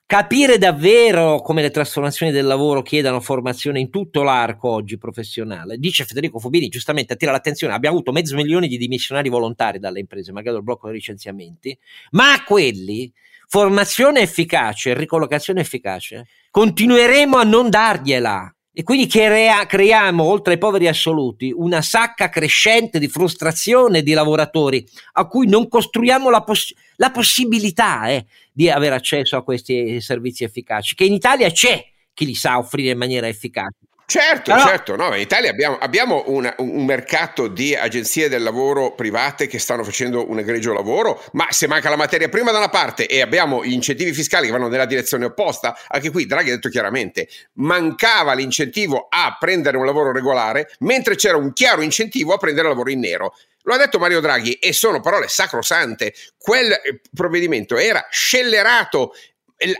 capire 0.09 0.57
davvero 0.57 1.39
come 1.39 1.61
le 1.61 1.69
trasformazioni 1.69 2.31
del 2.31 2.47
lavoro 2.47 2.81
chiedano 2.81 3.19
formazione 3.19 3.79
in 3.79 3.91
tutto 3.91 4.23
l'arco 4.23 4.67
oggi 4.67 4.97
professionale. 4.97 5.77
Dice 5.77 6.03
Federico 6.03 6.39
Fubini, 6.39 6.67
giustamente 6.67 7.13
attira 7.13 7.31
l'attenzione, 7.31 7.75
abbiamo 7.75 7.97
avuto 7.97 8.11
mezzo 8.11 8.35
milione 8.35 8.65
di 8.65 8.79
dimissionari 8.79 9.29
volontari 9.29 9.77
dalle 9.77 9.99
imprese, 9.99 10.31
magari 10.31 10.57
il 10.57 10.63
blocco 10.63 10.87
dei 10.87 10.95
licenziamenti, 10.95 11.77
ma 12.13 12.33
a 12.33 12.43
quelli 12.43 13.13
formazione 13.47 14.21
efficace, 14.21 14.95
ricollocazione 14.95 15.61
efficace, 15.61 16.25
continueremo 16.49 17.37
a 17.37 17.43
non 17.43 17.69
dargliela. 17.69 18.51
E 18.71 18.83
quindi 18.83 19.07
crea, 19.07 19.65
creiamo, 19.65 20.23
oltre 20.23 20.53
ai 20.53 20.59
poveri 20.59 20.87
assoluti, 20.87 21.51
una 21.53 21.81
sacca 21.81 22.29
crescente 22.29 22.97
di 22.97 23.09
frustrazione 23.09 24.01
di 24.01 24.13
lavoratori 24.13 24.87
a 25.13 25.27
cui 25.27 25.47
non 25.47 25.67
costruiamo 25.67 26.29
la, 26.29 26.43
poss- 26.43 26.73
la 26.95 27.11
possibilità 27.11 28.07
eh, 28.07 28.25
di 28.59 28.69
avere 28.69 28.93
accesso 28.93 29.37
a 29.37 29.43
questi 29.43 30.01
servizi 30.01 30.43
efficaci, 30.43 30.93
che 30.93 31.05
in 31.05 31.13
Italia 31.13 31.49
c'è 31.49 31.81
chi 32.13 32.25
li 32.25 32.35
sa 32.35 32.57
offrire 32.57 32.91
in 32.91 32.97
maniera 32.97 33.25
efficace. 33.25 33.77
Certo, 34.05 34.51
Però... 34.51 34.65
certo, 34.65 34.95
no, 34.97 35.15
in 35.15 35.21
Italia 35.21 35.49
abbiamo, 35.49 35.77
abbiamo 35.77 36.23
una, 36.27 36.53
un 36.57 36.83
mercato 36.83 37.47
di 37.47 37.73
agenzie 37.73 38.27
del 38.27 38.43
lavoro 38.43 38.95
private 38.95 39.47
che 39.47 39.59
stanno 39.59 39.85
facendo 39.85 40.29
un 40.29 40.39
egregio 40.39 40.73
lavoro, 40.73 41.23
ma 41.33 41.45
se 41.51 41.67
manca 41.67 41.89
la 41.89 41.95
materia 41.95 42.27
prima 42.27 42.51
da 42.51 42.57
una 42.57 42.67
parte 42.67 43.07
e 43.07 43.21
abbiamo 43.21 43.63
gli 43.63 43.71
incentivi 43.71 44.11
fiscali 44.11 44.47
che 44.47 44.51
vanno 44.51 44.67
nella 44.67 44.85
direzione 44.85 45.23
opposta, 45.23 45.77
anche 45.87 46.11
qui 46.11 46.25
Draghi 46.25 46.49
ha 46.49 46.55
detto 46.55 46.67
chiaramente, 46.67 47.29
mancava 47.53 48.33
l'incentivo 48.33 49.07
a 49.09 49.37
prendere 49.39 49.77
un 49.77 49.85
lavoro 49.85 50.11
regolare, 50.11 50.69
mentre 50.79 51.15
c'era 51.15 51.37
un 51.37 51.53
chiaro 51.53 51.81
incentivo 51.81 52.33
a 52.33 52.37
prendere 52.37 52.67
lavoro 52.67 52.89
in 52.89 52.99
nero. 52.99 53.33
Lo 53.69 53.75
ha 53.75 53.77
detto 53.77 53.99
Mario 53.99 54.19
Draghi 54.19 54.53
e 54.53 54.73
sono 54.73 54.99
parole 54.99 55.27
sacrosante. 55.27 56.15
Quel 56.39 56.71
eh, 56.71 57.01
provvedimento 57.13 57.77
era 57.77 58.03
scellerato 58.09 59.13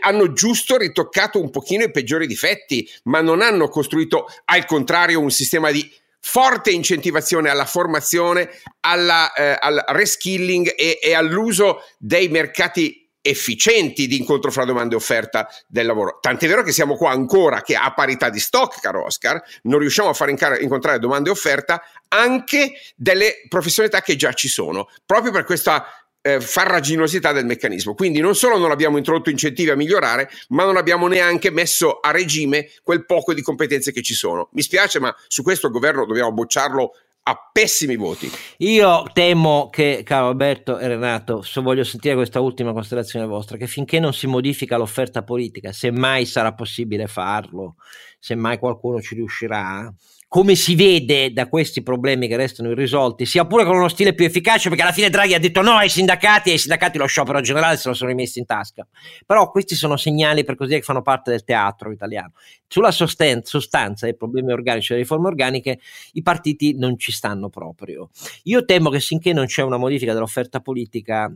hanno 0.00 0.32
giusto 0.34 0.76
ritoccato 0.76 1.40
un 1.40 1.50
pochino 1.50 1.82
i 1.84 1.90
peggiori 1.90 2.26
difetti, 2.26 2.88
ma 3.04 3.22
non 3.22 3.40
hanno 3.40 3.68
costruito 3.68 4.26
al 4.44 4.66
contrario 4.66 5.18
un 5.18 5.30
sistema 5.30 5.70
di 5.70 5.90
forte 6.20 6.70
incentivazione 6.70 7.48
alla 7.48 7.64
formazione, 7.64 8.50
alla, 8.80 9.32
eh, 9.32 9.56
al 9.58 9.82
reskilling 9.88 10.72
e, 10.76 11.00
e 11.02 11.14
all'uso 11.14 11.82
dei 11.98 12.28
mercati 12.28 12.99
efficienti 13.22 14.06
di 14.06 14.18
incontro 14.18 14.50
fra 14.50 14.64
domanda 14.64 14.94
e 14.94 14.96
offerta 14.96 15.48
del 15.66 15.86
lavoro. 15.86 16.18
Tant'è 16.20 16.48
vero 16.48 16.62
che 16.62 16.72
siamo 16.72 16.96
qua 16.96 17.10
ancora 17.10 17.62
che 17.62 17.74
a 17.74 17.92
parità 17.92 18.30
di 18.30 18.40
stock, 18.40 18.80
caro 18.80 19.04
Oscar, 19.04 19.42
non 19.62 19.78
riusciamo 19.80 20.08
a 20.08 20.14
far 20.14 20.28
incontrare 20.28 20.98
domanda 20.98 21.28
e 21.28 21.32
offerta 21.32 21.82
anche 22.08 22.72
delle 22.96 23.42
professionalità 23.48 24.00
che 24.00 24.16
già 24.16 24.32
ci 24.32 24.48
sono, 24.48 24.88
proprio 25.04 25.32
per 25.32 25.44
questa 25.44 25.86
eh, 26.22 26.40
farraginosità 26.40 27.32
del 27.32 27.46
meccanismo. 27.46 27.94
Quindi 27.94 28.20
non 28.20 28.34
solo 28.34 28.58
non 28.58 28.70
abbiamo 28.70 28.96
introdotto 28.96 29.30
incentivi 29.30 29.70
a 29.70 29.76
migliorare, 29.76 30.30
ma 30.48 30.64
non 30.64 30.76
abbiamo 30.76 31.06
neanche 31.06 31.50
messo 31.50 32.00
a 32.00 32.10
regime 32.10 32.70
quel 32.82 33.06
poco 33.06 33.34
di 33.34 33.42
competenze 33.42 33.92
che 33.92 34.02
ci 34.02 34.14
sono. 34.14 34.48
Mi 34.52 34.62
spiace, 34.62 35.00
ma 35.00 35.14
su 35.28 35.42
questo 35.42 35.66
il 35.66 35.72
governo 35.72 36.04
dobbiamo 36.04 36.32
bocciarlo 36.32 36.92
a 37.22 37.50
pessimi 37.52 37.96
voti. 37.96 38.30
Io 38.58 39.04
temo 39.12 39.68
che, 39.70 40.02
caro 40.04 40.28
Alberto 40.28 40.78
e 40.78 40.88
Renato, 40.88 41.42
se 41.42 41.60
voglio 41.60 41.84
sentire 41.84 42.14
questa 42.14 42.40
ultima 42.40 42.72
considerazione 42.72 43.26
vostra, 43.26 43.56
che 43.56 43.66
finché 43.66 44.00
non 44.00 44.12
si 44.12 44.26
modifica 44.26 44.76
l'offerta 44.76 45.22
politica, 45.22 45.72
se 45.72 45.90
mai 45.90 46.24
sarà 46.26 46.54
possibile 46.54 47.06
farlo, 47.06 47.76
se 48.18 48.34
mai 48.34 48.58
qualcuno 48.58 49.00
ci 49.00 49.14
riuscirà, 49.14 49.92
come 50.30 50.54
si 50.54 50.76
vede 50.76 51.32
da 51.32 51.48
questi 51.48 51.82
problemi 51.82 52.28
che 52.28 52.36
restano 52.36 52.70
irrisolti, 52.70 53.26
sia 53.26 53.46
pure 53.46 53.64
con 53.64 53.74
uno 53.74 53.88
stile 53.88 54.14
più 54.14 54.24
efficace, 54.24 54.68
perché 54.68 54.84
alla 54.84 54.92
fine 54.92 55.10
Draghi 55.10 55.34
ha 55.34 55.40
detto 55.40 55.60
no 55.60 55.72
ai 55.72 55.88
sindacati 55.88 56.50
e 56.50 56.52
i 56.52 56.58
sindacati 56.58 56.98
lo 56.98 57.06
sciopero 57.06 57.40
generale 57.40 57.76
se 57.76 57.88
lo 57.88 57.94
sono 57.94 58.10
rimessi 58.10 58.38
in 58.38 58.46
tasca. 58.46 58.86
Però 59.26 59.50
questi 59.50 59.74
sono 59.74 59.96
segnali 59.96 60.44
per 60.44 60.54
così 60.54 60.68
dire 60.68 60.80
che 60.82 60.86
fanno 60.86 61.02
parte 61.02 61.32
del 61.32 61.42
teatro 61.42 61.90
italiano. 61.90 62.30
Sulla 62.68 62.92
sosten- 62.92 63.42
sostanza 63.42 64.06
dei 64.06 64.14
problemi 64.14 64.52
organici 64.52 64.92
delle 64.92 65.00
riforme 65.00 65.26
organiche 65.26 65.80
i 66.12 66.22
partiti 66.22 66.78
non 66.78 66.96
ci 66.96 67.10
stanno 67.10 67.48
proprio. 67.48 68.10
Io 68.44 68.64
temo 68.64 68.88
che 68.88 69.00
finché 69.00 69.32
non 69.32 69.46
c'è 69.46 69.62
una 69.62 69.78
modifica 69.78 70.12
dell'offerta 70.12 70.60
politica 70.60 71.28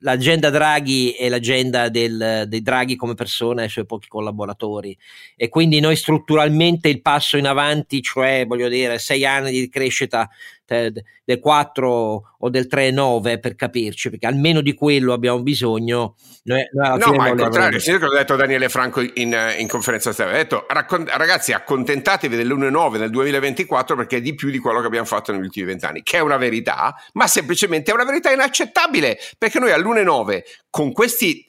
l'agenda 0.00 0.50
Draghi 0.50 1.12
è 1.12 1.28
l'agenda 1.28 1.88
del, 1.88 2.44
dei 2.46 2.62
Draghi 2.62 2.96
come 2.96 3.14
persona 3.14 3.62
e 3.62 3.66
i 3.66 3.68
suoi 3.68 3.86
pochi 3.86 4.08
collaboratori. 4.08 4.96
E 5.36 5.48
quindi 5.48 5.80
noi 5.80 5.96
strutturalmente 5.96 6.88
il 6.88 7.02
passo 7.02 7.36
in 7.36 7.46
avanti, 7.46 8.02
cioè 8.02 8.44
voglio 8.46 8.68
dire 8.68 8.98
sei 8.98 9.24
anni 9.24 9.50
di 9.50 9.68
crescita 9.68 10.28
del 10.68 11.40
4 11.40 12.22
o 12.38 12.50
del 12.50 12.66
3,9 12.70 13.40
per 13.40 13.54
capirci, 13.54 14.10
perché 14.10 14.26
almeno 14.26 14.60
di 14.60 14.74
quello 14.74 15.14
abbiamo 15.14 15.42
bisogno. 15.42 16.16
Noi, 16.44 16.68
noi 16.72 16.98
no, 16.98 17.12
ma 17.12 17.24
al 17.24 17.36
contrario, 17.36 17.78
che 17.78 18.04
ho 18.04 18.12
detto 18.12 18.36
Daniele 18.36 18.68
Franco 18.68 19.00
in, 19.00 19.36
in 19.58 19.68
conferenza 19.68 20.12
stampa, 20.12 20.32
ha 20.32 20.36
detto 20.36 20.66
ragazzi 20.68 21.52
accontentatevi 21.52 22.36
dell'1,9 22.36 22.98
nel 22.98 23.10
2024 23.10 23.96
perché 23.96 24.18
è 24.18 24.20
di 24.20 24.34
più 24.34 24.50
di 24.50 24.58
quello 24.58 24.80
che 24.80 24.86
abbiamo 24.86 25.06
fatto 25.06 25.32
negli 25.32 25.42
ultimi 25.42 25.66
vent'anni, 25.66 26.02
che 26.02 26.18
è 26.18 26.20
una 26.20 26.36
verità, 26.36 26.94
ma 27.14 27.26
semplicemente 27.26 27.90
è 27.90 27.94
una 27.94 28.04
verità 28.04 28.30
inaccettabile, 28.30 29.18
perché 29.38 29.58
noi 29.58 29.72
all'1,9 29.72 30.42
con 30.70 30.92
queste 30.92 31.46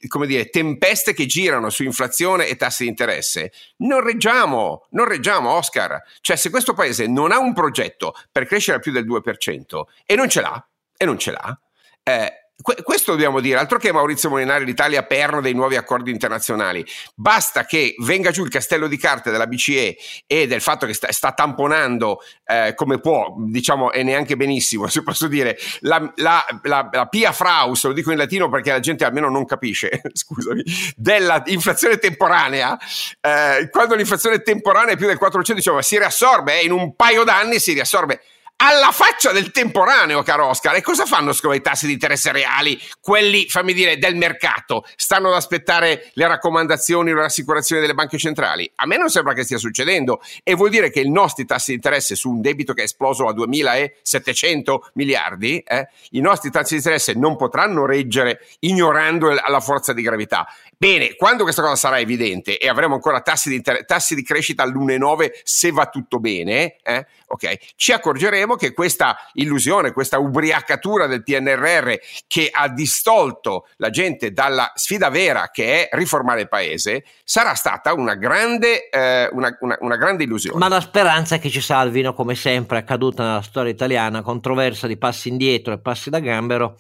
tempeste 0.50 1.14
che 1.14 1.26
girano 1.26 1.70
su 1.70 1.84
inflazione 1.84 2.48
e 2.48 2.56
tassi 2.56 2.84
di 2.84 2.90
interesse, 2.90 3.52
non 3.78 4.02
reggiamo, 4.02 4.88
non 4.92 5.08
reggiamo 5.08 5.52
Oscar. 5.52 6.02
Cioè 6.22 6.36
se 6.36 6.50
questo 6.50 6.74
paese 6.74 7.08
non 7.08 7.32
ha 7.32 7.40
un 7.40 7.54
progetto 7.54 8.14
per 8.32 8.46
crescere 8.46 8.78
a 8.78 8.80
più 8.80 8.92
del 8.92 9.06
2% 9.06 9.82
e 10.06 10.16
non 10.16 10.30
ce 10.30 10.42
l'ha, 10.42 10.68
e 10.96 11.06
non 11.06 11.18
ce 11.18 11.32
l'ha, 11.32 11.60
eh, 12.04 12.49
questo 12.62 13.12
dobbiamo 13.12 13.40
dire, 13.40 13.58
altro 13.58 13.78
che 13.78 13.94
Maurizio 13.94 14.30
Molinari, 14.30 14.66
l'Italia 14.66 15.04
perno 15.04 15.40
dei 15.40 15.54
nuovi 15.54 15.78
accordi 15.78 16.12
internazionali. 16.12 16.86
Basta 17.16 17.66
che 17.66 17.96
venga 18.00 18.32
giù 18.32 18.44
il 18.44 18.50
castello 18.50 18.88
di 18.88 18.98
carte 18.98 19.32
della 19.32 19.48
BCE 19.48 19.98
e 20.28 20.46
del 20.46 20.60
fatto 20.60 20.86
che 20.86 20.94
sta, 20.94 21.10
sta 21.12 21.32
tamponando 21.32 22.22
eh, 22.46 22.74
come 22.76 23.00
può, 23.00 23.34
diciamo, 23.38 23.94
e 23.94 24.04
neanche 24.04 24.36
benissimo, 24.36 24.88
se 24.92 25.04
posso 25.04 25.28
dire, 25.28 25.58
la, 25.82 26.12
la, 26.18 26.46
la, 26.64 26.90
la 26.92 27.06
pia 27.08 27.32
fraus, 27.32 27.86
lo 27.86 27.94
dico 27.94 28.12
in 28.12 28.18
latino 28.18 28.50
perché 28.50 28.72
la 28.72 28.82
gente 28.82 29.06
almeno 29.06 29.30
non 29.30 29.46
capisce, 29.46 30.02
scusami, 30.12 30.62
dell'inflazione 30.98 31.98
temporanea. 31.98 32.78
Eh, 33.22 33.70
quando 33.72 33.96
l'inflazione 33.96 34.42
temporanea 34.42 34.96
è 34.96 34.98
più 34.98 35.08
del 35.08 35.20
4%, 35.22 35.54
diciamo, 35.54 35.82
si 35.82 35.98
riassorbe, 35.98 36.60
eh, 36.60 36.66
in 36.66 36.72
un 36.72 36.94
paio 36.96 37.24
d'anni 37.24 37.58
si 37.60 37.72
riassorbe 37.72 38.22
alla 38.62 38.92
faccia 38.92 39.32
del 39.32 39.52
temporaneo, 39.52 40.22
caro 40.22 40.48
Oscar. 40.48 40.76
E 40.76 40.82
cosa 40.82 41.06
fanno 41.06 41.34
con 41.42 41.54
i 41.54 41.62
tassi 41.62 41.88
di 41.88 41.94
interesse 41.94 42.32
reali, 42.32 42.80
quelli, 43.00 43.48
fammi 43.48 43.74
dire, 43.74 43.98
del 43.98 44.16
mercato? 44.16 44.86
Stanno 44.96 45.30
ad 45.30 45.36
aspettare 45.36 46.12
le 46.14 46.28
raccomandazioni 46.28 47.12
o 47.12 47.16
le 47.16 47.22
rassicurazioni 47.22 47.82
delle 47.82 47.94
banche 47.94 48.18
centrali? 48.18 48.70
A 48.76 48.86
me 48.86 48.98
non 48.98 49.10
sembra 49.10 49.34
che 49.34 49.44
stia 49.44 49.58
succedendo 49.58 50.22
e 50.44 50.56
vuol 50.56 50.70
dire 50.70 50.90
che 50.90 51.00
i 51.00 51.10
nostri 51.10 51.46
tassi 51.46 51.72
di 51.72 51.76
interesse 51.76 52.16
su 52.16 52.30
un 52.30 52.42
debito 52.42 52.74
che 52.74 52.82
è 52.82 52.86
esploso 52.86 53.28
a 53.28 53.34
2.700 53.34 54.78
miliardi, 54.94 55.60
eh, 55.60 55.88
i 56.12 56.20
nostri 56.20 56.52
tassi 56.52 56.74
di 56.74 56.80
interesse 56.80 57.14
non 57.14 57.38
potranno 57.38 57.86
reggere 57.86 58.46
ignorando 58.60 59.30
la 59.30 59.60
forza 59.62 59.94
di 59.94 60.02
gravità. 60.02 60.48
Bene, 60.82 61.16
quando 61.16 61.44
questa 61.44 61.62
cosa 61.62 61.76
sarà 61.76 62.00
evidente 62.00 62.58
e 62.58 62.70
avremo 62.70 62.94
ancora 62.94 63.20
tassi 63.20 63.50
di, 63.50 63.56
inter- 63.56 63.84
tassi 63.84 64.16
di 64.16 64.24
crescita 64.24 64.64
all'1,9 64.64 65.32
se 65.44 65.72
va 65.72 65.88
tutto 65.88 66.22
bene, 66.22 66.78
eh, 66.82 67.06
okay, 67.28 67.60
ci 67.76 67.92
accorgeremo 67.92 68.56
che 68.56 68.72
questa 68.72 69.18
illusione, 69.34 69.92
questa 69.92 70.20
ubriacatura 70.20 71.06
del 71.06 71.22
PNRR 71.22 71.96
che 72.28 72.50
ha 72.50 72.70
distolto 72.70 73.68
la 73.76 73.90
gente 73.90 74.32
dalla 74.32 74.72
sfida 74.74 75.10
vera 75.10 75.50
che 75.52 75.90
è 75.90 75.98
riformare 75.98 76.44
il 76.44 76.48
paese, 76.48 77.04
sarà 77.26 77.56
stata 77.56 77.92
una 77.92 78.16
grande, 78.16 78.88
eh, 78.88 79.28
una, 79.34 79.58
una, 79.60 79.78
una 79.82 79.98
grande 79.98 80.24
illusione. 80.24 80.60
Ma 80.60 80.70
la 80.70 80.80
speranza 80.80 81.36
è 81.36 81.40
che 81.40 81.50
ci 81.50 81.60
salvino, 81.60 82.14
come 82.14 82.36
sempre 82.36 82.78
accaduta 82.78 83.26
nella 83.26 83.42
storia 83.42 83.74
italiana, 83.74 84.22
controversa 84.22 84.88
di 84.88 84.96
passi 84.96 85.28
indietro 85.28 85.74
e 85.74 85.80
passi 85.80 86.10
da 86.10 86.20
gambero 86.20 86.78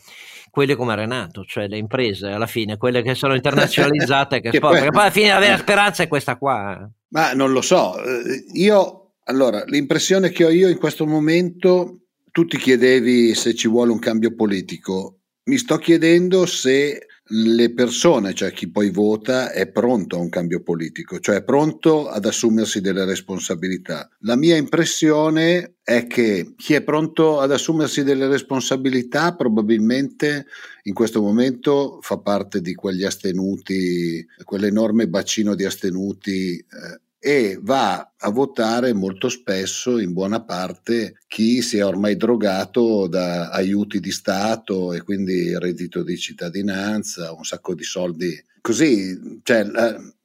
quelle 0.49 0.75
come 0.75 0.95
Renato, 0.95 1.43
cioè 1.45 1.67
le 1.67 1.77
imprese 1.77 2.27
alla 2.27 2.47
fine, 2.47 2.77
quelle 2.77 3.01
che 3.01 3.15
sono 3.15 3.35
internazionalizzate, 3.35 4.39
che, 4.41 4.49
che 4.49 4.59
poi, 4.59 4.73
perché 4.73 4.89
poi 4.89 5.01
alla 5.01 5.11
fine 5.11 5.29
la 5.29 5.39
vera 5.39 5.57
speranza 5.57 6.03
è 6.03 6.07
questa 6.07 6.37
qua. 6.37 6.79
Eh. 6.81 6.89
Ma 7.09 7.33
non 7.33 7.51
lo 7.51 7.61
so, 7.61 8.01
eh, 8.03 8.45
io 8.53 9.13
allora 9.25 9.63
l'impressione 9.65 10.29
che 10.29 10.45
ho 10.45 10.49
io 10.49 10.67
in 10.67 10.77
questo 10.77 11.05
momento, 11.05 11.99
tu 12.31 12.45
ti 12.45 12.57
chiedevi 12.57 13.33
se 13.35 13.53
ci 13.53 13.67
vuole 13.67 13.91
un 13.91 13.99
cambio 13.99 14.33
politico, 14.33 15.19
mi 15.43 15.57
sto 15.57 15.77
chiedendo 15.77 16.45
se 16.45 17.05
le 17.29 17.73
persone, 17.73 18.33
cioè 18.33 18.51
chi 18.51 18.69
poi 18.69 18.89
vota, 18.89 19.51
è 19.51 19.69
pronto 19.69 20.15
a 20.15 20.19
un 20.19 20.29
cambio 20.29 20.61
politico, 20.61 21.19
cioè 21.19 21.37
è 21.37 21.43
pronto 21.43 22.07
ad 22.07 22.25
assumersi 22.25 22.81
delle 22.81 23.05
responsabilità. 23.05 24.09
La 24.19 24.35
mia 24.35 24.55
impressione 24.55 25.75
è 25.83 26.07
che 26.07 26.53
chi 26.55 26.73
è 26.73 26.81
pronto 26.81 27.39
ad 27.39 27.51
assumersi 27.51 28.03
delle 28.03 28.27
responsabilità 28.27 29.35
probabilmente 29.35 30.45
in 30.83 30.93
questo 30.93 31.21
momento 31.21 31.99
fa 32.01 32.17
parte 32.17 32.61
di 32.61 32.73
quegli 32.73 33.03
astenuti, 33.03 34.25
quell'enorme 34.43 35.07
bacino 35.07 35.55
di 35.55 35.65
astenuti. 35.65 36.57
Eh, 36.57 37.01
e 37.19 37.59
va 37.61 38.13
a 38.17 38.29
votare 38.29 38.93
molto 38.93 39.27
spesso, 39.27 39.99
in 39.99 40.13
buona 40.13 40.41
parte, 40.41 41.17
chi 41.27 41.61
si 41.61 41.77
è 41.77 41.85
ormai 41.85 42.15
drogato 42.15 43.07
da 43.07 43.49
aiuti 43.49 43.99
di 43.99 44.11
Stato 44.11 44.93
e 44.93 45.01
quindi 45.03 45.57
reddito 45.57 46.01
di 46.01 46.17
cittadinanza, 46.17 47.33
un 47.33 47.43
sacco 47.43 47.75
di 47.75 47.83
soldi. 47.83 48.43
Così, 48.61 49.41
cioè, 49.43 49.65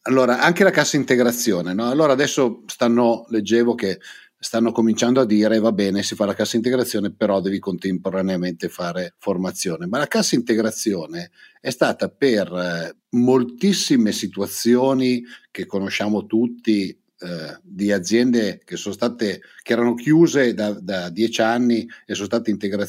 allora, 0.02 0.40
anche 0.40 0.64
la 0.64 0.70
cassa 0.70 0.96
integrazione, 0.96 1.74
no? 1.74 1.88
Allora 1.88 2.12
adesso 2.12 2.62
stanno, 2.66 3.26
leggevo 3.28 3.74
che 3.74 3.98
stanno 4.44 4.72
cominciando 4.72 5.22
a 5.22 5.24
dire 5.24 5.58
va 5.58 5.72
bene, 5.72 6.02
si 6.02 6.14
fa 6.14 6.26
la 6.26 6.34
cassa 6.34 6.56
integrazione, 6.56 7.10
però 7.10 7.40
devi 7.40 7.58
contemporaneamente 7.58 8.68
fare 8.68 9.14
formazione. 9.16 9.86
Ma 9.86 9.96
la 9.96 10.06
cassa 10.06 10.34
integrazione 10.34 11.30
è 11.62 11.70
stata 11.70 12.10
per 12.10 12.52
eh, 12.52 12.94
moltissime 13.16 14.12
situazioni 14.12 15.22
che 15.50 15.64
conosciamo 15.64 16.26
tutti 16.26 16.94
eh, 17.24 17.58
di 17.62 17.90
aziende 17.90 18.60
che 18.66 18.76
sono 18.76 18.92
state 18.92 19.40
che 19.62 19.72
erano 19.72 19.94
chiuse 19.94 20.52
da, 20.52 20.72
da, 20.78 21.08
dieci 21.08 21.40
anni 21.40 21.88
e 22.04 22.14
sono 22.14 22.26
state 22.26 22.50
integra- 22.50 22.86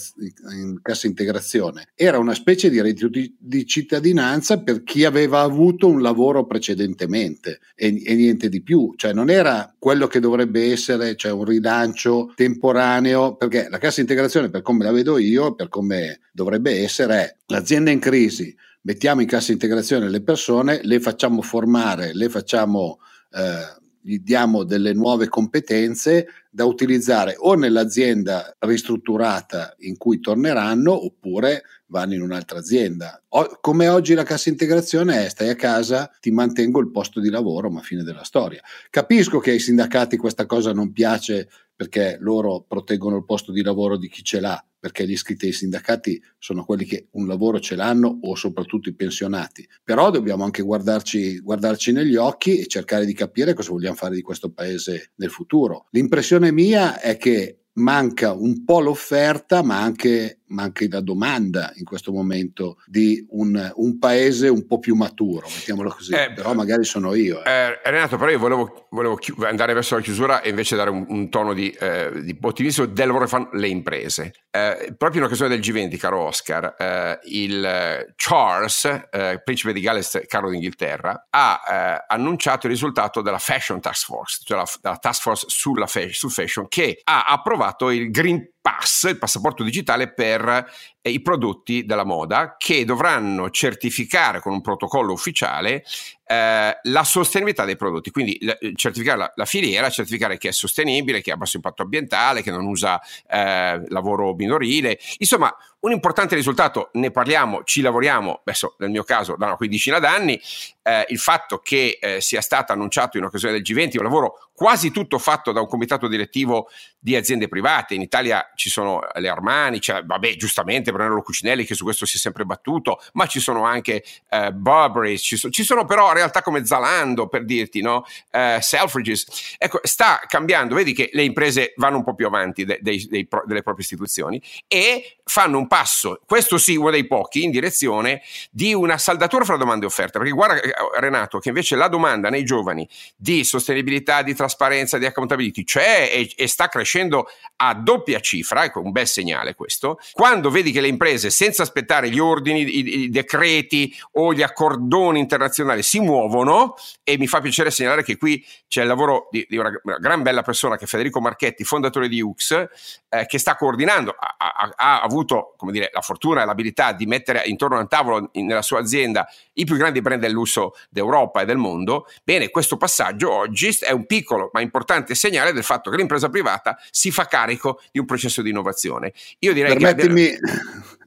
in 0.52 0.80
cassa 0.82 1.08
integrazione. 1.08 1.88
Era 1.96 2.18
una 2.18 2.34
specie 2.34 2.70
di 2.70 2.82
reddito 2.82 3.08
di, 3.08 3.34
di, 3.40 3.66
cittadinanza 3.66 4.62
per 4.62 4.84
chi 4.84 5.06
aveva 5.06 5.40
avuto 5.40 5.88
un 5.88 6.02
lavoro 6.02 6.46
precedentemente 6.46 7.62
e, 7.76 8.04
e, 8.06 8.16
niente 8.16 8.50
di 8.50 8.62
più. 8.62 8.94
Cioè 8.98 9.14
non 9.14 9.30
era 9.30 9.74
quello 9.80 10.08
che 10.08 10.20
dovrebbe 10.20 10.70
essere, 10.70 11.16
cioè 11.16 11.32
un 11.32 11.46
rilancio 11.46 12.34
temporaneo, 12.36 13.38
perché 13.38 13.68
la 13.70 13.78
cassa 13.78 14.02
integrazione, 14.02 14.50
per 14.50 14.62
come 14.62 14.84
la 14.84 14.92
vedo 14.92 15.18
io, 15.18 15.56
per 15.56 15.70
come 15.70 16.20
dovrebbe 16.34 16.82
essere, 16.82 17.16
è 17.16 17.36
l'azienda 17.48 17.90
in 17.90 18.00
crisi, 18.00 18.54
mettiamo 18.82 19.22
in 19.22 19.28
cassa 19.28 19.54
integrazione 19.54 20.10
le 20.10 20.22
persone, 20.22 20.82
le 20.84 21.00
facciamo 21.00 21.42
formare, 21.42 22.14
le 22.14 22.28
facciamo 22.28 23.00
eh, 23.32 23.84
gli 24.06 24.20
diamo 24.20 24.64
delle 24.64 24.93
nuove 24.93 25.28
competenze 25.28 26.28
da 26.56 26.64
utilizzare 26.64 27.36
o 27.38 27.53
nell'azienda 27.56 28.56
ristrutturata 28.60 29.76
in 29.80 29.97
cui 29.97 30.22
torneranno 30.22 31.06
oppure 31.06 31.64
vanno 31.88 32.14
in 32.14 32.22
un'altra 32.22 32.60
azienda. 32.60 33.22
O, 33.28 33.58
come 33.60 33.89
oggi 33.89 34.14
la 34.14 34.24
cassa 34.24 34.47
integrazione 34.47 35.26
è 35.26 35.30
stai 35.30 35.49
a 35.49 35.56
casa, 35.56 36.10
ti 36.22 36.32
mantengo 36.32 36.80
il 36.80 36.91
posto 36.91 37.20
di 37.20 37.30
lavoro, 37.30 37.70
ma 37.70 37.82
fine 37.82 38.03
della 38.03 38.24
storia. 38.24 38.62
Capisco 38.89 39.39
che 39.39 39.51
ai 39.51 39.60
sindacati 39.60 40.16
questa 40.16 40.45
cosa 40.45 40.72
non 40.72 40.93
piace 40.93 41.49
perché 41.76 42.18
loro 42.22 42.64
proteggono 42.66 43.18
il 43.18 43.26
posto 43.26 43.51
di 43.51 43.62
lavoro 43.62 43.97
di 43.97 44.08
chi 44.08 44.24
ce 44.24 44.39
l'ha, 44.39 44.66
perché 44.80 45.06
gli 45.06 45.12
iscritti 45.12 45.47
ai 45.47 45.51
sindacati 45.51 46.22
sono 46.38 46.64
quelli 46.64 46.86
che 46.86 47.08
un 47.12 47.28
lavoro 47.28 47.60
ce 47.60 47.76
l'hanno 47.76 48.20
o 48.22 48.36
soprattutto 48.36 48.88
i 48.88 48.93
pensionati. 48.95 49.68
Però 49.84 50.10
dobbiamo 50.10 50.45
anche 50.45 50.62
guardarci, 50.62 51.39
guardarci 51.39 51.91
negli 51.91 52.16
occhi 52.16 52.60
e 52.60 52.68
cercare 52.68 53.06
di 53.06 53.14
capire 53.14 53.53
cosa 53.53 53.72
vogliamo 53.72 53.95
fare 53.95 54.16
di 54.16 54.22
questo 54.22 54.51
paese 54.51 55.12
nel 55.16 55.32
futuro. 55.32 55.88
L'impressione 55.89 56.45
mia 56.52 57.00
è 57.00 57.18
che 57.18 57.66
manca 57.74 58.34
un 58.34 58.64
po' 58.64 58.80
l'offerta, 58.80 59.64
ma 59.64 59.82
anche 59.82 60.41
ma 60.48 60.64
anche 60.64 60.88
la 60.89 61.02
domanda 61.02 61.72
in 61.76 61.86
questo 61.86 62.12
momento 62.12 62.78
di 62.86 63.26
un, 63.32 63.72
un 63.76 63.98
paese 63.98 64.48
un 64.48 64.66
po' 64.66 64.80
più 64.80 64.96
maturo, 64.96 65.48
mettiamolo 65.48 65.89
così, 65.89 66.14
eh, 66.14 66.32
però 66.34 66.54
magari 66.54 66.84
sono 66.84 67.14
io. 67.14 67.43
Eh. 67.43 67.50
Eh, 67.50 67.82
Renato, 67.84 68.18
però 68.18 68.30
io 68.30 68.39
volevo, 68.39 68.88
volevo 68.91 69.16
chi- 69.16 69.34
andare 69.43 69.74
verso 69.74 69.96
la 69.96 70.02
chiusura 70.02 70.41
e 70.41 70.50
invece 70.50 70.76
dare 70.76 70.89
un, 70.89 71.06
un 71.08 71.30
tono 71.30 71.54
di, 71.54 71.70
eh, 71.72 72.12
di, 72.22 72.38
ottimismo 72.39 72.86
del 72.86 73.08
lavoro 73.08 73.26
che 73.26 73.30
fanno 73.30 73.50
le 73.54 73.68
imprese. 73.68 74.34
Eh, 74.52 74.93
proprio 74.98 75.22
in 75.22 75.28
occasione 75.28 75.50
del 75.50 75.60
G20, 75.60 75.98
caro 75.98 76.22
Oscar, 76.22 76.76
eh, 76.78 77.20
il 77.24 78.14
Charles, 78.16 79.08
principe 79.43 79.74
di 79.74 79.82
Galles, 79.82 80.22
Carlo 80.28 80.50
d'Inghilterra, 80.50 81.28
ha 81.30 82.06
annunciato 82.08 82.68
il 82.68 82.74
risultato 82.74 83.22
della 83.22 83.39
Fashion 83.39 83.80
Task 83.80 84.06
Force, 84.06 84.41
cioè 84.43 84.58
la, 84.58 84.66
la 84.82 84.98
task 84.98 85.22
force 85.22 85.46
sulla 85.50 85.88
fa- 85.88 86.08
sul 86.12 86.32
fashion, 86.32 86.68
che 86.68 87.00
ha 87.04 87.26
approvato 87.26 87.89
il 87.89 88.12
Green 88.12 88.55
Pass, 88.66 89.03
il 89.03 89.20
passaporto 89.20 89.61
digitale 89.61 90.11
per 90.11 90.66
eh, 90.99 91.11
i 91.11 91.22
prodotti 91.22 91.86
della 91.86 92.03
moda 92.03 92.55
che 92.57 92.84
dovranno 92.84 93.51
certificare 93.51 94.39
con 94.39 94.53
un 94.53 94.61
protocollo 94.61 95.13
ufficiale 95.13 95.84
eh, 96.26 96.80
la 96.82 97.03
sostenibilità 97.03 97.63
dei 97.63 97.76
prodotti, 97.76 98.09
quindi 98.09 98.39
l- 98.41 98.72
certificare 98.74 99.20
la, 99.20 99.32
la, 99.36 99.45
filiera, 99.45 99.91
certificare 99.91 100.39
che 100.39 100.47
è 100.47 100.51
sostenibile, 100.51 101.22
che 101.22 101.32
ha 101.32 101.38
basso 101.38 101.57
impatto 101.57 101.84
ambientale, 101.84 102.41
che 102.41 102.49
non 102.49 102.66
usa 102.66 102.99
eh, 103.30 103.84
lavoro 103.89 104.34
minorile, 104.34 104.97
insomma 105.20 105.55
un 105.86 105.92
importante 105.92 106.34
risultato, 106.34 106.90
ne 106.94 107.12
parliamo, 107.12 107.64
ci 107.64 107.82
lavoriamo, 107.82 108.40
adesso 108.44 108.76
nel 108.80 108.90
mio 108.90 109.04
caso 109.04 109.36
da 109.38 109.46
una 109.46 109.56
quindicina 109.56 110.00
d'anni, 110.00 110.42
eh, 110.82 111.06
il 111.10 111.20
fatto 111.20 111.60
che 111.60 112.00
eh, 112.02 112.22
sia 112.22 112.42
stato 112.42 112.72
annunciato 112.72 113.18
in 113.18 113.24
occasione 113.24 113.54
del 113.54 113.62
G20 113.62 113.98
un 113.98 114.04
lavoro 114.04 114.50
quasi 114.56 114.90
tutto 114.90 115.20
fatto 115.20 115.52
da 115.52 115.60
un 115.60 115.68
comitato 115.68 116.08
direttivo 116.08 116.70
di 116.98 117.16
aziende 117.16 117.48
private, 117.48 117.94
in 117.94 118.02
Italia 118.02 118.52
ci 118.56 118.70
sono 118.70 119.02
le 119.16 119.28
Armani, 119.28 119.82
cioè, 119.82 120.04
vabbè 120.04 120.38
giustamente 120.38 120.92
Brunello 120.92 121.22
Cucinelli 121.22 121.66
che 121.66 121.76
su 121.76 121.84
questo 121.84 122.06
si 122.06 122.16
è 122.16 122.20
sempre 122.20 122.46
battuto, 122.46 123.02
ma 123.14 123.28
ci 123.28 123.40
sono 123.40 123.64
anche 123.64 124.04
eh, 124.30 124.52
Burberry, 124.54 125.18
ci, 125.18 125.36
so, 125.36 125.50
ci, 125.50 125.64
sono 125.64 125.86
però 125.86 126.14
realtà 126.14 126.42
come 126.42 126.66
Zalando 126.66 127.28
per 127.28 127.46
dirti, 127.46 127.82
no? 127.82 128.06
Eh, 128.32 128.60
Selfridges, 128.62 129.56
ecco 129.58 129.82
sta 129.84 130.22
cambiando, 130.26 130.74
vedi 130.74 130.94
che 130.94 131.10
le 131.12 131.24
imprese 131.24 131.74
vanno 131.76 131.98
un 131.98 132.04
po' 132.04 132.16
più 132.16 132.26
avanti 132.26 132.64
de, 132.64 132.80
dei, 132.82 133.06
dei, 133.10 133.28
delle 133.46 133.62
proprie 133.62 133.84
istituzioni 133.84 134.42
e 134.68 135.18
fanno 135.28 135.57
un 135.57 135.65
passo, 135.65 136.21
questo 136.26 136.59
sì 136.59 136.76
uno 136.76 136.91
dei 136.91 137.07
pochi, 137.07 137.43
in 137.43 137.49
direzione 137.49 138.21
di 138.51 138.76
una 138.76 138.99
saldatura 138.99 139.43
fra 139.43 139.57
domanda 139.57 139.86
e 139.86 139.88
offerta, 139.88 140.19
perché 140.19 140.34
guarda 140.34 140.61
eh, 140.61 140.71
Renato 140.99 141.39
che 141.39 141.49
invece 141.49 141.76
la 141.76 141.88
domanda 141.88 142.30
nei 142.30 142.43
giovani 142.43 142.88
di 143.15 143.43
sostenibilità, 143.43 144.21
di 144.21 144.36
trasparenza, 144.36 144.99
di 144.99 145.05
accountability 145.07 145.63
c'è 145.63 146.09
e, 146.13 146.32
e 146.36 146.47
sta 146.47 146.67
crescendo 146.67 147.28
a 147.57 147.73
doppia 147.73 148.19
cifra, 148.19 148.65
ecco 148.65 148.82
un 148.82 148.91
bel 148.91 149.07
segnale 149.07 149.55
questo, 149.55 149.99
quando 150.13 150.51
vedi 150.51 150.71
che 150.71 150.80
le 150.80 150.88
imprese 150.88 151.32
senza 151.32 151.63
aspettare 151.63 152.09
gli 152.09 152.19
ordini, 152.19 152.61
i, 152.61 152.99
i 152.99 153.09
decreti 153.09 153.93
o 154.13 154.32
gli 154.32 154.43
accordoni 154.43 155.19
internazionali 155.19 155.82
si 155.82 155.99
muovono 155.99 156.76
e 157.03 157.17
mi 157.17 157.26
fa 157.26 157.41
piacere 157.41 157.71
segnalare 157.71 158.03
che 158.03 158.17
qui 158.17 158.45
c'è 158.67 158.82
il 158.82 158.88
lavoro 158.88 159.28
di, 159.32 159.45
di 159.49 159.57
una, 159.57 159.71
una, 159.84 159.97
gran 159.97 160.21
bella 160.21 160.43
persona 160.43 160.78
che 160.78 160.86
è 160.86 160.88
Federico 160.88 161.19
Marchetti, 161.19 161.63
fondatore 161.63 162.07
di 162.07 162.21
UX, 162.21 162.67
eh, 163.09 163.26
che 163.26 163.39
sta 163.39 163.55
coordinando, 163.55 164.15
ha, 164.17 164.73
ha 164.76 165.07
avuto 165.16 165.53
come 165.57 165.72
dire, 165.72 165.89
la 165.93 166.01
fortuna 166.01 166.41
e 166.41 166.45
l'abilità 166.45 166.91
di 166.91 167.05
mettere 167.05 167.43
intorno 167.45 167.78
a 167.78 167.80
un 167.80 167.88
tavolo 167.88 168.30
in, 168.34 168.45
nella 168.45 168.61
sua 168.61 168.80
azienda 168.80 169.28
i 169.53 169.66
più 169.66 169.78
grandi 169.78 170.01
brand 170.01 170.22
del 170.22 170.32
lusso 170.32 170.74
d'Europa 170.89 171.41
e 171.41 171.45
del 171.45 171.57
mondo, 171.57 172.07
bene, 172.24 172.49
questo 172.49 172.78
passaggio 172.78 173.32
oggi 173.32 173.76
è 173.80 173.91
un 173.91 174.05
piccolo 174.05 174.49
ma 174.53 174.59
importante 174.61 175.16
segnale 175.16 175.53
del 175.53 175.63
fatto 175.63 175.89
che 175.89 175.97
l'impresa 175.97 176.30
privata 176.30 176.78
si 176.91 177.11
fa 177.11 177.26
carico 177.26 177.82
di 177.91 177.99
un 177.99 178.05
processo 178.05 178.41
di 178.41 178.49
innovazione. 178.49 179.13
Io 179.39 179.53
direi 179.53 179.78
Permettimi 179.78 180.28
che... 180.28 180.39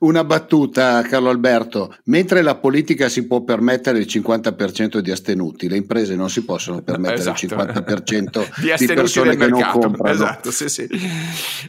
una 0.00 0.24
battuta, 0.24 1.02
Carlo 1.02 1.30
Alberto. 1.30 1.96
Mentre 2.04 2.42
la 2.42 2.56
politica 2.56 3.08
si 3.08 3.26
può 3.26 3.42
permettere 3.42 3.98
il 3.98 4.06
50% 4.08 4.98
di 4.98 5.10
astenuti, 5.10 5.68
le 5.68 5.76
imprese 5.76 6.14
non 6.14 6.30
si 6.30 6.44
possono 6.44 6.82
permettere 6.82 7.18
esatto. 7.18 7.44
il 7.44 7.52
50% 7.52 8.60
di, 8.60 8.74
di 8.76 8.86
persone 8.86 9.30
che 9.36 9.48
mercato. 9.48 9.78
non 9.78 9.80
comprano. 9.80 10.12
Esatto, 10.12 10.50
sì, 10.50 10.68
sì. 10.68 10.86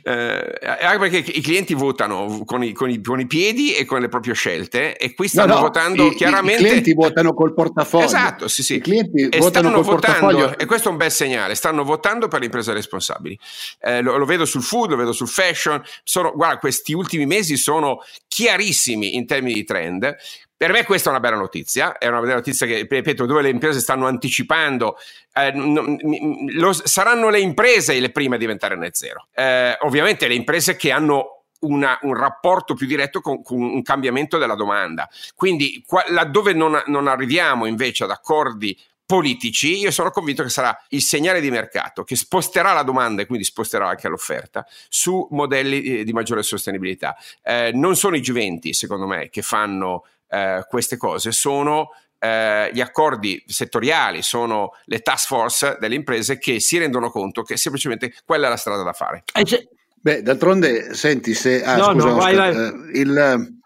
Eh, 0.04 0.60
anche 0.62 0.98
perché 0.98 1.18
i 1.32 1.42
clienti 1.42 1.74
votano 1.74 2.44
con 2.46 2.64
i, 2.64 2.74
con, 2.74 2.90
i, 2.90 3.02
con 3.02 3.20
i, 3.20 3.28
piedi 3.28 3.74
e 3.74 3.86
con 3.86 4.02
le 4.02 4.10
proprie 4.10 4.34
scelte 4.34 4.98
e 4.98 5.14
qui 5.14 5.28
stanno 5.28 5.54
no, 5.54 5.56
no, 5.56 5.62
votando 5.62 6.06
i, 6.08 6.16
chiaramente... 6.16 6.62
I 6.62 6.66
clienti 6.66 6.94
votano 6.94 7.34
col 7.34 7.54
portafoglio. 7.54 8.06
Esatto, 8.06 8.48
sì, 8.48 8.64
sì. 8.64 8.76
I 8.76 8.82
clienti 8.82 9.30
e 9.30 9.40
votano 9.40 9.72
col 9.72 9.84
votando, 9.84 10.20
portafoglio. 10.20 10.58
E 10.58 10.66
questo 10.66 10.90
è 10.90 10.92
un 10.92 10.98
bel 10.98 11.12
segnale, 11.12 11.56
stanno 11.56 11.84
votando 11.84 12.28
per 12.28 12.40
le 12.40 12.46
imprese 12.46 12.74
responsabili. 12.74 13.38
Eh, 13.82 14.02
lo, 14.02 14.18
lo, 14.18 14.26
vedo 14.26 14.46
sul 14.46 14.62
food, 14.62 14.92
lo 14.92 14.96
vedo 14.96 15.12
sul 15.12 15.28
fashion. 15.28 15.82
Sono, 16.04 16.32
guarda, 16.36 16.58
questi 16.58 16.94
ultimi 16.94 17.26
mesi 17.26 17.58
sono 17.58 18.02
chiarissimi 18.28 19.16
in 19.16 19.26
termini 19.26 19.54
di 19.54 19.64
trend. 19.64 20.16
Per 20.56 20.72
me 20.72 20.84
questa 20.84 21.10
è 21.10 21.12
una 21.12 21.22
bella 21.22 21.38
notizia, 21.38 21.98
è 21.98 22.08
una 22.08 22.20
bella 22.20 22.34
notizia 22.36 22.66
che, 22.68 22.86
ripeto, 22.90 23.26
dove 23.26 23.42
le 23.42 23.50
imprese 23.50 23.80
stanno 23.80 24.08
anticipando, 24.08 24.98
eh, 25.34 25.54
lo, 25.56 26.74
saranno 26.74 27.30
le 27.30 27.40
imprese 27.40 27.98
le 27.98 28.12
prime 28.12 28.36
a 28.36 28.38
diventare 28.40 28.76
net 28.76 28.94
zero. 28.94 29.28
Eh, 29.34 29.78
ovviamente 29.82 30.28
le 30.28 30.36
imprese 30.36 30.76
che 30.76 30.92
hanno 30.92 31.46
una, 31.62 31.98
un 32.02 32.14
rapporto 32.14 32.74
più 32.74 32.88
diretto 32.88 33.22
con, 33.22 33.42
con, 33.42 33.62
un 33.62 33.82
cambiamento 33.82 34.38
della 34.38 34.56
domanda. 34.56 35.10
Quindi 35.36 35.84
qua, 35.86 36.04
laddove 36.10 36.54
non, 36.54 36.82
non 36.88 37.08
arriviamo 37.08 37.66
invece 37.66 38.04
ad 38.04 38.12
accordi 38.12 38.78
politici, 39.10 39.80
io 39.80 39.90
sono 39.90 40.12
convinto 40.12 40.44
che 40.44 40.50
sarà 40.50 40.80
il 40.90 41.02
segnale 41.02 41.42
di 41.42 41.50
mercato 41.50 42.04
che 42.04 42.16
sposterà 42.16 42.74
la 42.74 42.84
domanda 42.84 43.24
e 43.24 43.26
quindi 43.26 43.44
sposterà 43.44 43.88
anche 43.88 44.08
l'offerta 44.08 44.64
su 44.88 45.28
modelli 45.32 45.82
eh, 45.82 46.04
di 46.04 46.14
maggiore 46.14 46.44
sostenibilità. 46.44 47.18
Eh, 47.42 47.72
non 47.74 47.96
sono 47.96 48.18
i 48.18 48.20
G20, 48.20 48.70
secondo 48.70 49.08
me, 49.08 49.30
che 49.30 49.42
fanno 49.42 50.06
eh, 50.30 50.64
queste 50.70 50.96
cose, 50.98 51.32
sono 51.32 51.90
eh, 52.20 52.70
gli 52.72 52.82
accordi 52.82 53.44
settoriali, 53.48 54.22
sono 54.22 54.76
le 54.86 55.00
task 55.00 55.26
force 55.26 55.78
delle 55.80 55.96
imprese 55.96 56.38
che 56.38 56.60
si 56.60 56.78
rendono 56.78 57.10
conto 57.10 57.42
che 57.42 57.58
semplicemente 57.58 58.14
quella 58.24 58.46
è 58.46 58.50
la 58.52 58.58
strada 58.58 58.84
da 58.84 58.94
fare. 58.94 59.24
Eh, 59.34 59.70
Beh, 60.02 60.22
d'altronde, 60.22 60.94
senti, 60.94 61.34
se... 61.34 61.64
Ah, 61.64 61.78
no, 61.78 61.94
scusa, 61.94 62.08
no, 62.10 62.16
vai, 62.16 62.36
vai. 62.36 62.56
Eh, 62.56 63.00
il, 63.00 63.60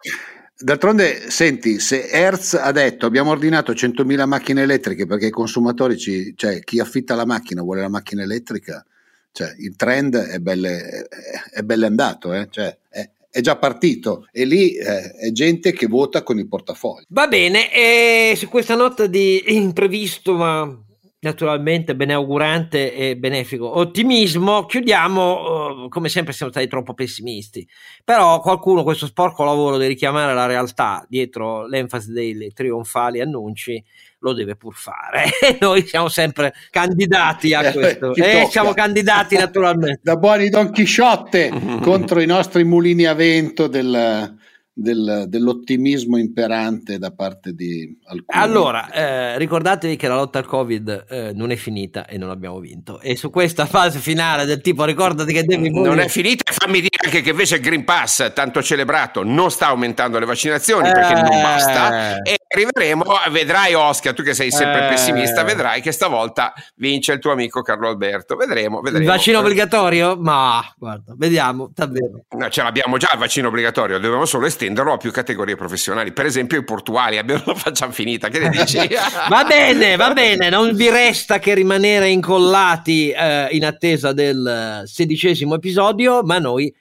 d'altronde, 0.57 1.29
senti, 1.29 1.79
se 1.79 2.09
Hertz 2.09 2.53
ha 2.53 2.71
detto 2.71 3.05
abbiamo 3.05 3.31
ordinato 3.31 3.73
100.000 3.73 4.25
macchine 4.25 4.61
elettriche 4.61 5.05
perché 5.05 5.27
i 5.27 5.31
consumatori, 5.31 5.97
ci, 5.97 6.33
cioè 6.35 6.61
chi 6.61 6.79
affitta 6.79 7.15
la 7.15 7.25
macchina 7.25 7.61
vuole 7.61 7.81
la 7.81 7.89
macchina 7.89 8.23
elettrica, 8.23 8.85
cioè 9.31 9.53
il 9.57 9.75
trend 9.75 10.15
è 10.15 10.39
belle, 10.39 11.07
è 11.51 11.61
belle 11.61 11.85
andato, 11.85 12.33
eh? 12.33 12.47
cioè, 12.49 12.77
è, 12.89 13.09
è 13.29 13.41
già 13.41 13.57
partito 13.57 14.27
e 14.31 14.45
lì 14.45 14.75
eh, 14.75 15.11
è 15.13 15.31
gente 15.31 15.71
che 15.73 15.87
vota 15.87 16.21
con 16.21 16.37
il 16.37 16.47
portafoglio. 16.47 17.05
Va 17.09 17.27
bene, 17.27 17.73
e 17.73 18.35
su 18.35 18.47
questa 18.47 18.75
nota 18.75 19.07
di 19.07 19.55
imprevisto 19.55 20.35
ma 20.35 20.77
naturalmente 21.23 21.95
beneaugurante 21.95 22.93
e 22.93 23.17
benefico 23.17 23.77
ottimismo, 23.77 24.65
chiudiamo, 24.65 25.85
uh, 25.85 25.89
come 25.89 26.09
sempre 26.09 26.33
siamo 26.33 26.51
stati 26.51 26.67
troppo 26.67 26.93
pessimisti, 26.93 27.67
però 28.03 28.39
qualcuno 28.41 28.83
questo 28.83 29.05
sporco 29.05 29.43
lavoro 29.43 29.77
di 29.77 29.87
richiamare 29.87 30.33
la 30.33 30.45
realtà 30.45 31.05
dietro 31.07 31.65
l'enfasi 31.65 32.11
dei 32.11 32.51
trionfali 32.53 33.21
annunci 33.21 33.83
lo 34.19 34.33
deve 34.33 34.55
pur 34.55 34.73
fare. 34.73 35.25
Noi 35.59 35.85
siamo 35.85 36.09
sempre 36.09 36.53
candidati 36.69 37.53
a 37.53 37.63
eh, 37.63 37.73
questo 37.73 38.13
e 38.15 38.41
eh, 38.41 38.47
siamo 38.49 38.73
candidati 38.73 39.35
naturalmente. 39.37 40.01
Da 40.03 40.17
buoni 40.17 40.49
Don 40.49 40.71
Chisciotte 40.71 41.51
contro 41.81 42.19
i 42.19 42.25
nostri 42.25 42.63
mulini 42.63 43.05
a 43.05 43.13
vento 43.13 43.67
del 43.67 44.37
del, 44.73 45.25
dell'ottimismo 45.27 46.17
imperante 46.17 46.97
da 46.97 47.11
parte 47.11 47.53
di 47.53 47.95
alcuni. 48.05 48.41
Allora, 48.41 48.91
eh, 48.91 49.37
ricordatevi 49.37 49.95
che 49.95 50.07
la 50.07 50.15
lotta 50.15 50.39
al 50.39 50.45
Covid 50.45 51.05
eh, 51.09 51.31
non 51.33 51.51
è 51.51 51.55
finita 51.55 52.07
e 52.07 52.17
non 52.17 52.29
abbiamo 52.29 52.59
vinto. 52.59 52.99
E 52.99 53.15
su 53.15 53.29
questa 53.29 53.65
fase 53.65 53.99
finale 53.99 54.45
del 54.45 54.61
tipo 54.61 54.83
ricordati 54.83 55.31
che 55.31 55.43
devi 55.43 55.69
morire. 55.69 55.95
Non 55.95 56.03
è 56.03 56.07
finita 56.07 56.49
e 56.49 56.53
fammi 56.53 56.79
dire 56.79 56.97
anche 57.05 57.21
che 57.21 57.29
invece 57.29 57.55
il 57.55 57.61
Green 57.61 57.83
Pass, 57.83 58.33
tanto 58.33 58.63
celebrato, 58.63 59.23
non 59.23 59.51
sta 59.51 59.67
aumentando 59.67 60.17
le 60.17 60.25
vaccinazioni 60.25 60.89
eh... 60.89 60.91
perché 60.91 61.13
non 61.13 61.41
basta. 61.41 62.21
E 62.21 62.37
arriveremo, 62.53 63.03
vedrai 63.31 63.73
Oscar, 63.73 64.13
tu 64.13 64.21
che 64.21 64.33
sei 64.33 64.51
sempre 64.51 64.85
eh... 64.85 64.89
pessimista, 64.89 65.43
vedrai 65.43 65.81
che 65.81 65.91
stavolta 65.91 66.53
vince 66.75 67.13
il 67.13 67.19
tuo 67.19 67.31
amico 67.31 67.61
Carlo 67.61 67.87
Alberto. 67.87 68.35
Vedremo, 68.35 68.81
vedremo. 68.81 69.03
Il 69.03 69.09
vaccino 69.09 69.39
obbligatorio? 69.39 70.15
Ma 70.17 70.63
guarda, 70.77 71.13
vediamo, 71.17 71.71
davvero. 71.73 72.25
No, 72.29 72.49
ce 72.49 72.61
l'abbiamo 72.61 72.97
già 72.97 73.09
il 73.13 73.19
vaccino 73.19 73.47
obbligatorio, 73.47 73.97
dobbiamo 73.99 74.25
solo 74.25 74.45
estenderlo 74.45 74.93
a 74.93 74.97
più 74.97 75.11
categorie 75.11 75.55
professionali, 75.55 76.13
per 76.13 76.25
esempio 76.25 76.59
i 76.59 76.63
portuali, 76.63 77.17
abbiamo 77.17 77.43
la 77.45 77.55
facciamo 77.55 77.91
finita, 77.91 78.29
che 78.29 78.39
ne 78.39 78.49
dici? 78.49 78.77
va 79.29 79.43
bene, 79.43 79.95
va 79.95 80.13
bene, 80.13 80.49
non 80.49 80.75
vi 80.75 80.89
resta 80.89 81.39
che 81.39 81.53
rimanere 81.53 82.09
incollati 82.09 83.09
eh, 83.09 83.47
in 83.51 83.65
attesa 83.65 84.13
del 84.13 84.83
sedicesimo 84.85 85.55
episodio, 85.55 86.23
ma 86.23 86.37
noi 86.39 86.73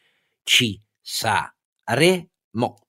ci 0.43 0.81
saremo. 1.01 2.82